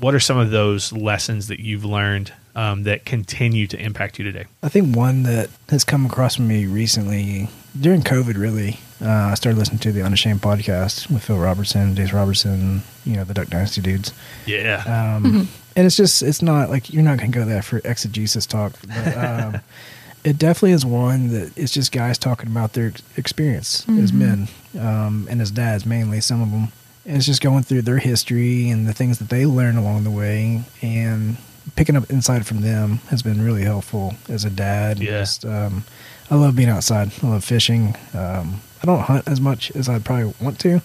What 0.00 0.14
are 0.14 0.20
some 0.20 0.38
of 0.38 0.50
those 0.50 0.92
lessons 0.92 1.48
that 1.48 1.60
you've 1.60 1.84
learned 1.84 2.32
um, 2.54 2.84
that 2.84 3.04
continue 3.04 3.66
to 3.68 3.78
impact 3.80 4.18
you 4.18 4.24
today? 4.24 4.46
I 4.62 4.68
think 4.68 4.94
one 4.96 5.24
that 5.24 5.50
has 5.70 5.84
come 5.84 6.06
across 6.06 6.38
me 6.38 6.66
recently 6.66 7.48
during 7.78 8.02
COVID, 8.02 8.36
really, 8.36 8.78
uh, 9.00 9.08
I 9.08 9.34
started 9.34 9.58
listening 9.58 9.78
to 9.80 9.92
the 9.92 10.02
Unashamed 10.02 10.40
podcast 10.40 11.10
with 11.10 11.24
Phil 11.24 11.38
Robertson, 11.38 11.94
Dave 11.94 12.12
Robertson, 12.12 12.82
you 13.04 13.16
know, 13.16 13.24
the 13.24 13.34
Duck 13.34 13.48
Dynasty 13.48 13.80
dudes. 13.80 14.12
Yeah. 14.46 14.82
Um, 15.16 15.48
And 15.76 15.86
it's 15.86 15.96
just, 15.96 16.22
it's 16.22 16.42
not 16.42 16.70
like 16.70 16.92
you're 16.92 17.04
not 17.04 17.18
going 17.18 17.30
to 17.30 17.38
go 17.38 17.44
there 17.44 17.62
for 17.62 17.80
exegesis 17.84 18.46
talk, 18.46 18.72
but 18.88 19.16
um, 19.16 19.60
it 20.24 20.36
definitely 20.36 20.72
is 20.72 20.84
one 20.84 21.28
that 21.28 21.56
it's 21.56 21.72
just 21.72 21.92
guys 21.92 22.18
talking 22.18 22.50
about 22.50 22.72
their 22.72 22.88
ex- 22.88 23.02
experience 23.16 23.88
as 23.88 24.12
men 24.12 24.48
um, 24.80 25.28
and 25.30 25.40
as 25.40 25.52
dads, 25.52 25.86
mainly, 25.86 26.20
some 26.20 26.42
of 26.42 26.50
them. 26.50 26.72
It's 27.10 27.24
just 27.24 27.40
going 27.40 27.62
through 27.62 27.82
their 27.82 27.98
history 27.98 28.68
and 28.68 28.86
the 28.86 28.92
things 28.92 29.18
that 29.18 29.30
they 29.30 29.46
learn 29.46 29.76
along 29.76 30.04
the 30.04 30.10
way 30.10 30.62
and 30.82 31.38
picking 31.74 31.96
up 31.96 32.10
insight 32.10 32.44
from 32.44 32.60
them 32.60 32.98
has 33.08 33.22
been 33.22 33.42
really 33.42 33.62
helpful 33.62 34.14
as 34.28 34.44
a 34.44 34.50
dad. 34.50 34.98
Yeah. 34.98 35.20
Just, 35.20 35.44
um, 35.46 35.84
I 36.30 36.34
love 36.34 36.54
being 36.54 36.68
outside. 36.68 37.10
I 37.22 37.26
love 37.26 37.44
fishing. 37.44 37.96
Um, 38.12 38.60
I 38.82 38.86
don't 38.86 39.00
hunt 39.00 39.26
as 39.26 39.40
much 39.40 39.70
as 39.72 39.88
I'd 39.88 40.04
probably 40.04 40.34
want 40.38 40.60
to, 40.60 40.82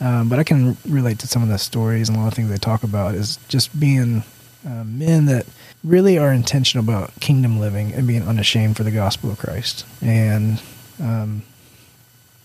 um, 0.00 0.30
but 0.30 0.38
I 0.38 0.44
can 0.44 0.78
relate 0.88 1.18
to 1.20 1.26
some 1.26 1.42
of 1.42 1.50
the 1.50 1.58
stories 1.58 2.08
and 2.08 2.16
a 2.16 2.20
lot 2.20 2.28
of 2.28 2.34
things 2.34 2.48
they 2.48 2.56
talk 2.56 2.82
about 2.82 3.14
is 3.14 3.38
just 3.48 3.78
being 3.78 4.24
uh, 4.66 4.84
men 4.84 5.26
that 5.26 5.46
really 5.84 6.18
are 6.18 6.32
intentional 6.32 6.82
about 6.82 7.18
kingdom 7.20 7.60
living 7.60 7.92
and 7.92 8.06
being 8.06 8.26
unashamed 8.26 8.76
for 8.78 8.82
the 8.82 8.90
gospel 8.90 9.30
of 9.30 9.38
Christ. 9.38 9.84
And 10.00 10.62
um, 11.02 11.42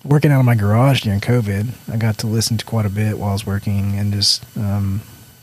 working 0.05 0.31
out 0.31 0.39
of 0.39 0.45
my 0.45 0.55
garage 0.55 1.01
during 1.01 1.19
COVID, 1.19 1.67
I 1.91 1.97
got 1.97 2.17
to 2.19 2.27
listen 2.27 2.57
to 2.57 2.65
quite 2.65 2.85
a 2.85 2.89
bit 2.89 3.17
while 3.17 3.31
I 3.31 3.33
was 3.33 3.45
working 3.45 3.97
and 3.97 4.13
just 4.13 4.45
um, 4.55 5.01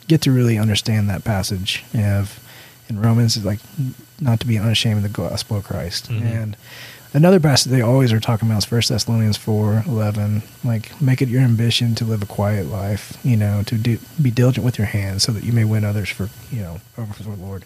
get 0.09 0.21
to 0.23 0.31
really 0.33 0.57
understand 0.59 1.11
that 1.11 1.25
passage 1.25 1.85
of 1.95 2.39
in 2.89 3.01
Romans, 3.01 3.37
is 3.37 3.45
like 3.45 3.61
not 4.21 4.41
to 4.41 4.47
be 4.47 4.59
unashamed 4.59 4.99
of 4.99 5.03
the 5.03 5.09
gospel 5.09 5.57
of 5.57 5.65
Christ. 5.65 6.09
Mhm. 6.11 6.23
And 6.23 6.57
another 7.15 7.41
passage 7.41 7.71
they 7.73 7.81
always 7.81 8.13
are 8.13 8.21
talking 8.21 8.49
about 8.49 8.59
is 8.59 8.65
First 8.65 8.89
Thessalonians 8.91 9.37
four 9.37 9.83
eleven. 9.87 10.43
Like 10.63 11.01
make 11.01 11.23
it 11.23 11.29
your 11.29 11.43
ambition 11.43 11.95
to 11.97 12.05
live 12.05 12.23
a 12.23 12.27
quiet 12.27 12.67
life, 12.67 13.17
you 13.25 13.37
know, 13.37 13.63
to 13.65 13.77
do, 13.77 13.99
be 14.21 14.31
diligent 14.31 14.65
with 14.65 14.79
your 14.79 14.89
hands, 14.89 15.23
so 15.23 15.33
that 15.33 15.45
you 15.45 15.53
may 15.53 15.65
win 15.65 15.85
others 15.85 16.09
for 16.09 16.29
you 16.51 16.61
know 16.61 16.81
over 16.99 17.13
for 17.15 17.23
the 17.23 17.31
Lord. 17.31 17.65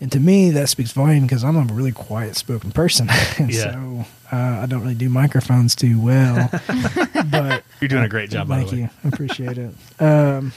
And 0.00 0.10
to 0.12 0.20
me, 0.20 0.50
that 0.50 0.68
speaks 0.68 0.92
volume 0.92 1.22
because 1.24 1.44
I'm 1.44 1.56
a 1.56 1.72
really 1.72 1.92
quiet 1.92 2.36
spoken 2.36 2.72
person, 2.72 3.08
and 3.38 3.52
Yeah. 3.52 3.72
so 3.72 4.04
uh, 4.32 4.60
I 4.62 4.66
don't 4.66 4.82
really 4.82 4.94
do 4.94 5.08
microphones 5.08 5.74
too 5.74 6.00
well. 6.00 6.50
but 7.30 7.62
You're 7.80 7.88
doing 7.88 8.04
a 8.04 8.08
great 8.08 8.28
job, 8.30 8.48
by 8.48 8.58
Thank 8.58 8.70
the 8.70 8.76
way. 8.76 8.82
you. 8.82 8.90
I 9.04 9.08
appreciate 9.08 9.56
it. 9.58 9.74
Um, 10.00 10.52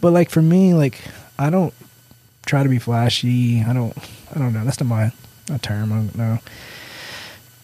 but 0.00 0.12
like 0.12 0.30
for 0.30 0.42
me, 0.42 0.74
like 0.74 0.98
I 1.38 1.48
don't 1.50 1.72
try 2.44 2.62
to 2.64 2.68
be 2.68 2.78
flashy. 2.80 3.62
I 3.62 3.72
don't. 3.72 3.96
I 4.34 4.38
don't 4.38 4.52
know. 4.52 4.64
That's 4.64 4.80
not 4.80 4.86
my, 4.88 5.12
my 5.48 5.58
term. 5.58 5.92
I 5.92 5.96
don't 5.96 6.16
know. 6.18 6.38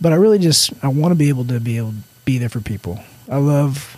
But 0.01 0.13
I 0.13 0.17
really 0.17 0.39
just 0.39 0.73
I 0.85 0.89
want 0.89 1.11
to 1.13 1.17
be 1.17 1.29
able 1.31 1.45
to 1.47 1.59
be 1.59 1.77
able 1.79 1.91
to 1.91 1.97
be 2.25 2.39
there 2.39 2.49
for 2.49 2.61
people. 2.61 3.01
I 3.29 3.39
love 3.39 3.97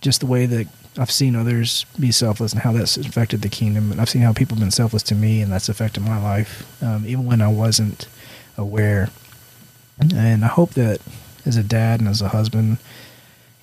just 0.00 0.20
the 0.20 0.26
way 0.26 0.46
that 0.46 0.66
I've 0.96 1.10
seen 1.10 1.34
others 1.34 1.86
be 1.98 2.12
selfless 2.12 2.52
and 2.52 2.62
how 2.62 2.72
that's 2.72 2.96
affected 2.96 3.42
the 3.42 3.48
kingdom. 3.48 3.90
And 3.90 4.00
I've 4.00 4.08
seen 4.08 4.22
how 4.22 4.32
people 4.32 4.56
have 4.56 4.62
been 4.62 4.70
selfless 4.70 5.02
to 5.04 5.14
me, 5.14 5.42
and 5.42 5.52
that's 5.52 5.68
affected 5.68 6.02
my 6.04 6.22
life, 6.22 6.82
um, 6.82 7.04
even 7.06 7.26
when 7.26 7.40
I 7.40 7.48
wasn't 7.48 8.06
aware. 8.56 9.10
And 9.98 10.44
I 10.44 10.48
hope 10.48 10.70
that 10.74 11.00
as 11.44 11.56
a 11.56 11.62
dad 11.62 12.00
and 12.00 12.08
as 12.08 12.22
a 12.22 12.28
husband, 12.28 12.78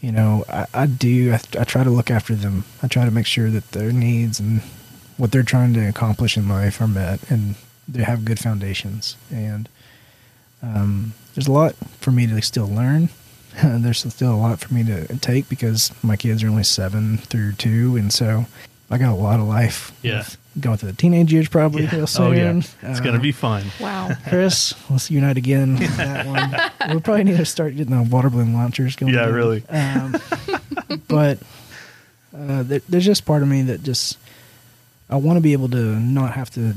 you 0.01 0.11
know, 0.11 0.43
I, 0.49 0.65
I 0.73 0.85
do. 0.87 1.33
I, 1.33 1.39
I 1.59 1.63
try 1.63 1.83
to 1.83 1.89
look 1.89 2.11
after 2.11 2.35
them. 2.35 2.65
I 2.81 2.87
try 2.87 3.05
to 3.05 3.11
make 3.11 3.27
sure 3.27 3.49
that 3.49 3.71
their 3.71 3.91
needs 3.91 4.39
and 4.39 4.61
what 5.17 5.31
they're 5.31 5.43
trying 5.43 5.73
to 5.75 5.87
accomplish 5.87 6.35
in 6.35 6.49
life 6.49 6.81
are 6.81 6.87
met, 6.87 7.29
and 7.29 7.55
they 7.87 8.03
have 8.03 8.25
good 8.25 8.39
foundations. 8.39 9.15
And 9.31 9.69
um, 10.63 11.13
there's 11.35 11.47
a 11.47 11.51
lot 11.51 11.75
for 11.99 12.11
me 12.11 12.27
to 12.27 12.41
still 12.41 12.67
learn. 12.67 13.09
there's 13.63 13.99
still 14.13 14.33
a 14.33 14.37
lot 14.37 14.59
for 14.59 14.73
me 14.73 14.83
to 14.85 15.07
take 15.17 15.49
because 15.49 15.91
my 16.03 16.15
kids 16.15 16.43
are 16.43 16.49
only 16.49 16.63
seven 16.63 17.17
through 17.17 17.53
two, 17.53 17.95
and 17.97 18.11
so 18.11 18.45
I 18.89 18.97
got 18.97 19.11
a 19.11 19.15
lot 19.15 19.39
of 19.39 19.47
life. 19.47 19.91
Yeah. 20.01 20.23
Going 20.59 20.75
through 20.77 20.91
the 20.91 20.97
teenage 20.97 21.31
years 21.31 21.47
probably 21.47 21.83
Yeah. 21.83 21.95
real 21.95 22.07
soon. 22.07 22.25
Oh 22.25 22.31
yeah, 22.31 22.51
it's 22.57 22.99
Uh, 22.99 23.03
gonna 23.03 23.19
be 23.19 23.31
fun. 23.31 23.63
Wow. 23.79 24.09
Chris, 24.27 24.73
let's 24.89 25.09
unite 25.09 25.37
again. 25.37 25.75
on 25.77 25.77
that 25.97 26.25
one. 26.27 26.91
We'll 26.91 26.99
probably 27.01 27.23
need 27.23 27.37
to 27.37 27.45
start 27.45 27.75
getting 27.77 27.95
the 27.95 28.03
water 28.03 28.29
balloon 28.29 28.53
launchers 28.53 28.95
going. 28.97 29.13
Yeah, 29.13 29.21
again. 29.23 29.33
really. 29.33 29.63
Um, 29.69 30.15
but 31.07 31.39
uh, 32.37 32.63
there, 32.63 32.81
there's 32.89 33.05
just 33.05 33.25
part 33.25 33.41
of 33.43 33.47
me 33.47 33.61
that 33.63 33.83
just 33.83 34.17
I 35.09 35.15
want 35.15 35.37
to 35.37 35.41
be 35.41 35.53
able 35.53 35.69
to 35.69 35.95
not 35.99 36.33
have 36.33 36.49
to 36.51 36.73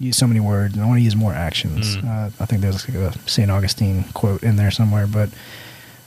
use 0.00 0.16
so 0.16 0.26
many 0.26 0.40
words. 0.40 0.74
and 0.74 0.82
I 0.82 0.86
want 0.86 0.98
to 0.98 1.02
use 1.04 1.14
more 1.16 1.32
actions. 1.32 1.96
Mm. 1.96 2.04
Uh, 2.04 2.30
I 2.40 2.46
think 2.46 2.62
there's 2.62 2.88
like 2.88 2.96
a 2.98 3.16
Saint 3.28 3.50
Augustine 3.50 4.04
quote 4.14 4.42
in 4.42 4.56
there 4.56 4.70
somewhere, 4.72 5.06
but 5.06 5.30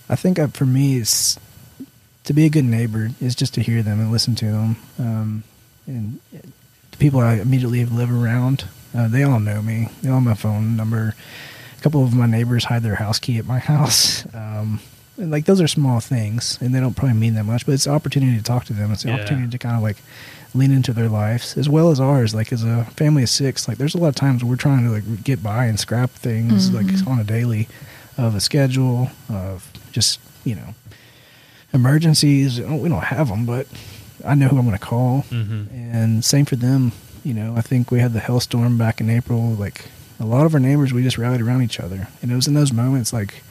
I 0.09 0.15
think 0.15 0.39
uh, 0.39 0.47
for 0.47 0.65
me, 0.65 0.97
it's 0.97 1.37
to 2.25 2.33
be 2.33 2.45
a 2.45 2.49
good 2.49 2.65
neighbor 2.65 3.09
is 3.21 3.35
just 3.35 3.53
to 3.55 3.61
hear 3.61 3.81
them 3.81 3.99
and 3.99 4.11
listen 4.11 4.35
to 4.35 4.45
them. 4.45 4.75
Um, 4.99 5.43
and 5.85 6.19
the 6.91 6.97
people 6.97 7.19
I 7.21 7.35
immediately 7.35 7.85
live 7.85 8.11
around, 8.11 8.65
uh, 8.97 9.07
they 9.07 9.23
all 9.23 9.39
know 9.39 9.61
me. 9.61 9.89
They 10.01 10.09
all 10.09 10.15
have 10.15 10.23
my 10.23 10.33
phone 10.33 10.75
number. 10.75 11.15
A 11.77 11.81
couple 11.81 12.03
of 12.03 12.13
my 12.13 12.25
neighbors 12.25 12.65
hide 12.65 12.83
their 12.83 12.95
house 12.95 13.19
key 13.19 13.37
at 13.37 13.45
my 13.45 13.59
house. 13.73 14.25
Um, 14.33 14.79
and 15.17 15.31
like 15.31 15.45
those 15.45 15.61
are 15.61 15.67
small 15.67 15.99
things, 15.99 16.57
and 16.61 16.75
they 16.75 16.79
don't 16.79 16.95
probably 16.95 17.17
mean 17.17 17.33
that 17.35 17.45
much, 17.45 17.65
but 17.65 17.71
it's 17.73 17.87
an 17.87 17.93
opportunity 17.93 18.37
to 18.37 18.43
talk 18.43 18.65
to 18.65 18.73
them. 18.73 18.91
It's 18.91 19.03
an 19.03 19.09
Yeah. 19.09 19.15
opportunity 19.15 19.49
to 19.49 19.57
kind 19.57 19.75
of 19.75 19.81
like 19.81 19.97
lean 20.53 20.71
into 20.71 20.93
their 20.93 21.09
lives 21.09 21.57
as 21.57 21.67
well 21.67 21.89
as 21.91 21.99
ours. 21.99 22.35
Like 22.35 22.51
as 22.53 22.63
a 22.63 22.85
family 22.95 23.23
of 23.23 23.29
six, 23.29 23.67
like 23.67 23.77
there's 23.77 23.95
a 23.95 23.97
lot 23.97 24.09
of 24.09 24.15
times 24.15 24.43
we're 24.43 24.55
trying 24.57 24.83
to 24.85 24.91
like 24.91 25.23
get 25.23 25.41
by 25.41 25.65
and 25.65 25.79
scrap 25.79 26.11
things 26.11 26.71
like 26.71 26.85
on 27.07 27.19
a 27.19 27.23
daily 27.23 27.67
of 28.17 28.35
a 28.35 28.39
schedule 28.39 29.09
of 29.29 29.71
just 29.91 30.19
you 30.43 30.55
know 30.55 30.73
emergencies. 31.73 32.59
We 32.59 32.89
don't 32.89 33.03
have 33.03 33.27
them, 33.29 33.45
but 33.45 33.67
I 34.25 34.35
know 34.35 34.47
who 34.47 34.57
I'm 34.57 34.65
going 34.65 34.77
to 34.77 34.83
call. 34.83 35.21
hmm 35.21 35.65
And 35.71 36.23
same 36.23 36.45
for 36.45 36.55
them. 36.55 36.91
You 37.23 37.33
know, 37.33 37.55
I 37.57 37.61
think 37.61 37.91
we 37.91 37.99
had 37.99 38.13
the 38.13 38.19
hailstorm 38.21 38.77
back 38.77 39.01
in 39.01 39.09
April. 39.09 39.51
Like 39.51 39.85
a 40.19 40.25
lot 40.25 40.45
of 40.45 40.53
our 40.53 40.59
neighbors, 40.59 40.93
we 40.93 41.03
just 41.03 41.17
rallied 41.17 41.41
around 41.41 41.61
each 41.63 41.79
other, 41.79 42.07
and 42.21 42.31
it 42.31 42.35
was 42.35 42.47
in 42.47 42.53
those 42.53 42.71
moments 42.71 43.11
like 43.13 43.43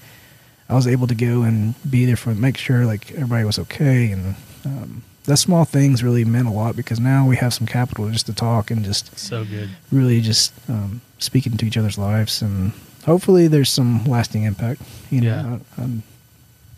I 0.69 0.75
was 0.75 0.87
able 0.87 1.07
to 1.09 1.15
go 1.15 1.43
and 1.43 1.75
be 1.89 2.07
there 2.07 2.17
for 2.17 2.35
make 2.35 2.57
sure 2.57 2.87
like 2.87 3.13
everybody 3.13 3.45
was 3.45 3.59
okay, 3.59 4.11
and 4.13 4.35
um, 4.65 5.03
those 5.25 5.41
small 5.41 5.65
things 5.65 6.03
really 6.03 6.25
meant 6.25 6.49
a 6.49 6.51
lot 6.51 6.75
because 6.75 6.99
now 6.99 7.27
we 7.29 7.37
have 7.37 7.53
some 7.53 7.67
capital 7.67 8.09
just 8.11 8.27
to 8.27 8.33
talk 8.33 8.71
and 8.71 8.85
just 8.85 9.17
So 9.19 9.45
good. 9.45 9.69
really 9.93 10.21
just 10.21 10.53
um, 10.69 11.01
speak 11.19 11.47
into 11.47 11.67
each 11.67 11.77
other's 11.77 11.99
lives, 11.99 12.41
and 12.43 12.73
hopefully 13.05 13.47
there's 13.47 13.71
some 13.71 14.05
lasting 14.07 14.45
impact. 14.45 14.81
You 15.11 15.21
know, 15.21 15.29
Yeah. 15.29 15.59
I, 15.79 15.83
I'm, 15.83 16.03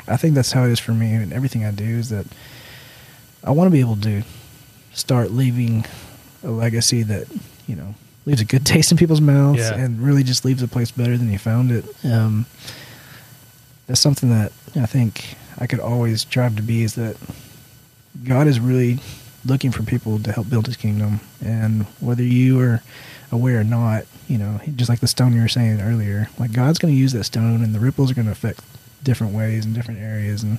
I 0.09 0.17
think 0.17 0.35
that's 0.35 0.53
how 0.53 0.65
it 0.65 0.71
is 0.71 0.79
for 0.81 0.93
me, 0.93 1.13
and 1.15 1.33
everything 1.33 1.65
I 1.65 1.71
do 1.71 1.85
is 1.85 2.09
that 2.11 2.27
I 3.45 3.51
want 3.51 3.67
to 3.69 3.73
be 3.73 3.81
able 3.81 3.97
to 3.99 4.23
start 4.93 5.31
leaving 5.31 5.85
a 6.43 6.51
legacy 6.51 7.03
that 7.05 7.27
you 7.67 7.77
know 7.77 7.95
leaves 8.27 8.41
a 8.41 8.45
good 8.45 8.67
taste 8.67 8.91
in 8.93 8.99
people's 8.99 9.21
mouths 9.21 9.61
Yeah. 9.61 9.75
and 9.77 10.01
really 10.01 10.23
just 10.23 10.45
leaves 10.45 10.63
a 10.63 10.69
place 10.69 10.91
better 10.91 11.17
than 11.17 11.31
you 11.33 11.39
found 11.39 11.71
it. 11.71 11.85
Um, 12.05 12.47
that's 13.87 14.01
something 14.01 14.29
that 14.31 14.53
I 14.77 14.87
think 14.87 15.35
I 15.59 15.67
could 15.67 15.81
always 15.81 16.23
strive 16.23 16.57
to 16.57 16.63
be. 16.63 16.83
Is 16.83 16.95
that 16.97 17.17
God 18.25 18.47
is 18.47 18.61
really 18.61 18.99
looking 19.45 19.71
for 19.71 19.83
people 19.83 20.19
to 20.21 20.33
help 20.33 20.51
build 20.51 20.67
His 20.67 20.77
kingdom, 20.77 21.21
and 21.45 21.85
whether 22.01 22.23
you 22.23 22.61
are 22.61 22.83
aware 23.31 23.61
or 23.61 23.65
not, 23.65 24.05
you 24.27 24.39
know, 24.39 24.59
just 24.77 24.89
like 24.89 25.01
the 25.01 25.07
stone 25.07 25.35
you 25.35 25.41
were 25.43 25.49
saying 25.49 25.81
earlier, 25.81 26.29
like 26.39 26.53
God's 26.53 26.79
going 26.79 26.93
to 26.95 26.99
use 26.99 27.13
that 27.13 27.25
stone, 27.25 27.63
and 27.63 27.75
the 27.75 27.79
ripples 27.81 28.11
are 28.11 28.15
going 28.15 28.27
to 28.27 28.33
affect 28.33 28.61
different 29.03 29.33
ways 29.35 29.65
and 29.65 29.75
different 29.75 30.01
areas, 30.01 30.43
and 30.43 30.59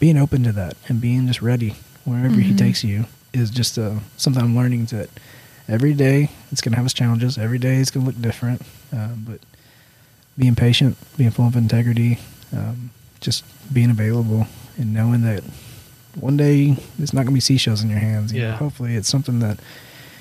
being 0.00 0.16
open 0.16 0.42
to 0.44 0.52
that 0.52 0.76
and 0.88 1.00
being 1.00 1.26
just 1.26 1.40
ready 1.42 1.74
wherever 2.04 2.40
He 2.40 2.52
Mhm. 2.52 2.58
takes 2.58 2.84
you 2.84 3.06
is 3.32 3.50
just 3.50 3.78
uh, 3.78 3.98
something 4.16 4.42
I'm 4.42 4.54
learning 4.56 4.86
that 4.86 5.08
every 5.68 5.94
day 5.94 6.30
it's 6.52 6.60
going 6.60 6.72
to 6.72 6.76
have 6.76 6.84
its 6.86 6.94
challenges. 6.94 7.38
Every 7.38 7.58
day 7.58 7.76
it's 7.76 7.90
going 7.90 8.04
to 8.06 8.12
look 8.12 8.20
different, 8.20 8.62
um, 8.92 9.24
but 9.26 9.40
being 10.38 10.54
patient, 10.54 10.96
being 11.16 11.30
full 11.30 11.46
of 11.46 11.56
integrity, 11.56 12.18
um, 12.52 12.90
just 13.20 13.44
being 13.72 13.90
available, 13.90 14.46
and 14.76 14.92
knowing 14.92 15.22
that 15.22 15.42
one 16.16 16.36
day 16.36 16.76
it's 16.98 17.12
not 17.12 17.20
going 17.22 17.28
to 17.28 17.34
be 17.34 17.40
seashells 17.40 17.82
in 17.82 17.90
your 17.90 17.98
hands. 17.98 18.32
You 18.32 18.40
know, 18.42 18.48
Yeah. 18.48 18.56
hopefully, 18.56 18.94
it's 18.96 19.08
something 19.08 19.38
that 19.40 19.58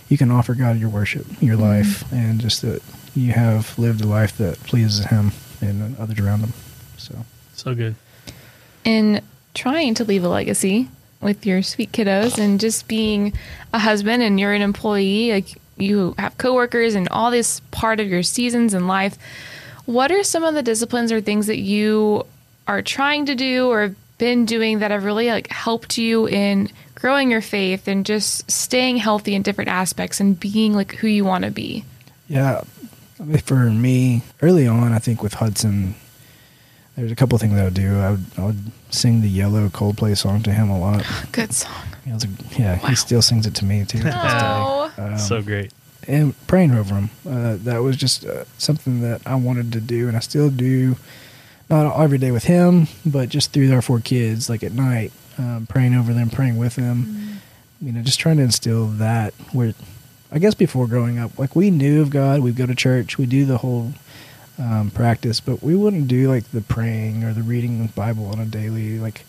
you 0.09 0.17
can 0.17 0.31
offer 0.31 0.53
God 0.55 0.79
your 0.79 0.89
worship, 0.89 1.25
your 1.41 1.55
life, 1.57 2.03
and 2.11 2.39
just 2.39 2.61
that 2.61 2.81
you 3.15 3.33
have 3.33 3.77
lived 3.77 4.01
a 4.01 4.07
life 4.07 4.37
that 4.37 4.61
pleases 4.63 5.05
Him 5.05 5.31
and 5.61 5.95
others 5.97 6.19
around 6.19 6.39
Him. 6.41 6.53
So, 6.97 7.25
So 7.63 7.73
good. 7.75 7.95
in 8.83 9.21
trying 9.53 9.93
to 9.95 10.03
leave 10.03 10.23
a 10.23 10.29
legacy 10.29 10.89
with 11.21 11.45
your 11.45 11.61
sweet 11.63 11.91
kiddos 11.91 12.37
and 12.37 12.59
just 12.59 12.87
being 12.87 13.33
a 13.71 13.79
husband 13.79 14.21
and 14.21 14.39
you're 14.39 14.53
an 14.53 14.61
employee 14.61 15.31
like 15.31 15.57
you 15.77 16.13
have 16.17 16.37
coworkers 16.37 16.95
and 16.95 17.07
all 17.09 17.31
this 17.31 17.61
part 17.71 17.99
of 17.99 18.07
your 18.07 18.23
seasons 18.23 18.73
in 18.73 18.87
life 18.87 19.17
what 19.85 20.11
are 20.11 20.23
some 20.23 20.43
of 20.43 20.53
the 20.53 20.63
disciplines 20.63 21.11
or 21.11 21.21
things 21.21 21.47
that 21.47 21.59
you 21.59 22.25
are 22.67 22.81
trying 22.81 23.25
to 23.25 23.35
do 23.35 23.69
or 23.69 23.83
have 23.83 23.95
been 24.17 24.45
doing 24.45 24.79
that 24.79 24.91
have 24.91 25.03
really 25.05 25.29
like 25.29 25.47
helped 25.49 25.97
you 25.97 26.27
in 26.27 26.69
growing 26.95 27.31
your 27.31 27.41
faith 27.41 27.87
and 27.87 28.05
just 28.05 28.49
staying 28.51 28.97
healthy 28.97 29.35
in 29.35 29.41
different 29.41 29.69
aspects 29.69 30.19
and 30.19 30.39
being 30.39 30.73
like 30.73 30.93
who 30.95 31.07
you 31.07 31.23
want 31.23 31.43
to 31.45 31.51
be 31.51 31.85
yeah, 32.27 32.61
I 33.19 33.23
mean, 33.23 33.37
for 33.39 33.55
me, 33.69 34.23
early 34.41 34.65
on, 34.65 34.91
I 34.93 34.99
think 34.99 35.21
with 35.21 35.35
Hudson, 35.35 35.93
there's 36.95 37.11
a 37.11 37.15
couple 37.15 37.37
things 37.37 37.53
I 37.59 37.63
would 37.65 37.73
do. 37.73 37.99
I 37.99 38.11
would, 38.11 38.25
I 38.37 38.45
would 38.45 38.71
sing 38.91 39.21
the 39.21 39.29
Yellow 39.29 39.67
Coldplay 39.69 40.15
song 40.17 40.43
to 40.43 40.51
him 40.51 40.69
a 40.69 40.79
lot. 40.79 41.05
good 41.31 41.53
song 41.53 41.71
He 42.05 42.11
was 42.11 42.23
a, 42.25 42.27
yeah, 42.57 42.79
Wow. 42.81 42.89
he 42.89 42.95
still 42.95 43.21
sings 43.21 43.45
it 43.47 43.55
to 43.55 43.65
me 43.65 43.79
too. 43.85 43.97
to 43.99 44.03
this 44.03 44.13
day. 44.13 44.19
oh 44.21 44.91
Um, 44.97 45.17
so 45.17 45.41
great. 45.41 45.71
and 46.07 46.35
praying 46.47 46.71
over 46.71 46.93
them. 46.93 47.09
Uh, 47.27 47.57
that 47.63 47.81
was 47.81 47.97
just 47.97 48.25
uh, 48.25 48.43
something 48.57 49.01
that 49.01 49.21
I 49.25 49.35
wanted 49.35 49.71
to 49.73 49.81
do, 49.81 50.07
and 50.07 50.15
I 50.17 50.19
still 50.19 50.49
do. 50.49 50.95
Not 51.69 51.97
every 51.99 52.17
day 52.17 52.29
with 52.31 52.43
him, 52.43 52.87
but 53.05 53.29
just 53.29 53.53
through 53.53 53.73
our 53.73 53.81
four 53.81 53.99
kids, 54.01 54.49
like 54.49 54.63
at 54.63 54.73
night, 54.73 55.11
um, 55.39 55.65
praying 55.67 55.95
over 55.95 56.13
them, 56.13 56.29
praying 56.29 56.57
with 56.57 56.75
them. 56.75 57.39
You 57.81 57.91
know, 57.93 58.01
just 58.01 58.19
trying 58.19 58.37
to 58.37 58.43
instill 58.43 58.87
that. 58.87 59.33
Where, 59.53 59.73
I 60.31 60.39
guess, 60.39 60.53
before 60.53 60.87
growing 60.87 61.17
up, 61.17 61.39
like 61.39 61.55
we 61.55 61.71
knew 61.71 62.01
of 62.01 62.09
God, 62.11 62.41
we'd 62.41 62.57
go 62.57 62.65
to 62.67 62.75
church, 62.75 63.17
we 63.17 63.25
do 63.25 63.45
the 63.45 63.57
whole 63.59 63.93
um, 64.59 64.91
practice, 64.91 65.39
but 65.39 65.63
we 65.63 65.75
wouldn't 65.75 66.07
do 66.07 66.29
like 66.29 66.51
the 66.51 66.61
praying 66.61 67.23
or 67.23 67.33
the 67.33 67.41
reading 67.43 67.81
the 67.81 67.91
Bible 67.93 68.27
on 68.27 68.39
a 68.39 68.45
daily. 68.45 68.99
Like, 68.99 69.25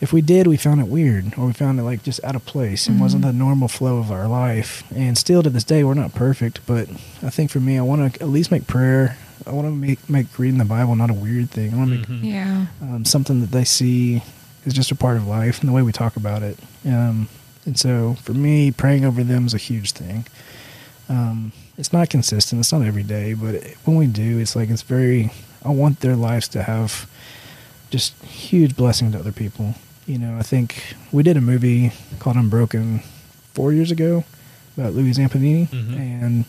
if 0.00 0.12
we 0.12 0.20
did, 0.20 0.46
we 0.46 0.56
found 0.56 0.80
it 0.80 0.88
weird, 0.88 1.32
or 1.38 1.46
we 1.46 1.52
found 1.52 1.80
it 1.80 1.82
like 1.82 2.02
just 2.02 2.22
out 2.22 2.36
of 2.36 2.44
place. 2.44 2.86
It 2.88 3.00
wasn't 3.00 3.22
the 3.22 3.32
normal 3.32 3.66
flow 3.66 3.98
of 3.98 4.10
our 4.12 4.28
life. 4.28 4.84
And 4.94 5.16
still 5.16 5.42
to 5.42 5.48
this 5.50 5.64
day, 5.64 5.82
we're 5.84 5.94
not 5.94 6.14
perfect. 6.14 6.60
But 6.66 6.88
I 7.22 7.30
think 7.30 7.50
for 7.50 7.60
me, 7.60 7.78
I 7.78 7.82
want 7.82 8.14
to 8.14 8.22
at 8.22 8.28
least 8.28 8.50
make 8.50 8.66
prayer. 8.66 9.16
I 9.46 9.50
want 9.52 9.66
to 9.68 9.72
make 9.74 10.08
make 10.10 10.38
reading 10.38 10.58
the 10.58 10.64
Bible 10.64 10.94
not 10.96 11.08
a 11.10 11.14
weird 11.14 11.50
thing. 11.50 11.72
I 11.72 11.76
want 11.76 11.90
to 11.90 11.96
make 11.98 12.06
Mhm. 12.08 12.24
yeah 12.24 12.66
um, 12.82 13.04
something 13.04 13.40
that 13.40 13.52
they 13.52 13.64
see 13.64 14.22
is 14.64 14.72
just 14.74 14.90
a 14.90 14.94
part 14.96 15.16
of 15.16 15.26
life 15.26 15.60
and 15.60 15.68
the 15.68 15.72
way 15.72 15.82
we 15.82 15.92
talk 15.92 16.16
about 16.16 16.42
it. 16.42 16.58
Um, 16.84 17.28
and 17.64 17.78
so 17.78 18.16
for 18.22 18.34
me, 18.34 18.70
praying 18.72 19.04
over 19.04 19.22
them 19.24 19.46
is 19.46 19.54
a 19.54 19.58
huge 19.58 19.92
thing. 19.92 20.26
Um, 21.08 21.52
it's 21.78 21.92
not 21.92 22.08
consistent. 22.10 22.60
It's 22.60 22.72
not 22.72 22.82
every 22.82 23.02
day, 23.02 23.34
but 23.34 23.54
it, 23.56 23.76
when 23.84 23.96
we 23.96 24.06
do, 24.06 24.38
it's 24.38 24.56
like 24.56 24.70
it's 24.70 24.82
very. 24.82 25.30
I 25.64 25.70
want 25.70 26.00
their 26.00 26.16
lives 26.16 26.48
to 26.48 26.62
have 26.62 27.08
just 27.90 28.14
huge 28.24 28.76
blessing 28.76 29.12
to 29.12 29.18
other 29.18 29.32
people. 29.32 29.74
You 30.06 30.18
know, 30.18 30.36
I 30.38 30.42
think 30.42 30.94
we 31.12 31.22
did 31.22 31.36
a 31.36 31.40
movie 31.40 31.92
called 32.20 32.36
Unbroken 32.36 33.00
four 33.54 33.72
years 33.72 33.90
ago 33.90 34.24
about 34.76 34.92
Louis 34.94 35.12
Zamperini, 35.14 35.68
Mhm. 35.68 35.96
and 36.22 36.44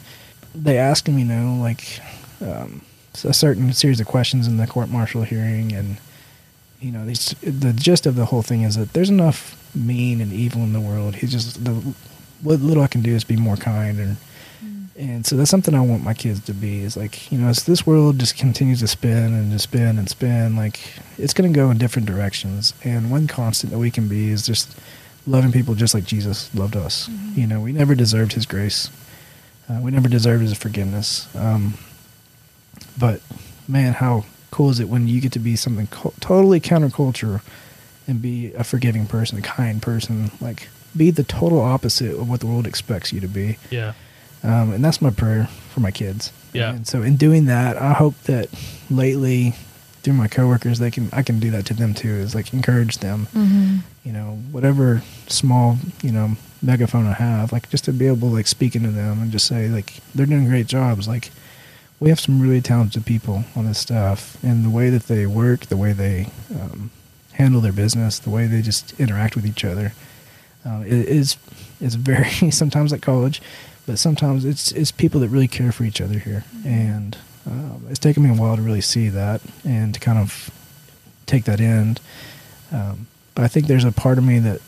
they 0.54 0.78
asked 0.78 1.08
him, 1.08 1.18
you 1.18 1.26
know, 1.26 1.56
like 1.60 2.00
um, 2.42 2.82
a 3.24 3.34
certain 3.34 3.74
series 3.74 4.00
of 4.00 4.06
questions 4.08 4.48
in 4.48 4.58
the 4.58 4.68
court 4.68 4.90
martial 4.90 5.24
hearing, 5.24 5.72
and 5.74 5.98
you 6.80 6.92
know, 6.92 7.04
these, 7.06 7.34
the 7.42 7.74
gist 7.74 8.06
of 8.06 8.16
the 8.16 8.26
whole 8.26 8.44
thing 8.44 8.62
is 8.62 8.76
that 8.76 8.94
there's 8.94 9.10
enough 9.10 9.56
mean 9.74 10.22
and 10.22 10.32
evil 10.32 10.62
in 10.62 10.74
the 10.74 10.80
world. 10.82 11.16
He's 11.16 11.32
just 11.32 11.64
the 11.66 11.72
what 12.44 12.62
little 12.62 12.84
I 12.84 12.88
can 12.88 13.02
do 13.02 13.16
is 13.16 13.24
be 13.24 13.36
more 13.38 13.58
kind, 13.58 13.98
and 14.00 14.18
and 14.98 15.26
so 15.26 15.36
that's 15.36 15.52
something 15.52 15.76
I 15.76 15.82
want 15.82 16.04
my 16.04 16.14
kids 16.14 16.40
to 16.46 16.54
be. 16.54 16.80
Is 16.80 16.98
like 16.98 17.32
you 17.32 17.38
know, 17.38 17.48
as 17.48 17.66
this 17.66 17.86
world 17.86 18.20
just 18.20 18.36
continues 18.36 18.80
to 18.80 18.88
spin 18.88 19.34
and 19.34 19.52
to 19.52 19.60
spin 19.60 19.98
and 19.98 20.10
spin, 20.10 20.56
like 20.56 20.80
it's 21.18 21.34
going 21.34 21.52
to 21.52 21.56
go 21.56 21.70
in 21.70 21.78
different 21.78 22.08
directions. 22.08 22.74
And 22.84 23.12
one 23.12 23.28
constant 23.28 23.72
that 23.72 23.80
we 23.80 23.92
can 23.92 24.08
be 24.08 24.30
is 24.30 24.46
just 24.46 24.76
loving 25.28 25.52
people 25.52 25.76
just 25.76 25.94
like 25.94 26.06
Jesus 26.06 26.54
loved 26.56 26.76
us. 26.76 27.10
You 27.36 27.46
know, 27.46 27.62
we 27.62 27.72
never 27.72 27.96
deserved 27.96 28.34
His 28.34 28.46
grace. 28.46 28.90
Uh, 29.70 29.80
we 29.82 29.92
never 29.92 30.10
deserved 30.10 30.42
His 30.42 30.58
forgiveness. 30.58 31.34
Um, 31.36 31.76
but 32.98 33.22
man, 33.68 33.94
how 33.94 34.26
cool 34.52 34.70
is 34.70 34.80
it 34.80 34.90
when 34.90 35.08
you 35.08 35.22
get 35.22 35.34
to 35.34 35.40
be 35.40 35.56
something 35.56 35.88
co- 35.88 36.14
totally 36.20 36.60
counterculture 36.60 37.42
and 38.08 38.22
be 38.22 38.54
a 38.54 38.64
forgiving 38.64 39.06
person, 39.06 39.38
a 39.38 39.42
kind 39.42 39.82
person, 39.82 40.32
like 40.40 40.70
be 40.96 41.12
the 41.12 41.24
total 41.24 41.60
opposite 41.60 42.16
of 42.16 42.30
what 42.30 42.40
the 42.40 42.48
world 42.48 42.66
expects 42.66 43.12
you 43.14 43.20
to 43.20 43.28
be. 43.28 43.58
Yeah. 43.70 43.94
Um, 44.44 44.74
and 44.74 44.84
that's 44.86 45.02
my 45.02 45.10
prayer 45.10 45.48
for 45.70 45.80
my 45.80 45.92
kids. 45.92 46.32
Yeah. 46.54 46.74
And 46.74 46.88
so 46.88 47.02
in 47.02 47.18
doing 47.18 47.46
that, 47.46 47.78
I 47.78 47.94
hope 47.94 48.16
that 48.24 48.50
lately 48.90 49.56
through 50.04 50.14
my 50.14 50.28
coworkers, 50.28 50.80
they 50.80 50.92
can 50.92 51.10
I 51.12 51.22
can 51.22 51.40
do 51.40 51.52
that 51.52 51.66
to 51.68 51.74
them 51.74 51.94
too. 51.94 52.10
Is 52.10 52.34
like 52.34 52.54
encourage 52.54 53.00
them. 53.00 53.28
Mm-hmm. 53.34 53.78
You 54.06 54.14
know, 54.14 54.40
whatever 54.52 55.04
small 55.28 55.78
you 56.02 56.12
know 56.12 56.38
megaphone 56.62 57.06
I 57.06 57.14
have, 57.14 57.52
like 57.52 57.70
just 57.70 57.86
to 57.86 57.94
be 57.94 58.08
able 58.08 58.30
to 58.30 58.36
like 58.36 58.48
speak 58.48 58.76
into 58.76 58.90
them 58.90 59.22
and 59.22 59.32
just 59.32 59.48
say 59.48 59.68
like 59.68 59.94
they're 60.16 60.26
doing 60.26 60.48
great 60.48 60.68
jobs. 60.68 61.08
Like 61.08 61.32
we 62.00 62.10
have 62.10 62.20
some 62.20 62.40
really 62.40 62.62
talented 62.62 63.06
people 63.06 63.44
on 63.56 63.66
this 63.66 63.80
staff, 63.80 64.38
and 64.44 64.64
the 64.64 64.70
way 64.70 64.90
that 64.90 65.04
they 65.04 65.26
work, 65.26 65.66
the 65.66 65.78
way 65.78 65.94
they 65.94 66.28
um, 66.52 66.92
handle 67.34 67.60
their 67.60 67.74
business, 67.74 68.20
the 68.20 68.30
way 68.30 68.48
they 68.48 68.62
just 68.62 68.98
interact 69.00 69.36
with 69.36 69.46
each 69.46 69.66
other, 69.66 69.94
uh, 70.66 70.84
it 70.86 70.94
is 70.94 71.38
is 71.82 71.96
very 71.96 72.52
sometimes 72.52 72.92
like 72.92 73.02
college, 73.02 73.42
but 73.88 73.98
sometimes 73.98 74.46
it's 74.46 74.72
it's 74.74 74.92
people 74.92 75.22
that 75.22 75.30
really 75.30 75.48
care 75.48 75.72
for 75.72 75.86
each 75.86 76.00
other 76.02 76.20
here, 76.20 76.44
and 76.64 77.18
um, 77.48 77.86
it's 77.90 77.98
taken 77.98 78.22
me 78.22 78.30
a 78.30 78.34
while 78.34 78.56
to 78.56 78.62
really 78.62 78.82
see 78.82 79.10
that 79.10 79.42
and 79.66 79.96
to 79.96 80.00
kind 80.00 80.20
of 80.20 80.52
take 81.26 81.46
that 81.46 81.60
in. 81.60 81.98
Um, 82.72 83.08
but 83.34 83.46
I 83.46 83.48
think 83.48 83.66
there's 83.68 83.86
a 83.86 83.92
part 83.92 84.18
of 84.18 84.26
me 84.26 84.40
that 84.40 84.62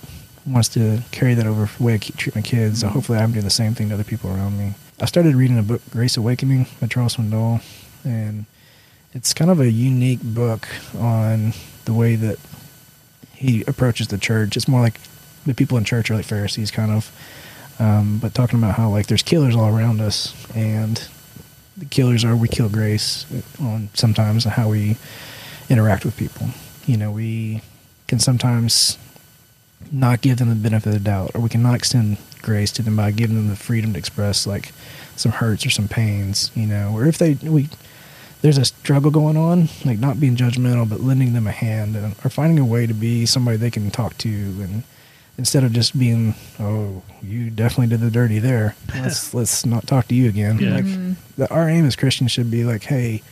wants 0.47 0.69
to 0.69 1.01
carry 1.11 1.33
that 1.33 1.45
over 1.45 1.69
the 1.77 1.83
way 1.83 1.95
I 1.95 1.97
keep, 1.97 2.15
treat 2.15 2.33
my 2.33 2.41
kids. 2.41 2.79
So 2.79 2.87
hopefully, 2.87 3.19
I'm 3.19 3.33
doing 3.33 3.43
the 3.43 3.51
same 3.51 3.75
thing 3.75 3.89
to 3.89 3.95
other 3.95 4.03
people 4.03 4.31
around 4.31 4.57
me. 4.57 4.73
I 5.01 5.05
started 5.05 5.35
reading 5.35 5.59
a 5.59 5.63
book, 5.63 5.81
Grace 5.91 6.17
Awakening 6.17 6.67
by 6.79 6.87
Charles 6.87 7.17
Swindoll, 7.17 7.61
and 8.05 8.45
it's 9.13 9.33
kind 9.33 9.51
of 9.51 9.59
a 9.59 9.69
unique 9.69 10.21
book 10.23 10.67
on 10.97 11.53
the 11.85 11.93
way 11.93 12.15
that 12.15 12.39
he 13.33 13.63
approaches 13.65 14.07
the 14.07 14.17
church. 14.17 14.55
It's 14.55 14.67
more 14.67 14.81
like 14.81 14.99
the 15.45 15.53
people 15.53 15.77
in 15.77 15.83
church 15.83 16.09
are 16.09 16.15
like 16.15 16.25
Pharisees, 16.25 16.71
kind 16.71 16.91
of, 16.91 17.11
um, 17.79 18.19
but 18.19 18.33
talking 18.33 18.59
about 18.59 18.75
how 18.75 18.89
like 18.89 19.07
there's 19.07 19.23
killers 19.23 19.55
all 19.55 19.75
around 19.75 20.01
us, 20.01 20.35
and 20.55 21.07
the 21.77 21.85
killers 21.85 22.25
are 22.25 22.35
we 22.35 22.47
kill 22.47 22.69
grace 22.69 23.25
on 23.61 23.89
sometimes 23.93 24.43
how 24.43 24.69
we 24.69 24.97
interact 25.69 26.05
with 26.05 26.17
people. 26.17 26.47
You 26.85 26.97
know, 26.97 27.11
we 27.11 27.61
can 28.07 28.19
sometimes 28.19 28.97
not 29.91 30.21
give 30.21 30.37
them 30.37 30.49
the 30.49 30.55
benefit 30.55 30.87
of 30.87 30.93
the 30.93 30.99
doubt, 30.99 31.31
or 31.33 31.41
we 31.41 31.49
cannot 31.49 31.75
extend 31.75 32.17
grace 32.41 32.71
to 32.73 32.81
them 32.81 32.95
by 32.95 33.11
giving 33.11 33.35
them 33.35 33.49
the 33.49 33.55
freedom 33.55 33.93
to 33.93 33.99
express 33.99 34.45
like 34.45 34.71
some 35.15 35.31
hurts 35.31 35.65
or 35.65 35.69
some 35.69 35.87
pains, 35.87 36.51
you 36.55 36.65
know, 36.65 36.91
or 36.93 37.05
if 37.05 37.17
they 37.17 37.33
we 37.35 37.69
there's 38.41 38.57
a 38.57 38.65
struggle 38.65 39.11
going 39.11 39.37
on, 39.37 39.67
like 39.83 39.99
not 39.99 40.19
being 40.19 40.35
judgmental, 40.35 40.89
but 40.89 41.01
lending 41.01 41.33
them 41.33 41.47
a 41.47 41.51
hand 41.51 41.95
and, 41.95 42.15
or 42.23 42.29
finding 42.29 42.57
a 42.59 42.65
way 42.65 42.87
to 42.87 42.93
be 42.93 43.25
somebody 43.25 43.57
they 43.57 43.71
can 43.71 43.91
talk 43.91 44.17
to 44.17 44.29
and 44.29 44.83
instead 45.39 45.63
of 45.63 45.73
just 45.73 45.97
being, 45.97 46.35
oh, 46.59 47.01
you 47.23 47.49
definitely 47.49 47.87
did 47.87 48.01
the 48.01 48.11
dirty 48.11 48.37
there. 48.39 48.75
Let's 48.93 49.33
let's 49.33 49.65
not 49.65 49.87
talk 49.87 50.07
to 50.09 50.15
you 50.15 50.29
again. 50.29 50.59
Yeah. 50.59 50.75
Like 50.75 50.85
the, 51.37 51.49
our 51.49 51.67
aim 51.67 51.85
as 51.85 51.95
Christians 51.95 52.31
should 52.31 52.51
be 52.51 52.63
like, 52.63 52.83
hey, 52.83 53.23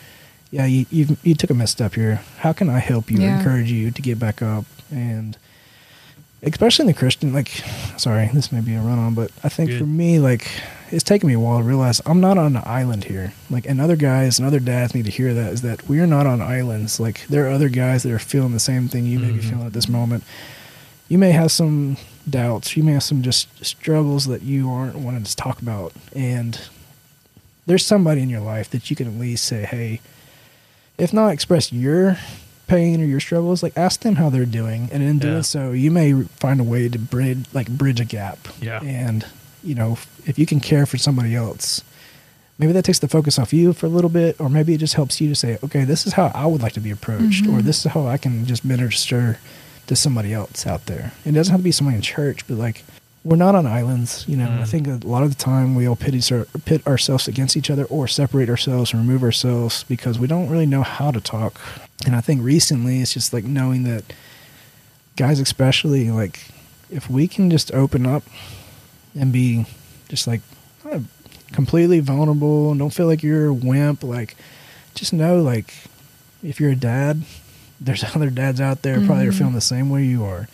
yeah, 0.50 0.66
you 0.66 0.86
you 0.90 1.18
you 1.24 1.36
took 1.36 1.50
a 1.52 1.54
misstep 1.54 1.94
here. 1.94 2.22
How 2.40 2.54
can 2.54 2.70
I 2.70 2.80
help 2.80 3.12
you? 3.12 3.20
Yeah. 3.20 3.38
Encourage 3.38 3.72
you 3.72 3.92
to 3.92 4.02
get 4.02 4.18
back 4.18 4.42
up 4.42 4.66
and 4.90 5.38
especially 6.44 6.84
in 6.84 6.88
the 6.88 6.94
Christian, 6.94 7.34
like, 7.34 7.50
sorry, 7.98 8.30
this 8.34 8.52
may 8.52 8.62
be 8.62 8.76
a 8.76 8.80
run 8.80 9.00
on, 9.00 9.14
but 9.16 9.32
I 9.44 9.50
think 9.50 9.72
Good. 9.72 9.80
for 9.80 9.86
me, 9.88 10.20
like, 10.20 10.48
it's 10.92 11.04
taken 11.04 11.28
me 11.28 11.34
a 11.34 11.40
while 11.40 11.58
to 11.58 11.64
realize 11.64 12.00
I'm 12.06 12.22
not 12.22 12.38
on 12.38 12.56
an 12.56 12.62
island 12.64 13.06
here. 13.06 13.34
Like, 13.50 13.66
and 13.68 13.82
other 13.82 13.96
guys 13.96 14.38
and 14.38 14.48
other 14.48 14.60
dads 14.60 14.94
need 14.94 15.06
to 15.06 15.12
hear 15.12 15.34
that 15.34 15.52
is 15.54 15.62
that 15.64 15.90
we 15.90 16.00
are 16.00 16.06
not 16.08 16.28
on 16.28 16.40
islands. 16.40 17.00
Like, 17.00 17.26
there 17.28 17.46
are 17.48 17.50
other 17.50 17.70
guys 17.70 18.04
that 18.04 18.12
are 18.12 18.20
feeling 18.20 18.54
the 18.54 18.60
same 18.60 18.88
thing 18.88 19.06
you 19.08 19.20
may 19.20 19.32
be 19.32 19.40
Mhm. 19.40 19.50
feeling 19.50 19.66
at 19.66 19.74
this 19.74 19.90
moment. 19.90 20.24
You 21.10 21.18
may 21.18 21.32
have 21.32 21.52
some 21.52 21.98
doubts. 22.30 22.76
You 22.76 22.84
may 22.84 22.94
have 22.94 23.04
some 23.04 23.22
just 23.22 23.64
struggles 23.64 24.26
that 24.26 24.42
you 24.42 24.70
aren't 24.70 24.96
wanting 24.96 25.24
to 25.24 25.36
talk 25.36 25.62
about. 25.62 25.94
And 26.14 26.60
there's 27.66 27.86
somebody 27.86 28.22
in 28.22 28.30
your 28.30 28.42
life 28.42 28.70
that 28.72 28.90
you 28.90 28.96
can 28.96 29.08
at 29.08 29.20
least 29.20 29.46
say, 29.46 29.64
hey, 29.64 30.02
if 30.98 31.14
not 31.14 31.30
express 31.30 31.72
your 31.72 32.18
pain 32.68 33.02
or 33.02 33.06
your 33.06 33.20
struggles, 33.20 33.64
like 33.64 33.78
ask 33.78 34.02
them 34.02 34.16
how 34.16 34.30
they're 34.30 34.46
doing, 34.46 34.90
and 34.92 35.02
in 35.02 35.20
doing 35.20 35.36
Yeah. 35.36 35.42
so, 35.42 35.72
you 35.72 35.90
may 35.90 36.24
find 36.24 36.60
a 36.60 36.64
way 36.64 36.90
to 36.90 37.00
bridge, 37.00 37.46
like 37.54 37.70
bridge 37.70 38.00
a 38.00 38.06
gap. 38.06 38.48
Yeah. 38.62 38.82
And 38.84 39.26
you 39.64 39.76
know, 39.76 39.98
if 40.26 40.38
you 40.38 40.46
can 40.46 40.60
care 40.60 40.86
for 40.86 40.98
somebody 40.98 41.36
else, 41.36 41.82
maybe 42.58 42.72
that 42.74 42.84
takes 42.86 43.00
the 43.00 43.08
focus 43.08 43.38
off 43.40 43.54
you 43.54 43.74
for 43.74 43.86
a 43.86 43.90
little 43.90 44.10
bit, 44.10 44.40
or 44.40 44.50
maybe 44.50 44.74
it 44.74 44.78
just 44.78 44.94
helps 44.96 45.20
you 45.20 45.30
to 45.30 45.36
say, 45.36 45.58
okay, 45.64 45.84
this 45.84 46.06
is 46.08 46.14
how 46.14 46.32
I 46.34 46.46
would 46.46 46.62
like 46.62 46.74
to 46.74 46.80
be 46.80 46.92
approached, 46.92 47.46
or 47.46 47.50
mm-hmm. 47.50 47.66
this 47.66 47.86
is 47.86 47.92
how 47.92 48.08
I 48.08 48.18
can 48.18 48.46
just 48.46 48.64
minister 48.66 49.40
to 49.88 49.96
somebody 49.96 50.34
else 50.34 50.66
out 50.68 50.86
there. 50.86 51.14
It 51.26 51.32
doesn't 51.32 51.52
have 51.52 51.60
to 51.62 51.64
be 51.64 51.72
somebody 51.72 51.96
in 51.98 52.02
church, 52.02 52.46
but 52.48 52.58
like 52.58 52.84
we're 53.24 53.36
not 53.36 53.56
on 53.56 53.66
islands. 53.68 54.24
You 54.28 54.38
know, 54.38 54.46
I 54.46 54.64
Mm. 54.64 54.68
think 54.70 54.88
a 54.88 55.00
lot 55.06 55.24
of 55.24 55.30
the 55.30 55.36
time 55.44 55.76
we 55.76 55.86
all 55.88 55.96
pit, 55.98 56.14
pit 56.66 56.86
ourselves 56.88 57.28
against 57.28 57.58
each 57.58 57.70
other 57.70 57.84
or 57.86 58.08
separate 58.08 58.50
ourselves 58.50 58.94
and 58.94 59.02
remove 59.02 59.24
ourselves 59.24 59.84
because 59.90 60.18
we 60.20 60.28
don't 60.28 60.50
really 60.50 60.66
know 60.66 60.84
how 60.84 61.12
to 61.12 61.20
talk. 61.20 61.60
And 62.06 62.16
I 62.16 62.22
think 62.22 62.42
recently 62.42 63.02
it's 63.02 63.14
just 63.14 63.34
like 63.34 63.44
knowing 63.44 63.84
that 63.84 64.04
guys, 65.18 65.40
especially, 65.40 66.10
like 66.12 66.40
if 66.90 67.10
we 67.10 67.28
can 67.28 67.50
just 67.50 67.74
open 67.74 68.06
up 68.06 68.24
and 69.20 69.34
be 69.34 69.66
just 70.08 70.26
like 70.28 70.42
completely 71.52 72.00
vulnerable 72.00 72.72
and 72.72 72.80
don't 72.80 72.94
feel 72.94 73.08
like 73.08 73.24
you're 73.24 73.48
a 73.48 73.54
wimp, 73.54 74.04
like 74.04 74.36
just 74.96 75.12
know 75.14 75.42
like 75.42 75.74
if 76.44 76.60
you're 76.62 76.72
a 76.72 76.76
dad, 76.76 77.24
there's 77.80 78.04
other 78.16 78.30
dads 78.30 78.62
out 78.62 78.82
there 78.82 79.04
probably 79.06 79.28
are 79.28 79.32
feeling 79.32 79.54
the 79.54 79.62
same 79.62 79.90
way 79.90 80.04
you 80.04 80.24
are. 80.26 80.48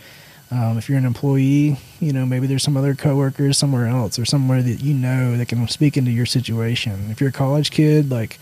Um, 0.52 0.78
if 0.78 0.88
you're 0.88 1.00
an 1.00 1.06
employee, 1.06 1.78
you 2.00 2.14
know, 2.14 2.28
maybe 2.28 2.46
there's 2.46 2.62
some 2.62 2.78
other 2.78 2.94
coworkers 2.94 3.58
somewhere 3.58 3.88
else 3.88 4.20
or 4.20 4.26
somewhere 4.26 4.62
that 4.62 4.84
you 4.84 4.94
know 4.94 5.36
that 5.36 5.48
can 5.48 5.68
speak 5.68 5.98
into 5.98 6.12
your 6.12 6.28
situation. 6.28 7.10
If 7.10 7.20
you're 7.20 7.32
a 7.32 7.34
college 7.34 7.72
kid, 7.72 8.12
like 8.12 8.40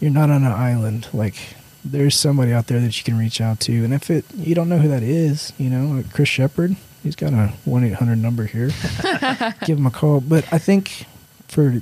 you're 0.00 0.10
not 0.10 0.30
on 0.30 0.44
an 0.44 0.50
island. 0.50 1.06
Like 1.12 1.36
there's 1.84 2.16
somebody 2.16 2.52
out 2.52 2.66
there 2.66 2.80
that 2.80 2.98
you 2.98 3.04
can 3.04 3.16
reach 3.16 3.40
out 3.40 3.60
to. 3.60 3.84
And 3.84 3.94
if 3.94 4.10
it 4.10 4.24
you 4.34 4.56
don't 4.56 4.68
know 4.68 4.78
who 4.78 4.88
that 4.88 5.04
is, 5.04 5.52
you 5.56 5.70
know, 5.70 5.94
like 5.96 6.12
Chris 6.12 6.28
Shepard, 6.28 6.74
he's 7.02 7.14
got 7.14 7.32
a 7.32 7.52
one 7.64 7.84
eight 7.84 7.94
hundred 7.94 8.18
number 8.18 8.46
here. 8.46 8.70
Give 9.66 9.78
him 9.78 9.86
a 9.86 9.90
call. 9.92 10.20
But 10.20 10.52
I 10.52 10.58
think 10.58 11.06
for 11.46 11.80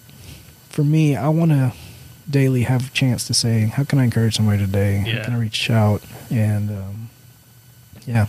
for 0.69 0.85
me, 0.85 1.16
I 1.16 1.29
want 1.29 1.53
to 1.53 1.73
daily 2.31 2.62
have 2.62 2.89
a 2.89 2.91
chance 2.91 3.26
to 3.26 3.35
say, 3.35 3.66
how 3.66 3.85
can 3.85 3.99
I 3.99 4.05
encourage 4.05 4.37
somebody 4.37 4.59
today? 4.59 5.03
Yeah. 5.07 5.18
How 5.18 5.24
can 5.24 5.35
I 5.35 5.39
reach 5.39 5.70
out? 5.70 6.03
And 6.31 6.70
um, 6.70 7.11
yeah, 8.07 8.26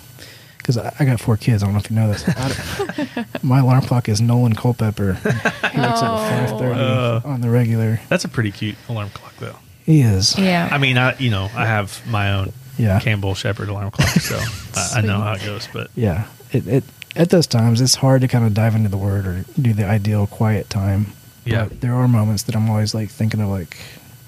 because 0.58 0.78
I, 0.78 0.94
I 1.00 1.06
got 1.06 1.20
four 1.20 1.38
kids. 1.38 1.64
I 1.64 1.68
don't 1.68 1.74
know 1.74 1.80
if 1.80 1.90
you 1.90 1.96
know 1.96 2.12
this. 2.12 3.44
My 3.44 3.60
alarm 3.60 3.82
clock 3.82 4.10
is 4.10 4.22
Nolan 4.22 4.56
Culpepper. 4.56 5.14
He 5.70 5.78
wakes 5.80 6.02
up 6.02 6.20
at 6.20 6.50
five 6.50 6.60
thirty 6.60 6.80
Oh. 6.80 7.22
on 7.26 7.42
the 7.42 7.50
regular. 7.50 8.00
That's 8.10 8.26
a 8.26 8.30
pretty 8.30 8.52
cute 8.52 8.76
alarm 8.90 9.10
clock, 9.12 9.34
though. 9.38 9.56
He 9.86 10.02
is. 10.02 10.38
Yeah. 10.38 10.68
I 10.72 10.78
mean, 10.78 10.98
I 10.98 11.16
you 11.18 11.30
know 11.30 11.50
I 11.56 11.66
have 11.66 12.02
my 12.08 12.34
own 12.34 12.54
Yeah. 12.78 13.00
Campbell 13.00 13.36
Shepherd 13.36 13.70
alarm 13.70 13.92
clock, 13.92 14.10
so 14.10 14.40
I, 14.76 15.00
I 15.00 15.02
know 15.02 15.20
how 15.20 15.34
it 15.34 15.44
goes. 15.46 15.68
But 15.72 15.90
Yeah. 15.96 16.26
It, 16.52 16.68
it 16.68 16.84
at 17.16 17.30
those 17.30 17.48
times 17.48 17.82
it's 17.82 17.96
hard 17.96 18.22
to 18.22 18.28
kind 18.28 18.46
of 18.46 18.54
dive 18.54 18.76
into 18.76 18.90
the 18.90 18.98
word 18.98 19.26
or 19.28 19.46
do 19.62 19.74
the 19.74 19.86
ideal 19.86 20.26
quiet 20.28 20.70
time. 20.70 21.08
Yeah. 21.52 21.66
But 21.66 21.82
there 21.82 21.94
are 21.94 22.08
moments 22.08 22.44
that 22.44 22.56
I'm 22.56 22.70
always 22.70 22.94
like 22.94 23.10
thinking 23.10 23.42
of 23.42 23.50
like 23.50 23.78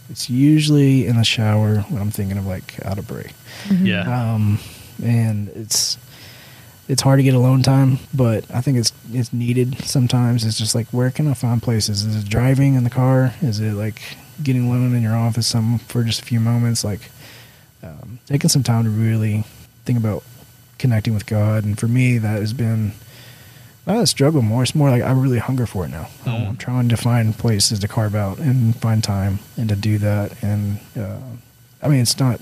it's 0.10 0.30
usually 0.30 1.08
in 1.08 1.16
the 1.16 1.24
shower 1.24 1.78
when 1.90 2.02
I'm 2.02 2.12
thinking 2.12 2.38
of 2.38 2.46
like 2.46 2.74
how 2.84 2.94
to 2.94 3.04
pray. 3.04 3.32
yeah, 3.72 4.34
Um, 4.34 4.60
and 5.04 5.50
it's 5.50 5.98
it's 6.90 7.02
hard 7.02 7.20
to 7.20 7.24
get 7.24 7.34
alone 7.34 7.64
time, 7.64 8.00
but 8.14 8.44
I 8.54 8.60
think 8.60 8.78
it's 8.78 8.92
it's 9.14 9.32
needed 9.32 9.78
sometimes. 9.86 10.44
It's 10.46 10.58
just 10.58 10.76
like 10.76 10.88
where 10.90 11.12
can 11.12 11.28
I 11.28 11.34
find 11.34 11.62
places? 11.64 12.04
Is 12.04 12.24
it 12.24 12.30
driving 12.30 12.76
in 12.76 12.84
the 12.84 12.90
car? 12.90 13.34
Is 13.42 13.60
it 13.60 13.74
like 13.74 14.02
getting 14.44 14.68
alone 14.68 14.94
in 14.96 15.02
your 15.02 15.16
office 15.16 15.48
some 15.48 15.80
for 15.80 16.04
just 16.04 16.22
a 16.22 16.26
few 16.26 16.40
moments? 16.42 16.84
Like 16.84 17.10
um, 17.84 18.20
taking 18.26 18.50
some 18.50 18.64
time 18.64 18.84
to 18.84 18.90
really 18.90 19.46
think 19.86 19.98
about 19.98 20.24
connecting 20.78 21.14
with 21.14 21.26
God. 21.26 21.64
And 21.64 21.80
for 21.80 21.88
me, 21.88 22.18
that 22.18 22.40
has 22.40 22.54
been 22.54 22.92
not 23.88 23.98
a 24.04 24.08
struggle 24.08 24.42
more. 24.42 24.64
It's 24.64 24.76
more 24.76 24.90
like 24.90 25.02
I 25.04 25.12
really 25.12 25.40
hunger 25.40 25.66
for 25.66 25.86
it 25.86 25.90
now. 25.90 26.08
Mm. 26.26 26.50
I'm 26.50 26.58
trying 26.58 26.90
to 26.90 26.98
find 26.98 27.38
places 27.38 27.80
to 27.80 27.88
carve 27.88 28.16
out 28.16 28.38
and 28.38 28.76
find 28.76 29.04
time 29.04 29.40
and 29.58 29.68
to 29.70 29.76
do 29.76 29.98
that. 30.00 30.42
And 30.44 30.80
uh, 30.98 31.18
I 31.82 31.88
mean, 31.88 32.00
it's 32.02 32.20
not 32.20 32.40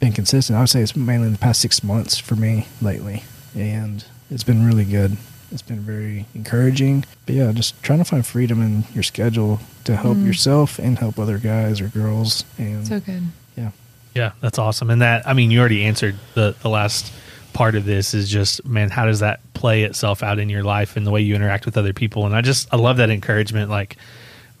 been 0.00 0.12
consistent. 0.12 0.56
I 0.56 0.60
would 0.60 0.68
say 0.70 0.80
it's 0.82 0.96
mainly 0.96 1.26
in 1.28 1.32
the 1.32 1.38
past 1.38 1.60
six 1.60 1.82
months 1.84 2.18
for 2.18 2.34
me 2.36 2.66
lately, 2.82 3.22
and 3.54 4.04
it's 4.30 4.44
been 4.44 4.66
really 4.66 4.84
good. 4.84 5.16
It's 5.52 5.62
been 5.62 5.80
very 5.80 6.26
encouraging. 6.34 7.04
But 7.26 7.36
yeah, 7.36 7.52
just 7.52 7.80
trying 7.82 8.00
to 8.00 8.04
find 8.04 8.26
freedom 8.26 8.60
in 8.60 8.84
your 8.92 9.04
schedule 9.04 9.60
to 9.84 9.94
help 9.96 10.16
Mm. 10.16 10.26
yourself 10.26 10.78
and 10.80 10.98
help 10.98 11.18
other 11.18 11.38
guys 11.38 11.80
or 11.80 11.86
girls. 11.88 12.44
And 12.58 12.84
So 12.86 12.98
good. 12.98 13.22
yeah, 13.56 13.70
yeah, 14.14 14.32
that's 14.40 14.58
awesome. 14.58 14.90
And 14.90 15.00
that 15.02 15.26
I 15.28 15.32
mean, 15.34 15.52
you 15.52 15.60
already 15.60 15.84
answered 15.84 16.16
the 16.34 16.56
the 16.62 16.68
last 16.68 17.12
part 17.54 17.76
of 17.76 17.86
this 17.86 18.12
is 18.12 18.28
just 18.28 18.66
man, 18.66 18.90
how 18.90 19.06
does 19.06 19.20
that 19.20 19.40
play 19.54 19.84
itself 19.84 20.22
out 20.22 20.38
in 20.38 20.50
your 20.50 20.62
life 20.62 20.96
and 20.96 21.06
the 21.06 21.10
way 21.10 21.22
you 21.22 21.34
interact 21.34 21.64
with 21.64 21.78
other 21.78 21.94
people? 21.94 22.26
And 22.26 22.36
I 22.36 22.42
just 22.42 22.68
I 22.72 22.76
love 22.76 22.98
that 22.98 23.08
encouragement. 23.08 23.70
Like, 23.70 23.96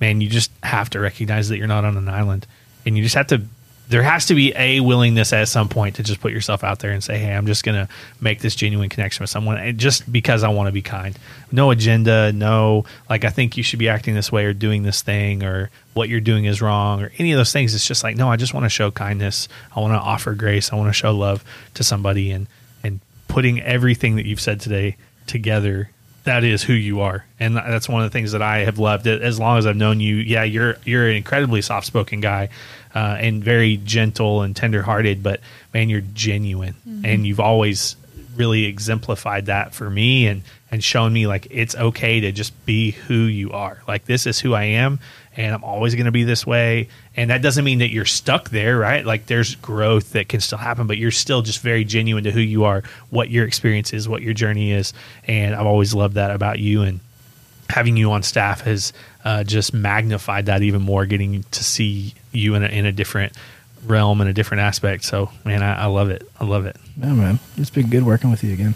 man, 0.00 0.22
you 0.22 0.28
just 0.28 0.50
have 0.62 0.88
to 0.90 1.00
recognize 1.00 1.50
that 1.50 1.58
you're 1.58 1.66
not 1.66 1.84
on 1.84 1.98
an 1.98 2.08
island, 2.08 2.46
and 2.86 2.96
you 2.96 3.02
just 3.02 3.16
have 3.16 3.26
to 3.26 3.42
there 3.86 4.02
has 4.02 4.26
to 4.26 4.34
be 4.34 4.52
a 4.56 4.80
willingness 4.80 5.32
at 5.32 5.46
some 5.46 5.68
point 5.68 5.96
to 5.96 6.02
just 6.02 6.20
put 6.20 6.32
yourself 6.32 6.64
out 6.64 6.78
there 6.78 6.90
and 6.90 7.04
say, 7.04 7.18
"Hey, 7.18 7.34
I'm 7.34 7.46
just 7.46 7.64
going 7.64 7.74
to 7.74 7.92
make 8.20 8.40
this 8.40 8.54
genuine 8.54 8.88
connection 8.88 9.22
with 9.22 9.30
someone, 9.30 9.58
and 9.58 9.78
just 9.78 10.10
because 10.10 10.42
I 10.42 10.48
want 10.48 10.68
to 10.68 10.72
be 10.72 10.80
kind. 10.80 11.18
No 11.52 11.70
agenda, 11.70 12.32
no 12.32 12.86
like 13.10 13.24
I 13.24 13.30
think 13.30 13.56
you 13.56 13.62
should 13.62 13.78
be 13.78 13.88
acting 13.88 14.14
this 14.14 14.32
way 14.32 14.46
or 14.46 14.54
doing 14.54 14.84
this 14.84 15.02
thing 15.02 15.42
or 15.42 15.70
what 15.92 16.08
you're 16.08 16.20
doing 16.20 16.46
is 16.46 16.62
wrong 16.62 17.02
or 17.02 17.12
any 17.18 17.32
of 17.32 17.38
those 17.38 17.52
things. 17.52 17.74
It's 17.74 17.86
just 17.86 18.02
like, 18.02 18.16
no, 18.16 18.30
I 18.30 18.36
just 18.36 18.54
want 18.54 18.64
to 18.64 18.70
show 18.70 18.90
kindness. 18.90 19.48
I 19.76 19.80
want 19.80 19.92
to 19.92 19.98
offer 19.98 20.34
grace. 20.34 20.72
I 20.72 20.76
want 20.76 20.88
to 20.88 20.94
show 20.94 21.12
love 21.12 21.44
to 21.74 21.84
somebody, 21.84 22.30
and 22.30 22.46
and 22.46 22.48
putting 23.34 23.60
everything 23.60 24.14
that 24.14 24.26
you've 24.26 24.40
said 24.40 24.60
today 24.60 24.96
together 25.26 25.90
that 26.22 26.44
is 26.44 26.62
who 26.62 26.72
you 26.72 27.00
are. 27.00 27.26
And 27.38 27.56
that's 27.56 27.88
one 27.88 28.02
of 28.02 28.10
the 28.10 28.16
things 28.16 28.30
that 28.32 28.40
i 28.42 28.58
have 28.60 28.78
loved. 28.78 29.08
As 29.08 29.40
long 29.40 29.58
as 29.58 29.66
i've 29.66 29.76
known 29.76 29.98
you 29.98 30.16
yeah 30.16 30.44
you're 30.44 30.76
you're 30.84 31.08
an 31.08 31.16
incredibly 31.16 31.60
soft-spoken 31.60 32.20
guy 32.20 32.48
uh, 32.94 33.16
and 33.18 33.42
very 33.42 33.76
gentle 33.78 34.42
and 34.42 34.54
tender-hearted 34.54 35.22
but 35.22 35.40
man 35.74 35.88
you're 35.88 36.00
genuine. 36.14 36.76
And 37.04 37.26
you've 37.26 37.40
always 37.40 37.96
really 38.36 38.66
exemplified 38.66 39.46
that 39.46 39.74
for 39.74 39.90
me 39.90 40.28
and 40.28 40.42
and 40.70 40.82
shown 40.82 41.12
me 41.12 41.26
like 41.26 41.48
it's 41.50 41.74
okay 41.74 42.20
to 42.20 42.30
just 42.30 42.52
be 42.64 42.92
who 42.92 43.14
you 43.14 43.50
are. 43.50 43.82
Like 43.88 44.04
this 44.04 44.26
is 44.26 44.38
who 44.38 44.54
i 44.54 44.62
am 44.62 45.00
and 45.36 45.54
i'm 45.54 45.64
always 45.64 45.94
going 45.94 46.06
to 46.06 46.12
be 46.12 46.24
this 46.24 46.46
way. 46.46 46.88
And 47.16 47.30
that 47.30 47.42
doesn't 47.42 47.64
mean 47.64 47.78
that 47.78 47.90
you're 47.90 48.04
stuck 48.04 48.50
there 48.50 48.78
right? 48.78 49.04
Like 49.04 49.26
there's 49.26 49.54
growth 49.56 50.12
that 50.12 50.28
can 50.28 50.40
still 50.40 50.58
happen 50.58 50.86
but 50.86 50.98
you're 50.98 51.10
still 51.10 51.42
just 51.42 51.60
very 51.60 51.84
genuine 51.84 52.24
to 52.24 52.30
who 52.30 52.40
you 52.40 52.64
are 52.64 52.82
what 53.10 53.30
your 53.30 53.46
experience 53.46 53.92
is 53.92 54.08
what 54.08 54.22
your 54.22 54.34
journey 54.34 54.72
is. 54.72 54.92
And 55.26 55.54
i've 55.54 55.66
always 55.66 55.94
loved 55.94 56.14
that 56.14 56.30
about 56.30 56.58
you. 56.58 56.82
And 56.82 57.00
having 57.68 57.96
you 57.96 58.12
on 58.12 58.22
staff 58.22 58.62
has 58.62 58.92
uh, 59.24 59.44
just 59.44 59.72
magnified 59.72 60.46
that 60.46 60.62
even 60.62 60.82
more 60.82 61.06
getting 61.06 61.42
to 61.44 61.64
see 61.64 62.14
you 62.32 62.54
in 62.54 62.62
a, 62.62 62.66
in 62.66 62.86
a 62.86 62.92
different 62.92 63.32
realm 63.86 64.20
and 64.20 64.28
a 64.30 64.32
different 64.32 64.62
aspect. 64.62 65.04
So 65.04 65.30
man 65.44 65.62
I, 65.62 65.84
I 65.84 65.86
love 65.86 66.10
it. 66.10 66.28
I 66.40 66.44
love 66.44 66.66
it. 66.66 66.76
Yeah, 66.96 67.12
man. 67.12 67.38
It's 67.56 67.70
been 67.70 67.88
good 67.88 68.04
working 68.04 68.30
with 68.30 68.44
you 68.44 68.52
again. 68.52 68.74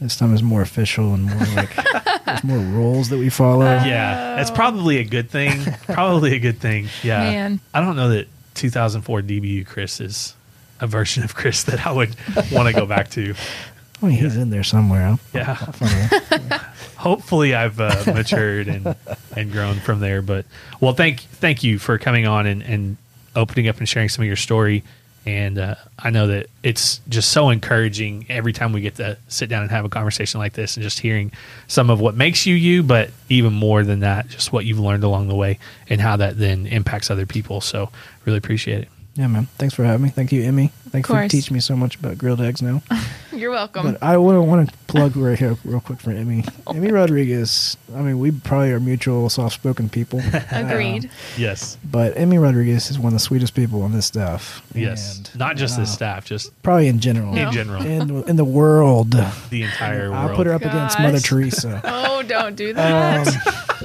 This 0.00 0.16
time 0.16 0.34
is 0.34 0.42
more 0.42 0.60
official 0.62 1.14
and 1.14 1.24
more 1.24 1.46
like 1.56 1.74
there's 2.26 2.44
more 2.44 2.58
rules 2.58 3.08
that 3.08 3.18
we 3.18 3.30
follow. 3.30 3.64
yeah 3.64 4.36
that's 4.36 4.50
probably 4.50 4.98
a 4.98 5.04
good 5.04 5.30
thing 5.30 5.58
probably 5.86 6.34
a 6.34 6.38
good 6.38 6.58
thing 6.60 6.88
yeah 7.02 7.20
Man. 7.20 7.60
i 7.72 7.80
don't 7.80 7.96
know 7.96 8.10
that 8.10 8.26
2004 8.54 9.22
dbu 9.22 9.66
chris 9.66 10.00
is 10.00 10.34
a 10.80 10.86
version 10.86 11.22
of 11.24 11.34
chris 11.34 11.62
that 11.64 11.86
i 11.86 11.92
would 11.92 12.14
want 12.52 12.68
to 12.68 12.74
go 12.74 12.84
back 12.86 13.10
to 13.12 13.34
I 14.02 14.06
mean, 14.08 14.18
he's 14.18 14.36
in 14.36 14.50
there 14.50 14.62
somewhere. 14.62 15.06
I'll- 15.06 15.20
Yeah. 15.32 15.56
I'll 15.58 15.72
find 15.72 16.42
him. 16.52 16.60
hopefully 16.96 17.54
I've 17.54 17.80
uh, 17.80 18.02
matured 18.12 18.68
and 18.68 18.94
and 19.34 19.50
grown 19.50 19.76
from 19.76 20.00
there. 20.00 20.20
But 20.20 20.44
well, 20.80 20.92
thank 20.92 21.20
thank 21.20 21.64
you 21.64 21.78
for 21.78 21.96
coming 21.96 22.26
on 22.26 22.46
and, 22.46 22.62
and 22.62 22.98
opening 23.34 23.68
up 23.68 23.78
and 23.78 23.88
sharing 23.88 24.10
some 24.10 24.22
of 24.22 24.26
your 24.26 24.36
story. 24.36 24.84
And 25.26 25.58
uh, 25.58 25.74
I 25.98 26.10
know 26.10 26.28
that 26.28 26.46
it's 26.62 27.00
just 27.08 27.32
so 27.32 27.48
encouraging 27.50 28.26
every 28.28 28.52
time 28.52 28.72
we 28.72 28.80
get 28.80 28.94
to 28.96 29.18
sit 29.26 29.48
down 29.48 29.62
and 29.62 29.70
have 29.72 29.84
a 29.84 29.88
conversation 29.88 30.38
like 30.38 30.52
this, 30.52 30.76
and 30.76 30.84
just 30.84 31.00
hearing 31.00 31.32
some 31.66 31.90
of 31.90 32.00
what 32.00 32.14
makes 32.14 32.46
you 32.46 32.54
you, 32.54 32.84
but 32.84 33.10
even 33.28 33.52
more 33.52 33.82
than 33.82 34.00
that, 34.00 34.28
just 34.28 34.52
what 34.52 34.64
you've 34.64 34.78
learned 34.78 35.02
along 35.02 35.26
the 35.26 35.34
way 35.34 35.58
and 35.88 36.00
how 36.00 36.16
that 36.16 36.38
then 36.38 36.66
impacts 36.68 37.10
other 37.10 37.26
people. 37.26 37.60
So 37.60 37.90
really 38.24 38.38
appreciate 38.38 38.82
it. 38.82 38.88
Yeah, 39.16 39.28
man. 39.28 39.46
Thanks 39.56 39.74
for 39.74 39.82
having 39.82 40.02
me. 40.04 40.08
Thank 40.10 40.30
you, 40.30 40.42
Emmy. 40.42 40.72
Thanks 40.90 41.08
for 41.08 41.14
course. 41.14 41.30
teaching 41.32 41.54
me 41.54 41.60
so 41.60 41.74
much 41.74 41.96
about 41.96 42.18
grilled 42.18 42.40
eggs 42.42 42.60
now. 42.60 42.82
You're 43.32 43.50
welcome. 43.50 43.92
But 43.92 44.02
I 44.02 44.18
want 44.18 44.36
to 44.36 44.42
want 44.42 44.68
to 44.70 44.76
plug 44.88 45.16
right 45.16 45.38
here 45.38 45.56
real 45.64 45.80
quick 45.80 46.00
for 46.00 46.10
Emmy. 46.10 46.44
Emmy 46.68 46.90
Rodriguez. 46.92 47.76
I 47.94 48.02
mean, 48.02 48.18
we 48.18 48.30
probably 48.30 48.72
are 48.72 48.80
mutual 48.80 49.28
soft-spoken 49.30 49.88
people. 49.88 50.20
Agreed. 50.50 51.06
Uh, 51.06 51.08
Yes, 51.38 51.76
but 51.82 52.16
Emmy 52.16 52.36
Rodriguez 52.38 52.90
is 52.90 52.98
one 52.98 53.08
of 53.08 53.12
the 53.14 53.18
sweetest 53.20 53.54
people 53.54 53.82
on 53.82 53.92
this 53.92 54.06
staff. 54.06 54.62
yes, 54.74 55.16
And, 55.18 55.38
not 55.38 55.56
just 55.56 55.76
uh, 55.76 55.80
this 55.80 55.92
staff, 55.92 56.24
just 56.26 56.50
Probably 56.62 56.88
in 56.88 57.00
general. 57.00 57.32
No. 57.32 57.48
in 57.48 57.52
general, 57.52 57.82
In, 57.84 58.24
in 58.28 58.36
the 58.36 58.44
world. 58.44 59.12
the 59.50 59.62
entire 59.62 60.10
world. 60.10 60.30
I'll 60.30 60.36
put 60.36 60.46
her 60.46 60.52
up 60.52 60.62
against 60.62 60.98
Mother 61.00 61.20
Teresa. 61.20 61.80
oh, 61.84 62.22
don't 62.22 62.54
do 62.54 62.72
that. 62.74 63.26
Um, 63.28 63.75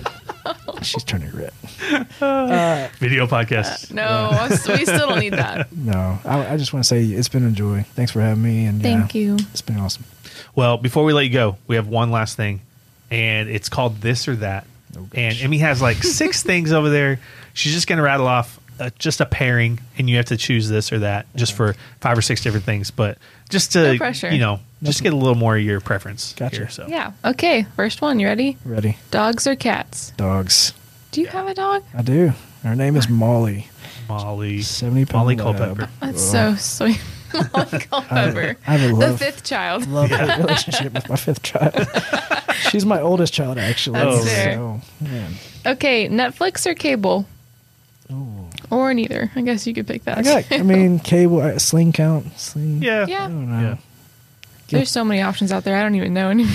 she's 0.81 1.03
turning 1.03 1.31
red. 1.31 1.53
Uh, 2.21 2.87
Video 2.99 3.27
podcast. 3.27 3.91
Uh, 3.91 3.95
no, 3.95 4.73
we 4.77 4.85
still 4.85 5.07
don't 5.09 5.19
need 5.19 5.33
that. 5.33 5.69
No, 5.81 6.19
I, 6.25 6.53
I 6.53 6.57
just 6.57 6.73
want 6.73 6.85
to 6.85 6.87
say 6.87 7.03
it's 7.03 7.27
been 7.29 7.45
a 7.45 7.51
joy. 7.51 7.83
Thanks 7.95 8.11
for 8.11 8.21
having 8.21 8.43
me. 8.43 8.65
And 8.65 8.81
Thank 8.81 9.15
yeah, 9.15 9.21
you. 9.21 9.35
It's 9.51 9.61
been 9.61 9.77
awesome. 9.79 10.03
Well, 10.55 10.77
before 10.77 11.03
we 11.03 11.13
let 11.13 11.23
you 11.23 11.33
go, 11.33 11.57
we 11.67 11.75
have 11.75 11.87
one 11.87 12.11
last 12.11 12.37
thing, 12.37 12.61
and 13.09 13.49
it's 13.49 13.67
called 13.67 13.99
this 14.01 14.27
or 14.27 14.35
that. 14.37 14.67
Oh, 14.97 15.07
and 15.13 15.37
Emmy 15.39 15.57
has 15.59 15.81
like 15.81 15.97
six 16.03 16.43
things 16.51 16.71
over 16.71 16.89
there. 16.89 17.19
She's 17.53 17.73
just 17.73 17.87
going 17.87 17.97
to 17.97 18.03
rattle 18.03 18.27
off 18.27 18.59
uh, 18.81 18.89
just 18.99 19.21
a 19.21 19.25
pairing, 19.25 19.79
and 19.97 20.09
you 20.09 20.17
have 20.17 20.25
to 20.25 20.37
choose 20.37 20.67
this 20.67 20.91
or 20.91 20.99
that, 20.99 21.25
just 21.35 21.53
for 21.53 21.75
five 22.01 22.17
or 22.17 22.21
six 22.21 22.41
different 22.41 22.65
things. 22.65 22.91
But 22.91 23.17
just 23.49 23.71
to 23.73 23.93
No 23.93 23.97
pressure. 23.97 24.29
you 24.31 24.39
know, 24.39 24.59
just 24.83 25.03
get 25.03 25.13
a 25.13 25.15
little 25.15 25.35
more 25.35 25.55
of 25.55 25.61
your 25.63 25.79
preference. 25.79 26.33
Gotcha. 26.33 26.55
Here, 26.57 26.69
so 26.69 26.87
Yeah. 26.87 27.11
Okay. 27.23 27.65
First 27.75 28.01
one. 28.01 28.19
You 28.19 28.27
ready? 28.27 28.57
Ready? 28.65 28.97
Dogs 29.11 29.45
or 29.47 29.55
cats? 29.55 30.11
Dogs. 30.17 30.73
Do 31.11 31.21
you 31.21 31.27
have 31.27 31.47
a 31.47 31.53
dog? 31.53 31.83
I 31.95 32.01
do. 32.01 32.33
Her 32.63 32.75
name 32.75 32.95
is 32.95 33.07
Molly. 33.07 33.67
Molly, 34.09 34.61
70 34.61 35.05
pound 35.05 35.23
Molly 35.23 35.35
lab. 35.35 35.57
Culpepper. 35.57 35.89
That's 36.01 36.33
Oh. 36.33 36.55
so 36.55 36.85
sweet. 36.87 37.01
Molly 37.53 37.79
Culpepper. 37.89 38.57
I 38.67 38.71
have 38.77 38.81
a 38.81 38.93
the 38.93 38.99
love, 38.99 39.19
fifth 39.19 39.43
child. 39.43 39.87
love 39.87 40.09
hate 40.09 40.37
relationship 40.37 40.93
with 40.93 41.07
my 41.09 41.15
fifth 41.15 41.43
child. 41.43 41.87
She's 42.69 42.85
my 42.85 42.99
oldest 43.01 43.33
child, 43.33 43.57
actually. 43.57 43.99
That's 43.99 44.25
fair. 44.25 44.53
So, 44.55 44.81
man. 45.01 45.33
Okay. 45.65 46.07
Netflix 46.09 46.65
or 46.65 46.73
cable? 46.73 47.25
Ooh. 48.11 48.40
Or 48.71 48.93
neither. 48.93 49.29
I 49.35 49.41
guess 49.41 49.67
you 49.67 49.73
could 49.75 49.85
pick 49.85 50.05
that. 50.05 50.17
I 50.17 50.21
got, 50.23 50.51
I 50.51 50.63
mean, 50.63 50.97
cable, 51.03 51.41
uh, 51.41 51.59
sling 51.59 51.91
count. 51.91 52.39
Sling. 52.39 52.81
Yeah, 52.81 53.03
I 53.03 53.05
Yeah. 53.07 53.27
don't 53.27 53.51
know. 53.51 53.61
yeah. 53.61 53.77
There's 54.69 54.89
so 54.89 55.03
many 55.03 55.21
options 55.21 55.51
out 55.51 55.65
there. 55.65 55.75
I 55.75 55.83
don't 55.83 55.95
even 55.95 56.13
know 56.13 56.29
anymore. 56.31 56.51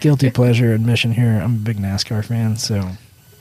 Guilty 0.00 0.30
pleasure 0.30 0.74
admission 0.74 1.12
here. 1.12 1.40
I'm 1.40 1.54
a 1.54 1.58
big 1.58 1.78
NASCAR 1.78 2.24
fan, 2.24 2.56
so 2.56 2.90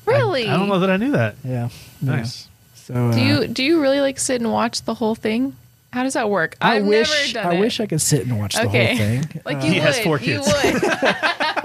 really? 0.05 0.47
I, 0.47 0.53
I 0.53 0.57
don't 0.57 0.69
know 0.69 0.79
that 0.79 0.91
I 0.91 0.97
knew 0.97 1.11
that. 1.13 1.35
yeah. 1.43 1.69
yeah. 2.03 2.15
Nice. 2.17 2.47
So 2.75 2.93
uh, 2.93 3.11
Do 3.13 3.21
you 3.21 3.47
do 3.47 3.63
you 3.63 3.81
really 3.81 3.99
like 4.01 4.19
sit 4.19 4.39
and 4.41 4.51
watch 4.51 4.83
the 4.83 4.93
whole 4.93 5.15
thing? 5.15 5.55
How 5.91 6.03
does 6.03 6.13
that 6.13 6.29
work? 6.29 6.55
I 6.61 6.75
I've 6.77 6.85
wish 6.85 7.33
never 7.33 7.33
done 7.33 7.53
I 7.53 7.57
it. 7.57 7.59
wish 7.59 7.79
I 7.79 7.85
could 7.87 7.99
sit 8.01 8.21
and 8.27 8.37
watch 8.39 8.53
the 8.55 8.67
Okay. 8.67 8.87
whole 8.95 8.97
thing. 8.97 9.41
like 9.45 9.57
Uh, 9.57 9.65
you 9.65 9.71
He 9.73 9.79
would. 9.79 9.87
has 9.87 9.99
four 9.99 10.19
You 10.19 10.39
kids. 10.39 10.47
would. 10.47 10.83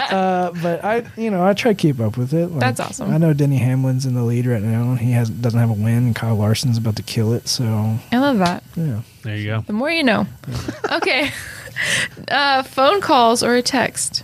Uh, 0.17 0.51
but 0.63 0.83
I, 0.85 1.03
you 1.17 1.29
know, 1.29 1.45
I 1.45 1.53
try 1.53 1.73
to 1.73 1.77
keep 1.77 1.99
up 1.99 2.15
with 2.17 2.33
it. 2.33 2.47
Like, 2.47 2.59
That's 2.61 2.79
awesome. 2.79 3.11
I 3.13 3.17
know 3.17 3.33
Denny 3.33 3.57
Hamlin's 3.57 4.05
in 4.05 4.13
the 4.13 4.23
lead 4.23 4.45
right 4.45 4.61
now, 4.61 4.91
and 4.91 4.99
he 4.99 5.11
has 5.11 5.29
doesn't 5.29 5.59
have 5.59 5.69
a 5.69 5.73
win, 5.73 5.97
and 6.07 6.15
Kyle 6.15 6.35
Larson's 6.35 6.77
about 6.77 6.95
to 6.95 7.03
kill 7.03 7.33
it. 7.33 7.47
So 7.49 7.97
I 8.11 8.17
love 8.17 8.37
that. 8.39 8.63
yeah, 8.75 9.01
There 9.23 9.35
you 9.35 9.45
go. 9.47 9.61
The 9.61 9.73
more 9.73 9.91
you 9.91 10.03
know. 10.03 10.25
okay. 10.91 11.31
Uh, 12.27 12.63
phone 12.63 13.01
calls 13.01 13.43
or 13.43 13.53
a 13.53 13.61
text? 13.61 14.23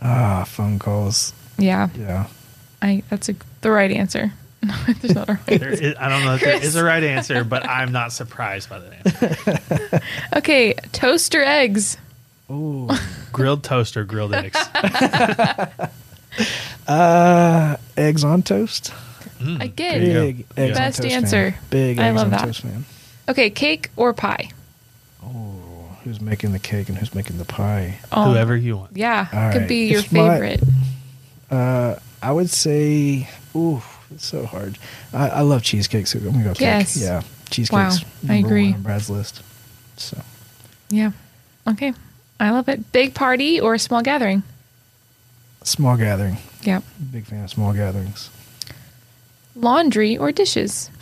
ah, 0.00 0.44
phone 0.46 0.78
calls. 0.78 1.32
Yeah, 1.58 1.88
Yeah, 1.98 2.26
I. 2.80 3.02
That's 3.10 3.28
a, 3.28 3.34
the 3.62 3.70
right 3.72 3.90
answer. 3.90 4.32
No, 4.62 4.74
there's 5.00 5.14
not 5.14 5.28
a 5.28 5.32
right. 5.48 5.58
There 5.58 5.70
is, 5.70 5.94
I 5.98 6.08
don't 6.10 6.24
know 6.24 6.34
if 6.34 6.42
there 6.42 6.62
is 6.62 6.76
a 6.76 6.84
right 6.84 7.02
answer, 7.02 7.42
but 7.44 7.66
I'm 7.68 7.90
not 7.92 8.12
surprised 8.12 8.68
by 8.70 8.78
that 8.78 9.22
answer. 9.24 10.00
Okay, 10.36 10.74
toast 10.92 11.34
or 11.34 11.42
eggs? 11.42 11.96
Ooh. 12.50 12.88
grilled 13.32 13.64
toast 13.64 13.96
or 13.96 14.04
grilled 14.04 14.34
eggs. 14.34 14.56
uh, 16.88 17.76
eggs 17.96 18.24
on 18.24 18.42
toast. 18.42 18.92
Mm, 19.38 19.60
Again, 19.62 20.00
there 20.04 20.24
you. 20.24 20.32
Big 20.32 20.46
eggs 20.56 20.78
Best 20.78 21.00
on 21.00 21.04
toast 21.04 21.14
answer. 21.16 21.50
Fan. 21.52 21.60
Big 21.70 21.98
I 21.98 22.08
eggs 22.08 22.16
love 22.16 22.24
on 22.26 22.30
that. 22.32 22.40
toast 22.44 22.60
fan. 22.62 22.84
Okay, 23.28 23.50
cake 23.50 23.90
or 23.96 24.12
pie? 24.12 24.50
Oh, 25.22 25.96
who's 26.04 26.20
making 26.20 26.52
the 26.52 26.58
cake 26.58 26.88
and 26.88 26.98
who's 26.98 27.14
making 27.14 27.38
the 27.38 27.44
pie? 27.44 27.98
Oh, 28.12 28.32
Whoever 28.32 28.56
you 28.56 28.76
want. 28.78 28.96
Yeah, 28.96 29.28
All 29.32 29.52
could 29.52 29.60
right. 29.60 29.68
be 29.68 29.86
your 29.88 30.00
It's 30.00 30.12
my- 30.12 30.28
favorite. 30.30 30.62
Uh, 31.50 31.96
I 32.22 32.32
would 32.32 32.50
say, 32.50 33.28
ooh, 33.56 33.82
it's 34.12 34.26
so 34.26 34.44
hard. 34.46 34.78
I, 35.12 35.28
I 35.28 35.40
love 35.40 35.62
cheesecake, 35.62 36.06
so 36.06 36.18
I'm 36.18 36.26
gonna 36.32 36.44
go 36.44 36.50
cake. 36.54 36.60
Yes. 36.60 36.96
Yeah, 36.96 37.22
cheesecake's 37.50 38.02
Wow, 38.04 38.08
I 38.28 38.34
number 38.40 38.48
agree. 38.48 38.64
one 38.66 38.74
on 38.74 38.82
Brad's 38.82 39.10
list. 39.10 39.42
So 39.96 40.20
Yeah. 40.90 41.12
Okay. 41.66 41.92
I 42.40 42.50
love 42.50 42.68
it. 42.68 42.90
Big 42.92 43.14
party 43.14 43.60
or 43.60 43.74
a 43.74 43.78
small 43.78 44.02
gathering? 44.02 44.42
small 45.62 45.96
gathering. 45.96 46.38
Yeah. 46.62 46.80
Big 47.12 47.26
fan 47.26 47.44
of 47.44 47.50
small 47.50 47.72
gatherings. 47.74 48.30
Laundry 49.54 50.16
or 50.16 50.32
dishes? 50.32 50.90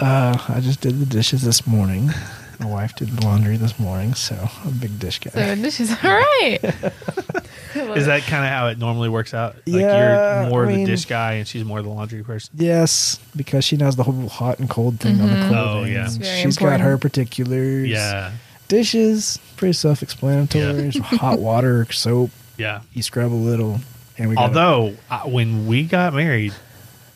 Uh, 0.00 0.36
I 0.48 0.58
just 0.60 0.80
did 0.80 0.98
the 0.98 1.06
dishes 1.06 1.42
this 1.42 1.64
morning. 1.64 2.10
My 2.58 2.66
wife 2.66 2.96
did 2.96 3.08
the 3.10 3.24
laundry 3.24 3.56
this 3.56 3.78
morning, 3.78 4.14
so 4.14 4.34
I'm 4.64 4.68
a 4.68 4.72
big 4.72 4.98
dish 4.98 5.20
guy. 5.20 5.30
So 5.30 5.54
dishes. 5.62 5.90
All 6.02 6.10
right. 6.10 6.58
Is 6.64 8.06
that 8.06 8.22
kind 8.22 8.44
of 8.44 8.50
how 8.50 8.66
it 8.66 8.78
normally 8.78 9.08
works 9.08 9.32
out? 9.32 9.54
Like 9.58 9.80
Yeah, 9.82 10.40
you're 10.42 10.50
more 10.50 10.64
I 10.66 10.70
the 10.72 10.76
mean- 10.78 10.86
dish 10.86 11.04
guy 11.04 11.34
and 11.34 11.46
she's 11.46 11.64
more 11.64 11.82
the 11.82 11.88
laundry 11.88 12.24
person. 12.24 12.50
yes, 12.56 13.20
because 13.36 13.64
she 13.64 13.76
knows 13.76 13.94
the 13.94 14.02
whole 14.02 14.28
hot 14.28 14.58
and 14.58 14.68
cold 14.68 14.98
thing 14.98 15.20
on 15.20 15.28
the 15.28 15.46
clothing. 15.48 15.82
Oh, 15.82 15.84
yeah. 15.84 16.06
It's 16.06 16.16
very 16.16 16.42
She's 16.42 16.56
got 16.56 16.80
her 16.80 16.92
important. 16.94 17.00
particulars. 17.02 17.88
Yeah. 17.88 18.32
Dishes, 18.72 19.38
pretty 19.58 19.74
self-explanatory. 19.74 20.88
Just 20.88 21.04
hot 21.04 21.38
water, 21.50 21.86
soap. 21.92 22.30
Yeah. 22.56 22.80
You 22.94 23.02
scrub 23.02 23.30
a 23.30 23.34
little, 23.34 23.80
and 24.16 24.30
we. 24.30 24.36
Although 24.36 24.96
uh, 25.10 25.24
when 25.24 25.66
we 25.66 25.82
got 25.84 26.14
married, 26.14 26.54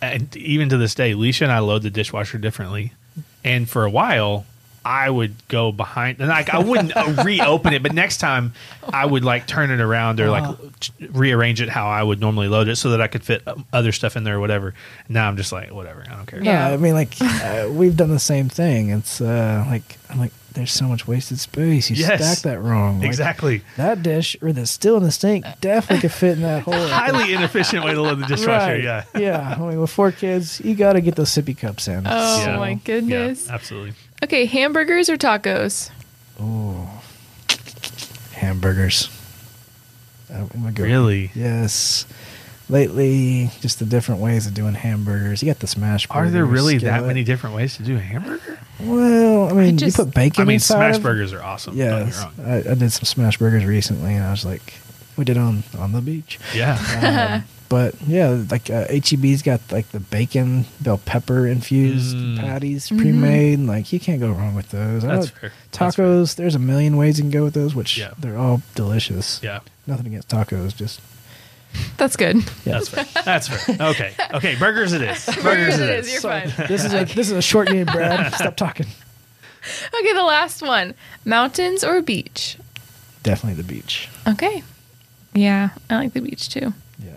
and 0.03 0.37
even 0.37 0.69
to 0.69 0.77
this 0.77 0.95
day, 0.95 1.15
Leisha 1.15 1.43
and 1.45 1.51
I 1.51 1.61
load 1.61 1.83
the 1.83 1.89
dishwasher 1.89 2.37
differently. 2.37 2.93
And 3.43 3.67
for 3.67 3.87
a 3.87 3.91
while, 3.91 4.45
I 4.87 5.11
would 5.11 5.35
go 5.49 5.73
behind, 5.73 6.21
and 6.21 6.29
like 6.29 6.55
I 6.55 6.59
wouldn't 6.61 6.97
uh, 6.97 7.23
reopen 7.25 7.75
it, 7.75 7.83
but 7.83 7.93
next 7.93 8.19
time 8.19 8.53
I 8.89 9.05
would 9.05 9.25
like 9.25 9.49
turn 9.49 9.73
it 9.73 9.81
around 9.81 10.21
or 10.21 10.31
like 10.31 10.57
ch- 10.79 10.93
rearrange 11.11 11.61
it 11.61 11.69
how 11.69 11.89
I 11.89 12.03
would 12.05 12.21
normally 12.21 12.47
load 12.47 12.69
it 12.69 12.77
so 12.77 12.91
that 12.91 13.01
I 13.01 13.09
could 13.09 13.25
fit 13.25 13.43
um, 13.49 13.67
other 13.73 13.91
stuff 13.91 14.17
in 14.17 14.23
there 14.23 14.37
or 14.37 14.41
whatever. 14.41 14.75
Now 15.09 15.27
I'm 15.29 15.37
just 15.37 15.51
like, 15.51 15.73
whatever, 15.73 16.05
I 16.09 16.15
don't 16.15 16.27
care. 16.27 16.41
Yeah. 16.43 16.69
Yeah, 16.69 16.75
I 16.75 16.77
mean, 16.77 16.95
like 16.95 17.15
uh, 17.21 17.69
we've 17.71 17.97
done 17.97 18.11
the 18.11 18.21
same 18.21 18.49
thing. 18.49 18.91
It's 18.91 19.21
uh, 19.21 19.65
like 19.67 19.99
I'm 20.09 20.21
like, 20.21 20.31
there's 20.53 20.71
so 20.73 20.87
much 20.87 21.07
wasted 21.07 21.39
space. 21.41 21.91
You 21.91 21.97
Yes. 21.97 22.23
stacked 22.23 22.45
that 22.45 22.61
wrong. 22.63 23.01
Like, 23.01 23.09
Exactly. 23.09 23.63
that 23.77 24.03
dish 24.03 24.37
or 24.41 24.53
that's 24.53 24.71
still 24.71 24.97
in 24.97 25.03
the 25.03 25.11
sink 25.11 25.45
definitely 25.61 26.01
could 26.01 26.13
fit 26.13 26.37
in 26.39 26.43
that 26.43 26.63
hole. 26.63 26.73
Highly 26.89 27.35
inefficient 27.35 27.85
way 27.85 27.93
to 27.93 28.01
load 28.01 28.21
the 28.21 28.27
dishwasher. 28.27 28.73
Right. 28.75 28.83
Yeah. 28.85 29.05
yeah. 29.19 29.55
I 29.59 29.61
mean, 29.61 29.81
with 29.81 29.91
four 29.91 30.13
kids, 30.13 30.61
you 30.61 30.75
got 30.77 30.93
to 30.95 31.01
get 31.03 31.17
those 31.17 31.29
sippy 31.31 31.59
cups 31.59 31.89
in. 31.89 32.05
Oh 32.07 32.41
Yeah. 32.47 32.57
my 32.57 32.75
goodness. 32.75 33.49
Yeah, 33.49 33.55
absolutely. 33.55 33.95
Okay, 34.23 34.47
hamburgers 34.47 35.09
or 35.11 35.17
tacos? 35.17 35.91
Oh, 36.41 36.89
hamburgers. 38.33 39.09
Uh, 40.33 40.39
I'm 40.39 40.47
gonna 40.49 40.73
go- 40.73 40.83
Really? 40.85 41.31
Yes. 41.35 42.07
Lately, 42.69 43.51
just 43.61 43.79
the 43.79 43.85
different 43.85 44.21
ways 44.21 44.47
of 44.49 44.55
doing 44.55 44.75
hamburgers. 44.75 45.41
You 45.41 45.47
got 45.51 45.61
the 45.61 45.69
smash. 45.69 46.09
Burgers. 46.09 46.29
Are 46.29 46.31
there 46.33 46.43
burger, 46.45 46.53
really 46.55 46.79
that 46.79 46.95
skillet. 46.97 47.07
many 47.07 47.23
different 47.23 47.55
ways 47.55 47.77
to 47.77 47.85
do 47.85 47.95
a 47.97 48.01
hamburger? 48.01 48.59
Well, 48.81 49.49
I 49.49 49.53
mean, 49.53 49.79
just- 49.79 49.97
you 49.99 50.05
put 50.05 50.13
bacon. 50.15 50.43
I 50.43 50.45
mean, 50.47 50.55
inside 50.55 50.75
smash 50.79 50.97
of- 50.97 51.03
burgers 51.05 51.33
are 51.33 51.43
awesome. 51.43 51.77
Yeah, 51.77 51.91
Don't 51.91 52.07
get 52.11 52.17
me 52.39 52.45
wrong. 52.45 52.51
I, 52.69 52.71
I 52.73 52.75
did 52.75 52.91
some 52.93 53.05
smash 53.05 53.39
burgers 53.39 53.65
recently, 53.65 54.15
and 54.15 54.25
I 54.25 54.33
was 54.33 54.45
like, 54.45 54.75
we 55.17 55.25
did 55.25 55.37
on 55.37 55.63
on 55.79 55.93
the 55.93 56.01
beach. 56.01 56.39
Yeah. 56.55 57.39
Um, 57.43 57.45
but 57.69 57.95
yeah, 58.07 58.29
like 58.51 58.71
uh, 58.71 58.87
HEB's 58.89 59.43
got 59.43 59.61
like 59.73 59.89
the 59.91 59.99
bacon 59.99 60.67
bell 60.81 60.99
pepper 60.99 61.47
infused 61.49 62.17
Mm. 62.17 62.39
patties 62.39 62.89
pre-made. 62.89 63.59
Like 63.61 63.93
you 63.93 63.99
can't 63.99 64.21
go 64.21 64.31
wrong 64.31 64.55
with 64.55 64.71
those. 64.71 65.03
That's 65.03 65.27
know 65.27 65.33
fair. 65.41 65.53
That's 65.73 65.97
Tacos, 65.97 66.37
there's 66.37 66.55
a 66.55 66.61
million 66.61 66.97
ways 66.97 67.19
you 67.19 67.25
can 67.25 67.31
go 67.33 67.43
with 67.45 67.55
those, 67.55 67.75
which 67.75 67.99
Yeah. 67.99 68.13
they're 68.19 68.39
all 68.39 68.63
delicious. 68.77 69.41
Yeah. 69.43 69.61
Nothing 69.87 70.07
against 70.07 70.29
tacos, 70.29 70.77
just 70.77 71.01
That's 71.97 72.15
good. 72.17 72.37
yeah. 72.65 72.79
That's 72.79 72.89
fair. 72.89 73.05
That's 73.25 73.49
fair. 73.49 73.77
Okay. 73.91 74.13
Okay. 74.35 74.55
Burgers 74.57 74.93
it 74.93 75.03
is. 75.03 75.25
Burgers, 75.27 75.43
Burgers 75.43 75.79
it 75.81 75.91
it 75.91 75.99
is. 75.99 76.07
is. 76.07 76.13
You're 76.13 76.21
Sorry, 76.21 76.49
fine. 76.49 76.67
this 76.69 76.85
is 76.85 76.93
a 76.95 77.05
this 77.05 77.27
is 77.31 77.33
a 77.33 77.43
short 77.43 77.67
game, 77.69 77.87
Brad. 77.87 78.33
Stop 78.35 78.57
talking. 78.57 78.87
Okay, 79.93 80.13
the 80.13 80.23
last 80.23 80.63
one. 80.63 80.95
Mountains 81.25 81.83
or 81.83 82.01
beach? 82.01 82.57
Definitely 83.25 83.61
the 83.61 83.67
beach. 83.69 84.09
Okay. 84.29 84.63
Yeah, 85.37 85.71
I 85.91 85.97
like 85.97 86.13
the 86.15 86.21
beach 86.21 86.49
too. 86.49 86.73
Yeah, 86.99 87.13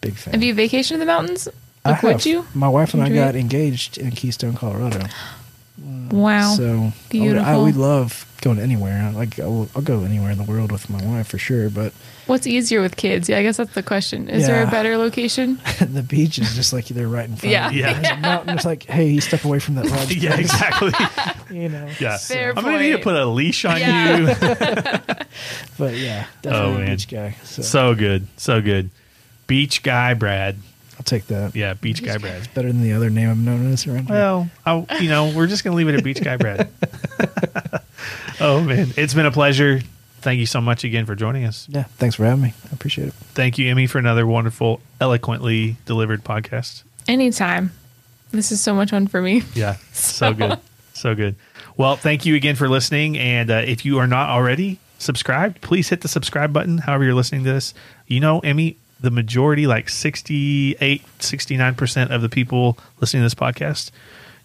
big 0.00 0.14
fan. 0.14 0.34
Have 0.34 0.42
you 0.42 0.54
vacationed 0.54 0.92
in 0.92 1.00
the 1.00 1.06
mountains? 1.06 1.46
I 1.84 1.90
Like, 1.90 2.02
would 2.02 2.24
you? 2.26 2.46
My 2.54 2.68
wife 2.68 2.94
and 2.94 3.02
I 3.02 3.10
got 3.10 3.36
engaged 3.36 3.98
in 3.98 4.10
Keystone, 4.12 4.54
Colorado. 4.54 5.06
Wow. 6.10 6.54
So 6.54 6.64
I 6.64 6.68
would- 6.76 6.92
I, 6.92 6.92
Beautiful. 7.10 7.62
would 7.64 7.76
love 7.76 8.26
going 8.40 8.60
anywhere. 8.60 9.10
Like 9.12 9.40
I 9.40 9.46
will, 9.46 9.68
I'll 9.74 9.82
go 9.82 10.04
anywhere 10.04 10.30
in 10.30 10.38
the 10.38 10.44
world 10.44 10.70
with 10.70 10.88
my 10.88 11.04
wife 11.04 11.26
for 11.28 11.38
sure. 11.38 11.68
But 11.68 11.92
What's 12.26 12.46
easier 12.46 12.80
with 12.80 12.96
kids? 12.96 13.28
Yeah, 13.28 13.38
I 13.38 13.42
guess 13.42 13.58
that's 13.58 13.74
the 13.74 13.82
question. 13.82 14.28
Is 14.30 14.46
there 14.46 14.62
a 14.66 14.70
better 14.70 14.96
location? 14.96 15.58
the 15.80 16.02
beach 16.02 16.38
is 16.38 16.54
just 16.54 16.72
like 16.72 16.86
they're 16.86 17.06
right 17.06 17.28
in 17.28 17.36
front. 17.36 17.52
Yeah. 17.52 17.68
of 17.68 17.74
you. 17.74 17.80
Yeah. 17.82 18.00
There's 18.00 18.16
a 18.16 18.20
mountain. 18.20 18.56
It's 18.56 18.64
like, 18.64 18.84
hey, 18.84 19.08
you 19.10 19.20
step 19.20 19.44
away 19.44 19.58
from 19.58 19.74
that 19.74 19.84
ledge. 19.86 20.16
Yeah, 20.22 20.36
exactly. 20.38 20.92
You 21.54 21.68
know. 21.68 21.88
Yeah. 22.00 22.16
Fair 22.16 22.50
I'm 22.56 22.64
gonna 22.64 22.78
need 22.80 22.92
to 22.92 22.98
put 22.98 23.14
a 23.14 23.26
leash 23.26 23.64
on 23.66 23.78
Yeah. 23.78 24.16
you. 24.16 24.26
But 25.78 25.94
yeah, 25.96 26.26
Oh, 26.26 26.40
definitely 26.42 26.74
a 26.74 26.78
man. 26.78 26.86
beach 26.96 27.08
guy. 27.08 27.36
So, 27.44 27.62
so 27.62 27.94
good. 27.94 28.26
So 28.38 28.60
good. 28.62 28.90
Beach 29.46 29.82
guy 29.82 30.14
Brad. 30.14 30.56
I'll 30.96 31.02
take 31.04 31.26
that. 31.26 31.54
Yeah, 31.54 31.74
beach 31.74 32.02
guy 32.02 32.16
Brad. 32.18 32.38
It's 32.38 32.46
Better 32.48 32.68
than 32.68 32.82
the 32.82 32.92
other 32.94 33.10
name 33.10 33.28
I'm 33.28 33.44
known 33.44 33.70
as 33.72 33.86
around 33.86 34.06
here. 34.06 34.16
Well, 34.16 34.48
I, 34.64 34.98
you 34.98 35.10
know, 35.10 35.32
we're 35.36 35.46
just 35.46 35.62
gonna 35.64 35.76
leave 35.76 35.88
it 35.88 35.94
at 35.96 36.02
beach 36.04 36.22
guy 36.22 36.36
Brad. 36.38 36.70
oh 38.40 38.60
man, 38.62 38.88
it's 38.96 39.12
been 39.14 39.26
a 39.26 39.30
pleasure. 39.32 39.80
Thank 40.24 40.40
you 40.40 40.46
so 40.46 40.62
much 40.62 40.84
again 40.84 41.04
for 41.04 41.14
joining 41.14 41.44
us. 41.44 41.68
Yeah. 41.68 41.82
Thanks 41.82 42.16
for 42.16 42.24
having 42.24 42.40
me. 42.42 42.54
I 42.64 42.72
appreciate 42.72 43.08
it. 43.08 43.14
Thank 43.34 43.58
you, 43.58 43.70
Emmy, 43.70 43.86
for 43.86 43.98
another 43.98 44.26
wonderful, 44.26 44.80
eloquently 44.98 45.76
delivered 45.84 46.24
podcast. 46.24 46.82
Anytime. 47.06 47.72
This 48.30 48.50
is 48.50 48.58
so 48.58 48.74
much 48.74 48.90
fun 48.90 49.06
for 49.06 49.20
me. 49.20 49.42
Yeah, 49.54 49.76
so 49.92 50.32
good, 50.32 50.58
so 50.94 51.14
good. 51.14 51.36
Well, 51.76 51.96
thank 51.96 52.24
you 52.24 52.36
again 52.36 52.56
for 52.56 52.70
listening. 52.70 53.18
And 53.18 53.50
uh, 53.50 53.62
if 53.66 53.84
you 53.84 53.98
are 53.98 54.06
not 54.06 54.30
already 54.30 54.80
subscribed, 54.98 55.60
please 55.60 55.90
hit 55.90 56.00
the 56.00 56.08
subscribe 56.08 56.54
button. 56.54 56.78
However, 56.78 57.04
you're 57.04 57.14
listening 57.14 57.44
to 57.44 57.52
this, 57.52 57.74
you 58.06 58.18
know, 58.18 58.40
Emmy, 58.40 58.78
the 58.98 59.10
majority, 59.10 59.66
like 59.66 59.90
68, 59.90 61.02
69 61.18 61.74
percent 61.74 62.12
of 62.12 62.22
the 62.22 62.30
people 62.30 62.78
listening 62.98 63.20
to 63.20 63.26
this 63.26 63.34
podcast, 63.34 63.90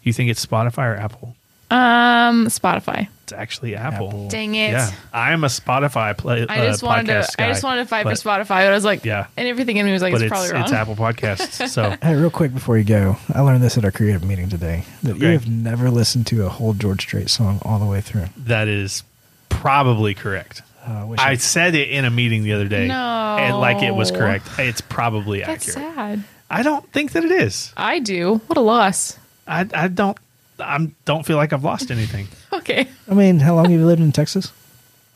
you 0.03 0.11
think 0.11 0.29
it's 0.29 0.45
Spotify 0.45 0.93
or 0.93 0.97
Apple? 0.97 1.37
Um, 1.71 2.47
Spotify. 2.47 3.07
It's 3.23 3.33
actually 3.33 3.75
Apple. 3.75 4.07
Apple. 4.07 4.27
Dang 4.29 4.55
it. 4.55 4.71
Yeah, 4.71 4.91
I 5.13 5.33
am 5.33 5.43
a 5.43 5.47
Spotify 5.47 6.17
play. 6.17 6.45
I 6.49 6.65
just 6.65 6.83
uh, 6.83 6.87
wanted 6.87 7.05
to. 7.07 7.13
podcast 7.13 7.35
I 7.37 7.47
just 7.49 7.63
wanted 7.63 7.81
to 7.83 7.87
fight 7.87 8.03
for 8.05 8.11
Spotify, 8.13 8.47
but 8.47 8.67
I 8.67 8.71
was 8.71 8.83
like, 8.85 9.05
Yeah. 9.05 9.27
and 9.37 9.47
everything 9.47 9.77
in 9.77 9.85
me 9.85 9.91
was 9.91 10.01
like, 10.01 10.13
But 10.13 10.23
it's, 10.23 10.31
it's 10.31 10.31
probably 10.31 10.51
wrong. 10.53 10.63
it's 10.63 10.71
Apple 10.73 10.95
Podcasts. 10.95 11.67
So 11.69 11.95
Hey, 12.01 12.15
real 12.15 12.31
quick 12.31 12.53
before 12.55 12.77
you 12.79 12.83
go, 12.83 13.17
I 13.33 13.41
learned 13.41 13.61
this 13.63 13.77
at 13.77 13.85
our 13.85 13.91
creative 13.91 14.23
meeting 14.23 14.49
today 14.49 14.83
that 15.03 15.17
Okay. 15.17 15.25
you 15.27 15.31
have 15.33 15.47
never 15.47 15.91
listened 15.91 16.25
to 16.27 16.43
a 16.45 16.49
whole 16.49 16.73
George 16.73 17.01
Strait 17.03 17.29
song 17.29 17.59
all 17.63 17.77
the 17.77 17.85
way 17.85 18.01
through. 18.01 18.25
that 18.37 18.67
is 18.67 19.03
probably 19.49 20.15
correct. 20.15 20.63
Uh, 20.87 21.13
I 21.19 21.31
I 21.31 21.35
said 21.35 21.75
it 21.75 21.89
in 21.89 22.05
a 22.05 22.09
meeting 22.09 22.43
the 22.43 22.53
other 22.53 22.67
day, 22.67 22.87
No. 22.87 22.95
and 23.39 23.59
like 23.59 23.83
it 23.83 23.93
was 23.93 24.09
correct. 24.11 24.47
It's 24.57 24.81
probably 24.81 25.41
That's 25.41 25.69
accurate. 25.69 25.95
sad. 25.95 26.23
I 26.49 26.63
don't 26.63 26.89
think 26.91 27.11
that 27.11 27.23
it 27.25 27.31
is. 27.31 27.73
I 27.77 27.99
do. 27.99 28.41
What 28.47 28.57
a 28.57 28.61
loss. 28.61 29.19
I 29.47 29.67
I 29.73 29.87
don't 29.87 30.17
I 30.59 30.87
don't 31.05 31.25
feel 31.25 31.37
like 31.37 31.53
I've 31.53 31.63
lost 31.63 31.91
anything 31.91 32.27
Okay. 32.53 32.87
I 33.09 33.13
mean, 33.13 33.39
how 33.39 33.55
long 33.55 33.65
have 33.65 33.73
you 33.79 33.85
lived 33.85 34.01
in 34.01 34.11
Texas? 34.11 34.51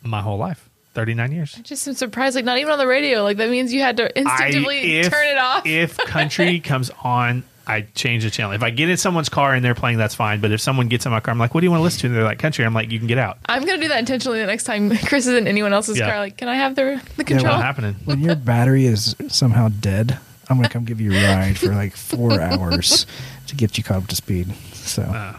my 0.01 0.21
whole 0.21 0.37
life. 0.37 0.69
39 0.95 1.31
years. 1.31 1.55
I 1.57 1.61
just 1.61 1.87
am 1.87 1.93
surprised, 1.95 2.35
like 2.35 2.45
not 2.45 2.57
even 2.59 2.71
on 2.71 2.77
the 2.77 2.85
radio. 2.85 3.23
Like 3.23 3.37
that 3.37 3.49
means 3.49 3.73
you 3.73 3.81
had 3.81 3.97
to 3.97 4.19
instinctively 4.19 4.99
if, 4.99 5.09
turn 5.11 5.25
it 5.27 5.37
off. 5.37 5.65
if 5.65 5.97
country 6.05 6.59
comes 6.59 6.91
on, 7.03 7.43
I 7.65 7.81
change 7.95 8.23
the 8.23 8.29
channel. 8.29 8.51
If 8.51 8.61
I 8.61 8.69
get 8.69 8.89
in 8.89 8.97
someone's 8.97 9.29
car 9.29 9.53
and 9.55 9.63
they're 9.65 9.73
playing, 9.73 9.97
that's 9.97 10.13
fine. 10.13 10.39
But 10.41 10.51
if 10.51 10.59
someone 10.61 10.89
gets 10.89 11.05
in 11.05 11.11
my 11.11 11.19
car, 11.21 11.31
I'm 11.31 11.39
like, 11.39 11.53
what 11.55 11.61
do 11.61 11.65
you 11.65 11.71
want 11.71 11.79
to 11.79 11.83
listen 11.83 12.01
to? 12.01 12.07
And 12.07 12.15
they're 12.15 12.23
like, 12.25 12.37
country. 12.37 12.63
I'm 12.65 12.73
like, 12.73 12.91
you 12.91 12.99
can 12.99 13.07
get 13.07 13.17
out. 13.17 13.37
I'm 13.47 13.65
gonna 13.65 13.81
do 13.81 13.87
that 13.87 13.99
intentionally 13.99 14.39
the 14.39 14.45
next 14.45 14.65
time 14.65 14.95
Chris 15.05 15.25
is 15.25 15.35
in 15.35 15.47
anyone 15.47 15.73
else's 15.73 15.97
Yeah. 15.97 16.09
car. 16.09 16.19
Like, 16.19 16.37
can 16.37 16.47
I 16.49 16.55
have 16.55 16.75
the 16.75 17.01
the 17.15 17.21
It's 17.21 17.29
control? 17.29 17.53
not 17.53 17.63
happening. 17.63 17.95
When 18.05 18.19
your 18.21 18.35
battery 18.35 18.85
is 18.85 19.15
somehow 19.29 19.69
dead, 19.69 20.19
I'm 20.49 20.57
going 20.57 20.67
to 20.67 20.73
come 20.73 20.83
give 20.83 20.99
you 21.01 21.13
a 21.13 21.35
ride 21.35 21.57
for 21.57 21.73
like 21.73 21.95
four 21.95 22.39
hours 22.39 23.07
to 23.47 23.55
get 23.55 23.77
you 23.77 23.83
caught 23.83 23.97
up 24.03 24.07
to 24.07 24.15
speed. 24.15 24.53
So, 24.73 25.03
Uh, 25.03 25.37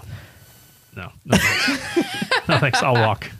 no, 0.97 1.11
no 1.25 1.37
thanks. 1.37 1.99
no 2.49 2.59
thanks. 2.59 2.83
I'll 2.83 2.95
walk. 2.95 3.31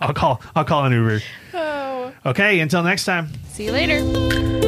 I'll 0.00 0.14
call. 0.14 0.40
I'll 0.54 0.64
call 0.64 0.84
an 0.84 0.92
Uber. 0.92 1.20
Oh. 1.54 2.12
Okay. 2.26 2.60
Until 2.60 2.82
next 2.82 3.04
time. 3.04 3.28
See 3.48 3.64
you 3.64 3.72
later. 3.72 4.62